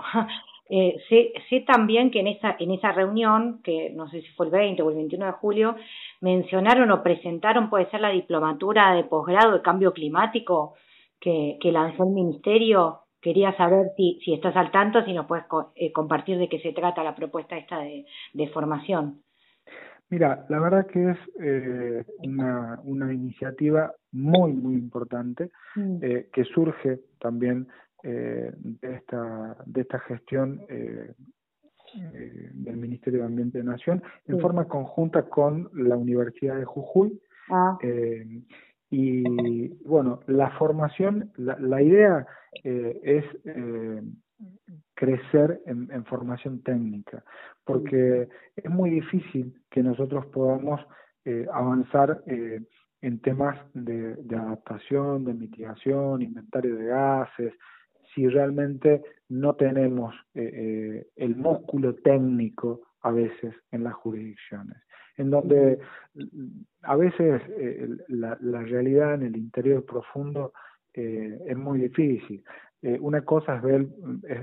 Eh, 0.68 0.96
sé, 1.08 1.32
sé, 1.48 1.60
también 1.60 2.10
que 2.10 2.20
en 2.20 2.26
esa, 2.26 2.56
en 2.58 2.72
esa 2.72 2.90
reunión, 2.92 3.60
que 3.62 3.90
no 3.90 4.08
sé 4.08 4.22
si 4.22 4.28
fue 4.32 4.46
el 4.46 4.52
20 4.52 4.82
o 4.82 4.90
el 4.90 4.96
21 4.96 5.26
de 5.26 5.32
julio, 5.32 5.76
mencionaron 6.20 6.90
o 6.90 7.02
presentaron, 7.02 7.70
puede 7.70 7.88
ser 7.90 8.00
la 8.00 8.10
diplomatura 8.10 8.94
de 8.94 9.04
posgrado 9.04 9.52
de 9.52 9.62
cambio 9.62 9.92
climático 9.92 10.74
que, 11.20 11.58
que 11.60 11.70
lanzó 11.70 12.02
el 12.04 12.10
Ministerio. 12.10 13.02
Quería 13.20 13.56
saber 13.56 13.92
si, 13.96 14.18
si 14.24 14.34
estás 14.34 14.56
al 14.56 14.70
tanto, 14.72 15.04
si 15.04 15.12
nos 15.12 15.26
puedes 15.26 15.44
eh, 15.76 15.92
compartir 15.92 16.38
de 16.38 16.48
qué 16.48 16.58
se 16.60 16.72
trata 16.72 17.04
la 17.04 17.14
propuesta 17.14 17.56
esta 17.56 17.78
de, 17.78 18.04
de 18.32 18.48
formación. 18.48 19.22
Mira, 20.08 20.46
la 20.48 20.60
verdad 20.60 20.86
que 20.86 21.10
es 21.10 21.18
eh, 21.40 22.04
una, 22.18 22.78
una 22.84 23.12
iniciativa 23.12 23.92
muy, 24.12 24.52
muy 24.52 24.74
importante 24.74 25.50
mm. 25.74 25.98
eh, 26.00 26.28
que 26.32 26.44
surge 26.44 27.00
también 27.18 27.66
eh, 28.08 28.52
de, 28.56 28.94
esta, 28.94 29.56
de 29.66 29.80
esta 29.80 29.98
gestión 29.98 30.60
eh, 30.68 31.12
eh, 31.96 32.50
del 32.52 32.76
Ministerio 32.76 33.18
de 33.18 33.26
Ambiente 33.26 33.58
de 33.58 33.64
Nación 33.64 34.00
en 34.28 34.38
forma 34.38 34.68
conjunta 34.68 35.24
con 35.24 35.68
la 35.72 35.96
Universidad 35.96 36.56
de 36.56 36.64
Jujuy. 36.64 37.20
Ah. 37.50 37.76
y 38.90 39.68
bueno, 39.84 40.20
la 40.28 40.50
formación, 40.52 41.32
la, 41.36 41.58
la 41.58 41.82
idea 41.82 42.26
es 42.62 43.24
crecer 44.94 45.60
en, 45.66 45.90
en, 45.90 46.04
formación 46.04 46.62
técnica, 46.62 47.24
porque 47.64 48.28
es 48.54 48.70
muy 48.70 48.90
difícil 48.90 49.60
que 49.68 49.82
nosotros 49.82 50.26
podamos 50.26 50.80
avanzar 51.52 52.22
en 52.26 53.20
temas 53.20 53.58
de, 53.74 54.14
de, 54.14 54.36
adaptación, 54.36 55.24
de 55.24 55.34
mitigación, 55.34 56.22
inventario 56.22 56.76
de 56.76 56.86
gases, 56.86 57.52
si 58.16 58.26
realmente 58.26 59.02
no 59.28 59.54
tenemos 59.54 60.14
eh, 60.34 60.50
eh, 60.52 61.06
el 61.16 61.36
músculo 61.36 61.94
técnico 61.96 62.80
a 63.02 63.12
veces 63.12 63.54
en 63.70 63.84
las 63.84 63.94
jurisdicciones, 63.94 64.78
en 65.18 65.30
donde 65.30 65.78
a 66.82 66.96
veces 66.96 67.42
eh, 67.50 67.88
la, 68.08 68.36
la, 68.40 68.62
realidad 68.62 69.14
en 69.14 69.22
el 69.22 69.36
interior 69.36 69.84
profundo 69.84 70.52
es 70.94 71.56
muy 71.58 71.78
difícil. 71.78 72.42
una 73.00 73.20
cosa 73.20 73.56
es 73.56 73.62
ver, 73.62 73.86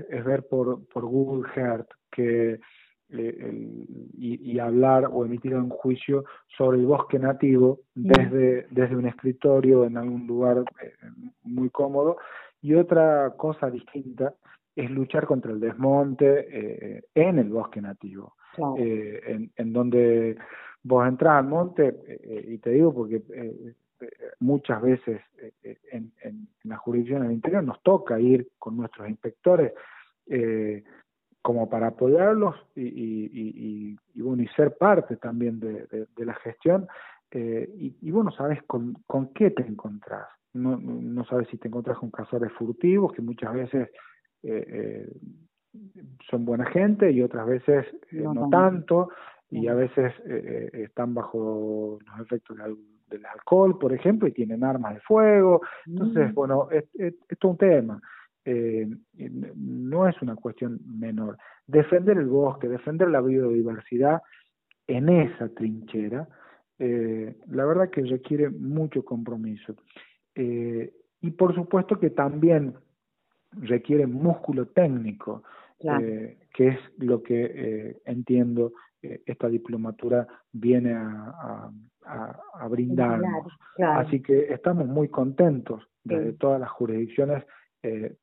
es, 0.08 0.24
ver 0.24 0.46
por, 0.46 0.86
por 0.86 1.04
Google 1.04 1.50
Earth 1.56 1.90
que 2.12 2.60
y, 3.08 4.52
y, 4.52 4.58
hablar 4.60 5.08
o 5.12 5.24
emitir 5.24 5.56
un 5.56 5.68
juicio 5.68 6.24
sobre 6.56 6.78
el 6.78 6.86
bosque 6.86 7.18
nativo 7.18 7.80
desde, 7.92 8.68
desde 8.70 8.94
un 8.94 9.06
escritorio 9.06 9.84
en 9.84 9.96
algún 9.96 10.28
lugar 10.28 10.62
muy 11.42 11.70
cómodo 11.70 12.18
y 12.64 12.74
otra 12.74 13.34
cosa 13.36 13.70
distinta 13.70 14.32
es 14.74 14.90
luchar 14.90 15.26
contra 15.26 15.52
el 15.52 15.60
desmonte 15.60 16.46
eh, 16.48 17.02
en 17.14 17.38
el 17.38 17.50
bosque 17.50 17.82
nativo, 17.82 18.36
eh, 18.78 19.20
en, 19.26 19.52
en, 19.54 19.72
donde 19.74 20.38
vos 20.82 21.06
entras 21.06 21.40
al 21.40 21.44
monte, 21.44 21.94
eh, 22.08 22.46
y 22.52 22.58
te 22.58 22.70
digo 22.70 22.94
porque 22.94 23.22
muchas 24.40 24.80
veces 24.80 25.20
en, 25.92 26.10
en, 26.22 26.48
la 26.62 26.78
jurisdicción 26.78 27.22
del 27.22 27.32
interior 27.32 27.62
nos 27.62 27.82
toca 27.82 28.18
ir 28.18 28.48
con 28.58 28.78
nuestros 28.78 29.10
inspectores 29.10 29.74
como 31.42 31.68
para 31.68 31.88
apoyarlos 31.88 32.56
y, 32.74 32.80
y, 32.80 33.30
y, 33.30 33.98
y, 34.14 34.22
bueno, 34.22 34.42
y 34.42 34.48
ser 34.48 34.78
parte 34.78 35.16
también 35.16 35.60
de, 35.60 35.84
de, 35.88 36.06
de 36.16 36.24
la 36.24 36.34
gestión, 36.36 36.88
y, 37.30 37.94
y 38.00 38.10
bueno, 38.10 38.30
sabes 38.30 38.62
con, 38.62 38.94
con 39.06 39.34
qué 39.34 39.50
te 39.50 39.62
encontrás 39.66 40.28
no, 40.54 40.78
no 40.78 41.24
sabes 41.26 41.48
si 41.48 41.58
te 41.58 41.68
encuentras 41.68 41.98
con 41.98 42.10
cazadores 42.10 42.52
furtivos 42.52 43.12
que 43.12 43.22
muchas 43.22 43.52
veces 43.52 43.90
eh, 44.42 44.66
eh, 44.68 45.12
son 46.30 46.44
buena 46.44 46.66
gente 46.66 47.10
y 47.10 47.22
otras 47.22 47.46
veces 47.46 47.86
eh, 48.12 48.22
no, 48.22 48.48
tanto 48.48 49.08
y 49.50 49.68
a 49.68 49.74
veces 49.74 50.12
están 50.72 51.14
bajo 51.14 51.98
los 52.04 52.20
efectos 52.20 52.56
del, 52.56 52.76
del, 53.08 53.24
alcohol, 53.26 53.78
por 53.78 53.92
ejemplo, 53.92 54.26
y 54.26 54.32
tienen 54.32 54.64
armas 54.64 54.94
de 54.94 55.00
fuego. 55.00 55.60
Entonces, 55.86 56.32
mm. 56.32 56.34
bueno, 56.34 56.68
es, 56.72 56.84
es, 56.94 57.14
es, 57.28 57.38
todo 57.38 57.52
un 57.52 57.58
tema. 57.58 58.00
no 59.54 60.08
es 60.08 60.20
una 60.22 60.34
cuestión 60.34 60.80
menor. 60.84 61.36
Defender 61.68 62.18
el 62.18 62.26
bosque, 62.26 62.68
defender 62.68 63.10
la 63.10 63.20
biodiversidad 63.20 64.22
en 64.88 65.08
esa 65.08 65.48
trinchera, 65.50 66.26
la 66.78 67.64
verdad 67.64 67.90
que 67.90 68.02
requiere 68.02 68.50
mucho 68.50 69.04
compromiso. 69.04 69.76
Eh, 70.34 70.92
y 71.20 71.30
por 71.30 71.54
supuesto 71.54 71.98
que 71.98 72.10
también 72.10 72.74
requiere 73.52 74.06
músculo 74.06 74.66
técnico, 74.66 75.42
eh, 75.80 76.38
que 76.52 76.68
es 76.68 76.78
lo 76.98 77.22
que 77.22 77.44
eh, 77.44 78.02
entiendo 78.04 78.72
esta 79.02 79.48
diplomatura 79.48 80.26
viene 80.50 80.94
a, 80.94 81.70
a, 82.06 82.40
a 82.54 82.68
brindarnos. 82.68 83.52
Así 83.78 84.22
que 84.22 84.50
estamos 84.50 84.86
muy 84.86 85.08
contentos 85.08 85.86
desde 86.02 86.32
todas 86.32 86.58
las 86.58 86.70
jurisdicciones 86.70 87.44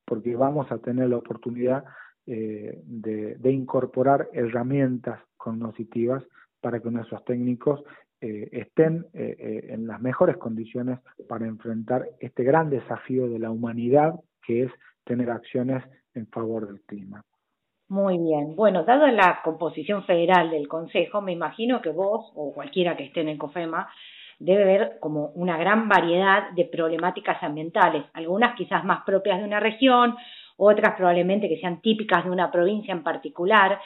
porque 0.05 0.35
vamos 0.35 0.71
a 0.71 0.79
tener 0.79 1.09
la 1.09 1.17
oportunidad 1.17 1.85
de, 2.25 3.37
de 3.39 3.51
incorporar 3.51 4.27
herramientas 4.33 5.19
cognitivas 5.37 6.23
para 6.61 6.79
que 6.79 6.89
nuestros 6.89 7.23
técnicos 7.25 7.83
eh, 8.21 8.49
estén 8.51 9.07
eh, 9.15 9.35
eh, 9.39 9.65
en 9.69 9.87
las 9.87 9.99
mejores 9.99 10.37
condiciones 10.37 10.99
para 11.27 11.47
enfrentar 11.47 12.07
este 12.19 12.43
gran 12.43 12.69
desafío 12.69 13.27
de 13.27 13.39
la 13.39 13.49
humanidad 13.49 14.13
que 14.45 14.63
es 14.63 14.71
tener 15.05 15.31
acciones 15.31 15.83
en 16.13 16.27
favor 16.27 16.67
del 16.67 16.81
clima. 16.81 17.23
Muy 17.89 18.19
bien. 18.19 18.55
Bueno, 18.55 18.83
dada 18.83 19.11
la 19.11 19.41
composición 19.43 20.03
federal 20.05 20.51
del 20.51 20.67
Consejo, 20.67 21.19
me 21.21 21.31
imagino 21.31 21.81
que 21.81 21.89
vos 21.89 22.31
o 22.35 22.53
cualquiera 22.53 22.95
que 22.95 23.05
esté 23.05 23.21
en 23.21 23.29
el 23.29 23.39
COFEMA 23.39 23.89
debe 24.37 24.65
ver 24.65 24.97
como 24.99 25.31
una 25.33 25.57
gran 25.57 25.89
variedad 25.89 26.51
de 26.51 26.65
problemáticas 26.65 27.41
ambientales, 27.41 28.03
algunas 28.13 28.55
quizás 28.55 28.85
más 28.85 29.03
propias 29.03 29.39
de 29.39 29.45
una 29.45 29.59
región, 29.59 30.15
otras 30.57 30.95
probablemente 30.95 31.49
que 31.49 31.59
sean 31.59 31.81
típicas 31.81 32.23
de 32.23 32.29
una 32.29 32.51
provincia 32.51 32.91
en 32.91 33.01
particular. 33.01 33.79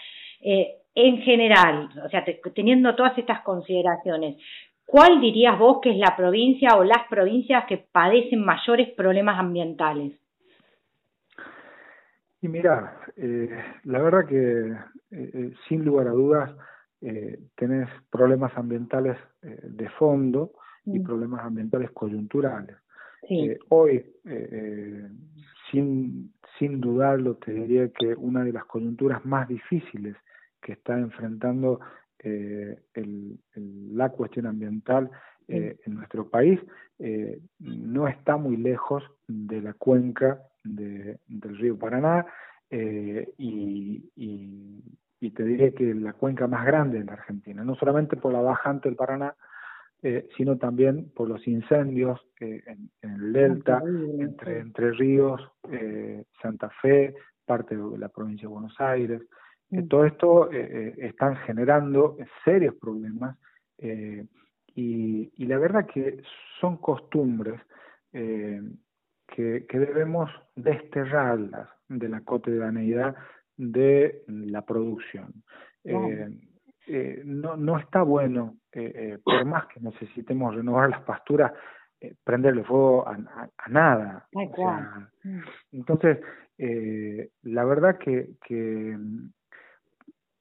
En 0.96 1.18
general, 1.18 1.90
o 2.04 2.10
sea, 2.10 2.24
te, 2.24 2.42
teniendo 2.56 2.96
todas 2.96 3.18
estas 3.18 3.42
consideraciones, 3.42 4.38
¿cuál 4.86 5.20
dirías 5.20 5.60
vos 5.60 5.80
que 5.82 5.92
es 5.92 5.98
la 5.98 6.16
provincia 6.16 6.78
o 6.78 6.86
las 6.86 7.06
provincias 7.10 7.66
que 7.66 7.78
padecen 7.92 8.44
mayores 8.44 8.90
problemas 8.96 9.38
ambientales? 9.38 10.14
Y 12.42 12.48
mira, 12.48 12.98
eh, 13.18 13.50
la 13.84 14.02
verdad 14.02 14.26
que 14.26 14.70
eh, 14.70 14.78
eh 15.12 15.54
sin 15.68 15.84
lugar 15.84 16.08
a 16.08 16.12
dudas 16.12 16.56
eh, 17.02 17.40
tenés 17.56 17.90
problemas 18.10 18.56
ambientales 18.58 19.18
de 19.42 19.90
fondo 19.90 20.52
y 20.86 21.00
mm. 21.00 21.04
problemas 21.04 21.46
ambientales 21.46 21.92
coyunturales. 21.92 22.78
Sí. 23.28 23.56
Hoy, 23.70 24.06
sin, 25.72 26.32
sin 26.58 26.80
dudarlo, 26.80 27.36
te 27.36 27.52
diría 27.52 27.90
que 27.90 28.14
una 28.16 28.44
de 28.44 28.54
las 28.54 28.66
coyunturas 28.66 29.26
más 29.26 29.48
difíciles 29.48 30.16
que 30.66 30.74
está 30.74 30.98
enfrentando 30.98 31.80
eh, 32.18 32.76
el, 32.96 33.38
el, 33.54 33.96
la 33.96 34.10
cuestión 34.10 34.48
ambiental 34.48 35.12
eh, 35.48 35.78
en 35.86 35.94
nuestro 35.94 36.28
país 36.28 36.60
eh, 36.98 37.40
no 37.60 38.08
está 38.08 38.38
muy 38.38 38.58
lejos 38.58 39.04
de 39.28 39.62
la 39.62 39.74
cuenca 39.74 40.42
de, 40.64 41.20
del 41.28 41.58
río 41.60 41.78
Paraná 41.78 42.26
y, 42.72 44.10
y, 44.18 44.84
y, 45.20 45.32
te 45.32 45.44
diré 45.44 45.74
que 45.76 45.94
la 45.94 46.14
cuenca 46.14 46.48
más 46.48 46.66
grande 46.66 46.98
en 46.98 47.06
la 47.06 47.14
Argentina, 47.14 47.64
no 47.64 47.76
solamente 47.76 48.18
por 48.18 48.34
la 48.34 48.42
bajante 48.42 48.90
del 48.90 48.98
Paraná, 48.98 49.36
sino 50.36 50.58
también 50.58 51.10
por 51.16 51.30
los 51.30 51.48
incendios 51.48 52.20
en, 52.40 52.90
en, 53.02 53.12
el 53.12 53.34
delta, 53.34 53.82
entre, 54.20 54.60
entre 54.60 54.92
ríos, 54.92 55.42
Santa 56.42 56.70
Fe, 56.82 57.16
parte 57.46 57.78
de 57.78 57.98
la 57.98 58.10
provincia 58.10 58.48
de 58.48 58.54
Buenos 58.54 58.76
Aires, 58.80 59.22
Mm. 59.72 59.88
todo 59.88 60.06
esto 60.06 60.52
eh, 60.52 60.58
eh, 60.72 60.94
están 61.08 61.36
generando 61.38 62.18
serios 62.44 62.76
problemas 62.76 63.38
eh, 63.80 64.26
y, 64.76 65.32
y 65.36 65.46
la 65.48 65.58
verdad 65.58 65.86
que 65.88 66.22
son 66.60 66.78
costumbres 66.78 67.60
eh, 68.14 68.62
que, 69.28 69.66
que 69.68 69.80
debemos 69.80 70.30
desterrarlas 70.56 71.68
de 71.90 72.10
la 72.10 72.22
cotidianeidad 72.22 73.16
de 73.58 74.24
la 74.28 74.62
producción. 74.64 75.34
Eh, 75.84 76.28
eh, 76.88 77.22
no, 77.26 77.56
no 77.58 77.78
está 77.80 78.04
bueno, 78.04 78.58
eh, 78.72 78.92
eh, 78.96 79.18
por 79.24 79.46
más 79.46 79.66
que 79.68 79.80
necesitemos 79.80 80.56
renovar 80.56 80.90
las 80.90 81.02
pasturas, 81.02 81.52
prenderle 82.24 82.64
fuego 82.64 83.08
a, 83.08 83.14
a, 83.14 83.50
a 83.58 83.70
nada. 83.70 84.28
Ay, 84.36 84.48
O 84.52 84.56
sea, 84.56 85.10
Mm. 85.24 85.40
entonces, 85.72 86.20
la 87.42 87.66
verdad 87.66 87.98
que, 87.98 88.36
que 88.46 88.96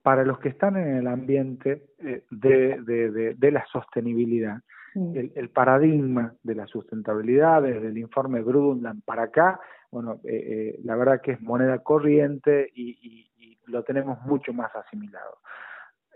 para 0.05 0.25
los 0.25 0.39
que 0.39 0.51
están 0.51 0.77
en 0.77 0.97
el 0.99 1.09
ambiente 1.09 1.87
eh, 1.99 2.23
de, 2.31 2.81
de, 2.83 3.11
de, 3.11 3.35
de 3.35 3.51
la 3.51 3.65
sostenibilidad, 3.73 4.59
Mm. 4.95 5.17
el, 5.17 5.33
el 5.35 5.51
paradigma 5.51 6.35
de 6.45 6.55
la 6.55 6.67
sustentabilidad 6.69 7.63
desde 7.63 7.89
el 7.89 7.99
informe 7.99 8.43
Brundtland 8.43 9.03
para 9.05 9.25
acá, 9.25 9.59
bueno, 9.91 10.21
eh, 10.25 10.37
eh, 10.77 10.81
la 10.85 10.95
verdad 10.95 11.21
que 11.21 11.33
es 11.33 11.41
moneda 11.41 11.81
corriente 11.81 12.71
y, 12.75 12.91
y, 13.03 13.31
y 13.37 13.59
lo 13.67 13.83
tenemos 13.83 14.21
mucho 14.23 14.53
más 14.53 14.71
asimilado. 14.77 15.39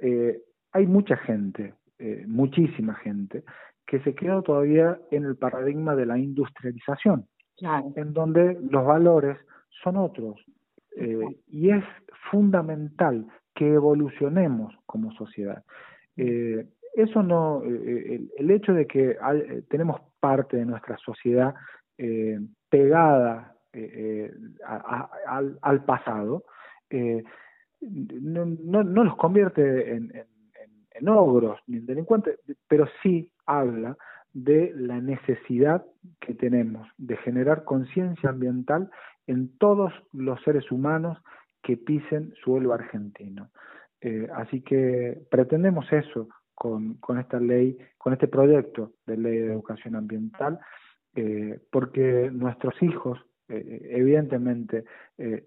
Eh, 0.01 0.41
hay 0.70 0.86
mucha 0.86 1.16
gente, 1.16 1.74
muchísima 2.28 2.95
gente, 2.95 3.43
que 3.84 3.99
se 4.01 4.14
queda 4.14 4.43
todavía 4.43 4.97
en 5.11 5.24
el 5.24 5.34
paradigma 5.36 5.97
de 5.97 6.07
la 6.07 6.16
industrialización, 6.18 7.26
Claro. 7.57 7.93
en 7.97 8.12
donde 8.12 8.57
los 8.70 8.86
valores 8.86 9.36
son 9.82 9.97
otros. 9.97 10.36
Y 11.49 11.70
es 11.70 11.84
fundamental 12.30 13.26
que 13.59 13.75
evolucionemos 13.75 14.73
como 14.87 15.11
sociedad. 15.15 15.65
Eh, 16.17 16.65
eso 16.95 17.25
no, 17.25 17.61
eh, 17.65 18.15
el, 18.15 18.31
el, 18.39 18.51
hecho 18.53 18.73
de 18.73 18.87
que 18.87 19.11
eh, 19.11 19.63
tenemos 19.69 20.01
parte 20.21 20.59
de 20.59 20.65
nuestra 20.65 20.97
sociedad 20.99 21.57
eh, 21.97 22.39
pegada 22.71 23.57
eh, 23.73 24.33
al, 25.63 25.85
pasado, 25.85 26.45
no, 27.81 28.45
no, 28.45 28.83
los 28.85 29.17
convierte 29.17 29.93
en, 29.93 31.09
ogros 31.09 31.59
ni 31.67 31.79
en 31.79 31.87
delincuentes, 31.87 32.39
pero 32.69 32.87
sí 33.03 33.29
habla 33.45 33.97
de 34.33 34.73
la 34.77 35.01
necesidad 35.01 35.85
que 36.21 36.35
tenemos 36.35 36.89
de 36.97 37.17
generar 37.19 37.65
conciencia 37.65 38.31
ambiental 38.31 38.89
en 39.27 39.57
todos 39.59 39.93
los 40.13 40.41
seres 40.43 40.71
humanos 40.71 41.19
que 41.63 41.77
pisen 41.77 42.35
suelo 42.43 42.73
argentino. 42.73 43.51
Eh, 44.01 44.29
así 44.35 44.61
que 44.61 45.21
pretendemos 45.31 45.93
eso 45.93 46.29
con, 46.55 46.95
con 46.95 47.19
esta 47.19 47.41
ley, 47.41 47.77
con 47.97 48.13
este 48.13 48.29
proyecto 48.29 48.93
de 49.07 49.17
ley 49.17 49.39
de 49.39 49.53
educación 49.53 49.97
ambiental, 49.97 50.59
eh, 51.15 51.59
porque 51.71 52.31
nuestros 52.33 52.81
hijos, 52.83 53.19
eh, 53.49 53.89
evidentemente, 53.91 54.85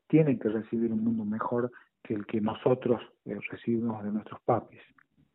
tienen 0.07 0.37
que 0.37 0.49
recibir 0.49 0.91
un 0.91 1.03
mundo 1.03 1.23
mejor 1.23 1.71
que 2.03 2.13
el 2.13 2.25
que 2.25 2.41
nosotros 2.41 3.01
recibimos 3.25 4.03
de 4.03 4.11
nuestros 4.11 4.41
papis. 4.41 4.81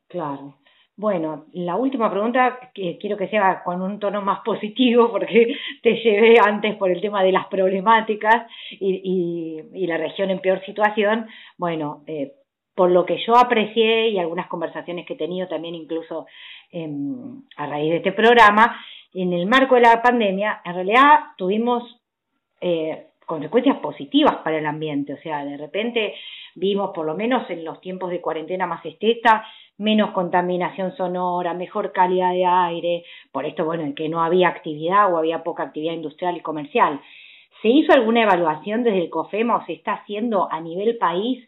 Claro. 0.09 0.59
Bueno, 0.99 1.45
la 1.53 1.77
última 1.77 2.11
pregunta 2.11 2.59
que 2.73 2.97
quiero 2.99 3.19
que 3.19 3.29
sea 3.29 3.63
con 3.65 3.83
un 3.83 3.99
tono 3.99 4.23
más 4.23 4.41
positivo 4.41 5.11
porque 5.11 5.55
te 5.83 5.95
llevé 6.03 6.37
antes 6.43 6.75
por 6.77 6.91
el 6.91 7.03
tema 7.03 7.23
de 7.23 7.33
las 7.33 7.47
problemáticas 7.49 8.51
y, 8.81 9.63
la 9.87 9.99
región 9.99 10.31
en 10.31 10.41
peor 10.41 10.65
situación. 10.65 11.27
Bueno, 11.59 12.03
eh, 12.07 12.33
por 12.75 12.91
lo 12.91 13.05
que 13.05 13.19
yo 13.27 13.37
aprecié 13.37 14.09
y 14.09 14.19
algunas 14.19 14.49
conversaciones 14.49 15.07
que 15.07 15.15
he 15.15 15.19
tenido 15.19 15.47
también 15.49 15.75
incluso 15.75 16.27
eh, 16.73 16.89
a 17.57 17.67
raíz 17.67 17.91
de 17.91 17.97
este 17.99 18.13
programa, 18.13 18.81
en 19.13 19.33
el 19.33 19.47
marco 19.47 19.77
de 19.77 19.83
la 19.83 20.03
pandemia, 20.03 20.61
en 20.65 20.75
realidad 20.75 21.21
tuvimos 21.37 21.85
eh, 22.61 23.07
consecuencias 23.25 23.79
positivas 23.79 24.37
para 24.45 24.59
el 24.59 24.67
ambiente. 24.67 25.15
O 25.15 25.19
sea, 25.19 25.45
de 25.45 25.57
repente 25.57 26.15
vimos, 26.55 26.91
por 26.95 27.07
lo 27.07 27.15
menos 27.15 27.49
en 27.51 27.65
los 27.65 27.81
tiempos 27.81 28.11
de 28.11 28.21
cuarentena 28.21 28.67
más 28.67 28.85
estricta, 28.85 29.45
menos 29.79 30.13
contaminación 30.13 30.97
sonora, 30.97 31.55
mejor 31.55 31.93
calidad 31.93 32.33
de 32.33 32.45
aire, 32.45 33.05
por 33.33 33.45
esto, 33.45 33.65
bueno, 33.65 33.83
en 33.83 33.95
que 33.95 34.09
no 34.09 34.23
había 34.23 34.49
actividad 34.49 35.13
o 35.13 35.19
había 35.19 35.43
poca 35.43 35.65
actividad 35.65 35.95
industrial 35.95 36.37
y 36.37 36.41
comercial. 36.41 37.01
¿Se 37.63 37.69
hizo 37.69 37.93
alguna 37.93 38.23
evaluación 38.23 38.83
desde 38.83 39.03
el 39.05 39.11
COFEMA 39.11 39.57
o 39.57 39.67
se 39.67 39.75
está 39.75 39.95
haciendo 39.95 40.51
a 40.51 40.61
nivel 40.61 40.97
país 40.99 41.47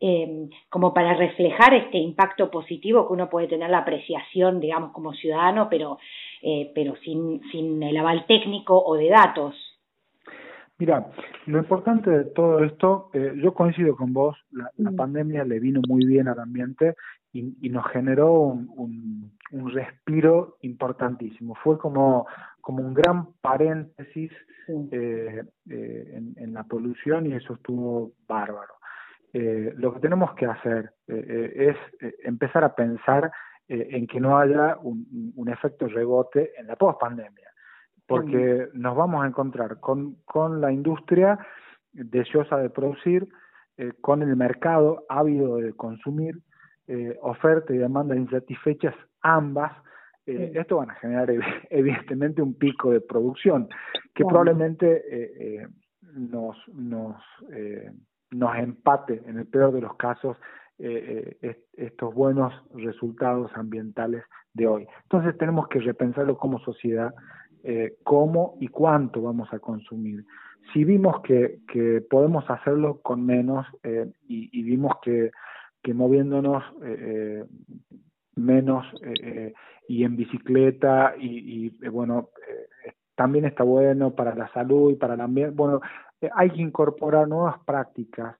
eh, 0.00 0.48
como 0.68 0.92
para 0.92 1.14
reflejar 1.14 1.74
este 1.74 1.98
impacto 1.98 2.50
positivo 2.50 3.06
que 3.06 3.12
uno 3.12 3.30
puede 3.30 3.46
tener 3.46 3.70
la 3.70 3.78
apreciación, 3.78 4.58
digamos, 4.58 4.92
como 4.92 5.12
ciudadano, 5.12 5.68
pero, 5.70 5.98
eh, 6.42 6.72
pero 6.74 6.96
sin, 6.96 7.40
sin 7.52 7.82
el 7.82 7.96
aval 7.96 8.26
técnico 8.26 8.82
o 8.84 8.96
de 8.96 9.08
datos? 9.08 9.54
Mira, 10.78 11.06
lo 11.46 11.58
importante 11.58 12.10
de 12.10 12.24
todo 12.24 12.64
esto, 12.64 13.10
eh, 13.14 13.34
yo 13.36 13.54
coincido 13.54 13.94
con 13.94 14.12
vos, 14.12 14.36
la, 14.50 14.70
la 14.78 14.90
mm. 14.90 14.96
pandemia 14.96 15.44
le 15.44 15.60
vino 15.60 15.80
muy 15.86 16.04
bien 16.04 16.26
al 16.26 16.40
ambiente 16.40 16.96
y, 17.32 17.56
y 17.60 17.70
nos 17.70 17.86
generó 17.88 18.32
un, 18.32 18.70
un, 18.76 19.32
un, 19.52 19.70
respiro 19.72 20.58
importantísimo. 20.60 21.54
Fue 21.56 21.78
como, 21.78 22.26
como 22.60 22.82
un 22.82 22.94
gran 22.94 23.32
paréntesis 23.40 24.30
sí. 24.66 24.88
eh, 24.92 25.42
eh, 25.70 26.12
en, 26.14 26.34
en, 26.36 26.54
la 26.54 26.64
polución 26.64 27.26
y 27.26 27.34
eso 27.34 27.54
estuvo 27.54 28.12
bárbaro. 28.28 28.74
Eh, 29.32 29.72
lo 29.76 29.94
que 29.94 30.00
tenemos 30.00 30.34
que 30.34 30.46
hacer 30.46 30.92
es 31.06 31.76
empezar 32.22 32.64
a 32.64 32.74
pensar 32.74 33.30
en 33.66 34.06
que 34.06 34.20
no 34.20 34.38
haya 34.38 34.76
un, 34.82 35.32
un 35.34 35.48
efecto 35.48 35.86
rebote 35.86 36.52
en 36.58 36.66
la 36.66 36.76
post-pandemia 36.76 37.52
porque 38.06 38.68
nos 38.74 38.96
vamos 38.96 39.24
a 39.24 39.26
encontrar 39.26 39.80
con, 39.80 40.16
con 40.24 40.60
la 40.60 40.72
industria 40.72 41.38
deseosa 41.92 42.56
de 42.58 42.70
producir, 42.70 43.28
eh, 43.76 43.92
con 44.00 44.22
el 44.22 44.36
mercado 44.36 45.04
ávido 45.08 45.56
de 45.56 45.72
consumir, 45.74 46.38
eh, 46.86 47.16
oferta 47.22 47.72
y 47.74 47.78
demanda 47.78 48.16
insatisfechas 48.16 48.94
ambas, 49.20 49.72
eh, 50.26 50.50
sí. 50.52 50.58
esto 50.58 50.76
van 50.76 50.90
a 50.90 50.94
generar 50.94 51.30
evidentemente 51.70 52.42
un 52.42 52.54
pico 52.54 52.90
de 52.90 53.00
producción 53.00 53.68
que 54.14 54.24
probablemente 54.24 55.68
nos, 56.14 56.56
nos, 56.68 57.16
nos 58.30 58.56
empate 58.56 59.22
en 59.26 59.38
el 59.38 59.46
peor 59.46 59.72
de 59.72 59.80
los 59.80 59.96
casos 59.96 60.36
estos 60.78 62.12
buenos 62.14 62.52
resultados 62.74 63.50
ambientales 63.54 64.24
de 64.52 64.66
hoy. 64.66 64.86
Entonces 65.04 65.38
tenemos 65.38 65.68
que 65.68 65.80
repensarlo 65.80 66.36
como 66.36 66.58
sociedad 66.58 67.14
eh, 67.64 67.94
cómo 68.02 68.56
y 68.60 68.66
cuánto 68.66 69.22
vamos 69.22 69.48
a 69.52 69.60
consumir. 69.60 70.24
Si 70.72 70.82
vimos 70.82 71.20
que, 71.22 71.60
que 71.68 72.00
podemos 72.10 72.48
hacerlo 72.50 73.00
con 73.02 73.24
menos 73.24 73.64
eh, 73.84 74.10
y, 74.26 74.48
y, 74.52 74.64
vimos 74.64 74.94
que, 75.02 75.30
que 75.82 75.94
moviéndonos 75.94 76.62
eh, 76.82 77.44
menos 78.36 78.86
y 79.88 80.04
en 80.04 80.16
bicicleta 80.16 81.14
y, 81.18 81.70
bueno, 81.88 82.30
también 83.14 83.44
está 83.44 83.62
bueno 83.62 84.14
para 84.14 84.34
la 84.34 84.50
salud 84.52 84.92
y 84.92 84.96
para 84.96 85.14
el 85.14 85.20
ambiente. 85.20 85.54
Bueno, 85.54 85.80
hay 86.34 86.50
que 86.50 86.62
incorporar 86.62 87.28
nuevas 87.28 87.58
prácticas 87.66 88.36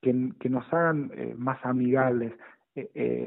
que, 0.00 0.30
que 0.40 0.48
nos 0.48 0.72
hagan 0.72 1.10
más 1.36 1.58
amigables, 1.64 2.32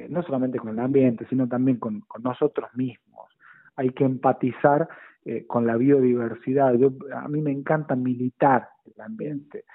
no 0.09 0.23
solamente 0.23 0.57
con 0.57 0.69
el 0.69 0.79
ambiente, 0.79 1.27
sino 1.29 1.47
también 1.47 1.77
con, 1.77 2.01
con 2.01 2.23
nosotros 2.23 2.69
mismos. 2.73 3.29
Hay 3.75 3.91
que 3.91 4.05
empatizar 4.05 4.87
eh, 5.29 5.45
con 5.45 5.67
la 5.67 5.75
biodiversidad. 5.75 6.73
Yo, 6.75 6.93
a 7.13 7.27
mí 7.27 7.41
me 7.41 7.51
encanta 7.51 7.97
militar 7.97 8.69
el 8.85 9.01
ambiente, 9.01 9.65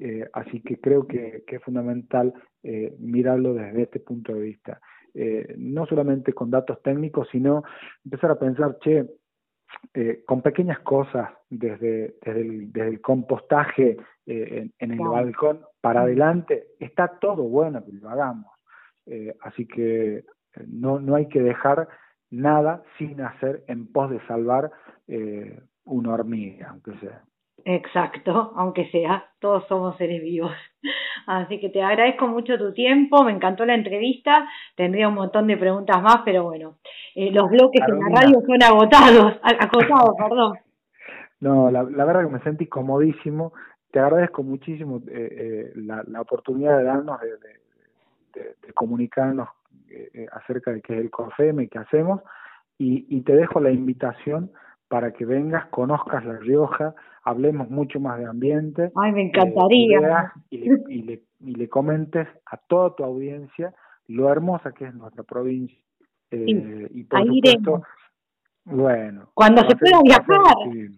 eh, 0.00 0.28
así 0.32 0.60
que 0.62 0.80
creo 0.80 1.06
que, 1.06 1.44
que 1.46 1.56
es 1.56 1.62
fundamental 1.62 2.32
eh, 2.62 2.94
mirarlo 2.98 3.54
desde 3.54 3.82
este 3.82 4.00
punto 4.00 4.34
de 4.34 4.40
vista. 4.40 4.80
no 5.56 5.86
solamente 5.86 6.32
con 6.32 6.50
datos 6.50 6.80
técnicos, 6.82 7.28
sino 7.32 7.64
empezar 8.04 8.30
a 8.30 8.38
pensar, 8.38 8.78
che, 8.78 9.06
con 10.24 10.40
pequeñas 10.40 10.78
cosas, 10.80 11.30
desde, 11.48 12.16
desde, 12.24 12.40
el, 12.40 12.72
desde 12.72 12.88
el 12.88 13.00
compostaje 13.00 13.96
en, 14.26 14.72
en, 14.78 14.90
el 14.92 15.00
balcón 15.00 15.62
para 15.80 16.02
adelante, 16.02 16.68
está 16.78 17.18
todo 17.20 17.42
bueno 17.42 17.84
que 17.84 17.92
lo 17.92 18.08
hagamos. 18.08 18.52
así 19.40 19.66
que 19.66 20.24
no, 20.66 21.00
no 21.00 21.16
hay 21.16 21.26
que 21.28 21.42
dejar 21.42 21.88
nada 22.30 22.82
sin 22.98 23.20
hacer 23.20 23.64
en 23.66 23.86
pos 23.92 24.10
de 24.10 24.24
salvar 24.26 24.70
eh, 25.08 25.60
una 25.84 26.14
hormiga, 26.14 26.70
aunque 26.70 26.92
sea. 26.98 27.24
Exacto, 27.64 28.52
aunque 28.56 28.90
sea, 28.90 29.24
todos 29.38 29.66
somos 29.68 29.96
seres 29.96 30.22
vivos. 30.22 30.52
Así 31.26 31.60
que 31.60 31.68
te 31.68 31.82
agradezco 31.82 32.26
mucho 32.26 32.58
tu 32.58 32.72
tiempo, 32.72 33.22
me 33.22 33.32
encantó 33.32 33.64
la 33.64 33.74
entrevista, 33.74 34.48
tendría 34.74 35.08
un 35.08 35.14
montón 35.14 35.46
de 35.46 35.56
preguntas 35.56 36.02
más, 36.02 36.22
pero 36.24 36.44
bueno, 36.44 36.78
eh, 37.14 37.30
los 37.30 37.50
bloques 37.50 37.82
en 37.86 37.98
la 37.98 38.20
radio 38.20 38.40
son 38.46 38.62
agotados, 38.62 39.40
acotados, 39.42 40.16
perdón. 40.18 40.58
No, 41.40 41.70
la, 41.70 41.82
la, 41.84 42.04
verdad 42.04 42.24
que 42.24 42.32
me 42.32 42.40
sentí 42.40 42.66
comodísimo, 42.66 43.52
te 43.90 43.98
agradezco 43.98 44.42
muchísimo 44.42 44.98
eh, 45.08 45.28
eh, 45.30 45.72
la, 45.76 46.02
la, 46.06 46.20
oportunidad 46.20 46.78
de 46.78 46.84
darnos, 46.84 47.20
de, 47.20 47.28
de, 47.28 47.60
de, 48.34 48.54
de 48.62 48.72
comunicarnos 48.72 49.48
acerca 50.32 50.70
de 50.72 50.80
qué 50.82 50.94
es 50.94 51.00
el 51.00 51.10
COFEM 51.10 51.62
y 51.62 51.68
qué 51.68 51.78
hacemos, 51.78 52.20
y, 52.78 53.06
y 53.08 53.22
te 53.22 53.34
dejo 53.34 53.60
la 53.60 53.70
invitación 53.70 54.52
para 54.88 55.12
que 55.12 55.24
vengas, 55.24 55.66
conozcas 55.66 56.24
La 56.24 56.36
Rioja, 56.36 56.94
hablemos 57.24 57.70
mucho 57.70 58.00
más 58.00 58.18
de 58.18 58.26
ambiente. 58.26 58.90
Ay, 58.96 59.12
me 59.12 59.22
encantaría. 59.22 60.32
y, 60.50 60.58
le, 60.58 60.82
y, 60.88 61.02
le, 61.02 61.22
y, 61.40 61.54
le, 61.54 61.68
comentes 61.68 62.26
a 62.46 62.56
toda 62.56 62.94
tu 62.94 63.04
audiencia 63.04 63.74
lo 64.06 64.30
hermosa 64.30 64.72
que 64.72 64.86
es 64.86 64.94
nuestra 64.94 65.22
provincia. 65.22 65.78
Eh, 66.32 66.88
y 66.90 67.04
por 67.04 67.26
supuesto, 67.26 67.82
bueno. 68.64 69.30
Cuando 69.34 69.62
se 69.62 69.76
pueda 69.76 70.00
viajar. 70.02 70.38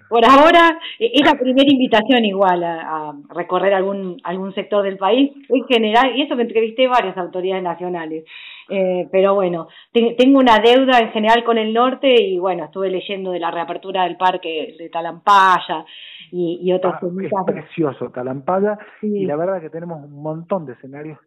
Por 0.09 0.25
ahora 0.25 0.79
es 0.99 1.25
la 1.25 1.35
primera 1.35 1.71
invitación 1.71 2.25
igual 2.25 2.63
a, 2.65 3.15
recorrer 3.35 3.75
algún 3.75 4.19
algún 4.25 4.53
sector 4.55 4.83
del 4.83 4.99
país 4.99 5.33
en 5.49 5.65
general 5.65 6.17
y 6.17 6.23
eso 6.23 6.37
que 6.37 6.43
entrevisté 6.43 6.87
varias 6.89 7.17
autoridades 7.17 7.63
nacionales. 7.63 8.25
Eh, 8.69 9.09
pero 9.11 9.35
bueno, 9.35 9.69
tengo 9.93 10.39
una 10.39 10.59
deuda 10.59 10.99
en 11.01 11.11
general 11.11 11.45
con 11.45 11.59
el 11.59 11.73
norte 11.73 12.15
y 12.23 12.39
bueno, 12.39 12.65
estuve 12.65 12.91
leyendo 12.91 13.33
de 13.33 13.41
la 13.41 13.51
reapertura 13.51 14.05
del 14.05 14.17
parque 14.17 14.75
de 14.79 14.89
Talampaya 14.89 15.85
y, 16.31 16.61
y 16.63 16.73
otros 16.73 16.95
ah, 16.95 17.07
Es 17.23 17.55
precioso 17.55 18.11
Talampaya 18.11 18.79
y 19.03 19.25
la 19.27 19.37
verdad 19.37 19.61
que 19.61 19.71
tenemos 19.71 20.03
un 20.03 20.23
montón 20.23 20.65
de 20.65 20.73
escenarios 20.75 21.19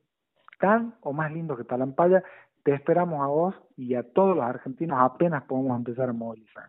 tan 0.60 0.96
o 1.02 1.14
más 1.14 1.32
lindos 1.32 1.58
que 1.58 1.66
Talampaya 1.66 2.24
te 2.66 2.74
esperamos 2.74 3.22
a 3.22 3.28
vos 3.28 3.56
y 3.78 3.94
a 3.94 4.02
todos 4.02 4.36
los 4.36 4.44
argentinos 4.44 4.98
apenas 5.00 5.44
podemos 5.44 5.78
empezar 5.78 6.10
a 6.10 6.14
movilizar. 6.14 6.66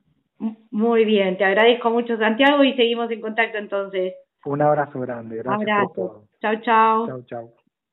Muy 0.70 1.06
bien, 1.06 1.38
te 1.38 1.44
agradezco 1.44 1.90
mucho 1.90 2.18
Santiago 2.18 2.62
y 2.62 2.74
seguimos 2.74 3.10
en 3.10 3.22
contacto 3.22 3.56
entonces. 3.56 4.12
Un 4.44 4.60
abrazo 4.60 5.00
grande, 5.00 5.38
gracias. 5.38 5.70
Abrazo. 5.70 6.24
Chao, 6.42 6.60
chao. 6.60 7.06
Chao, 7.06 7.22
chao. 7.22 7.55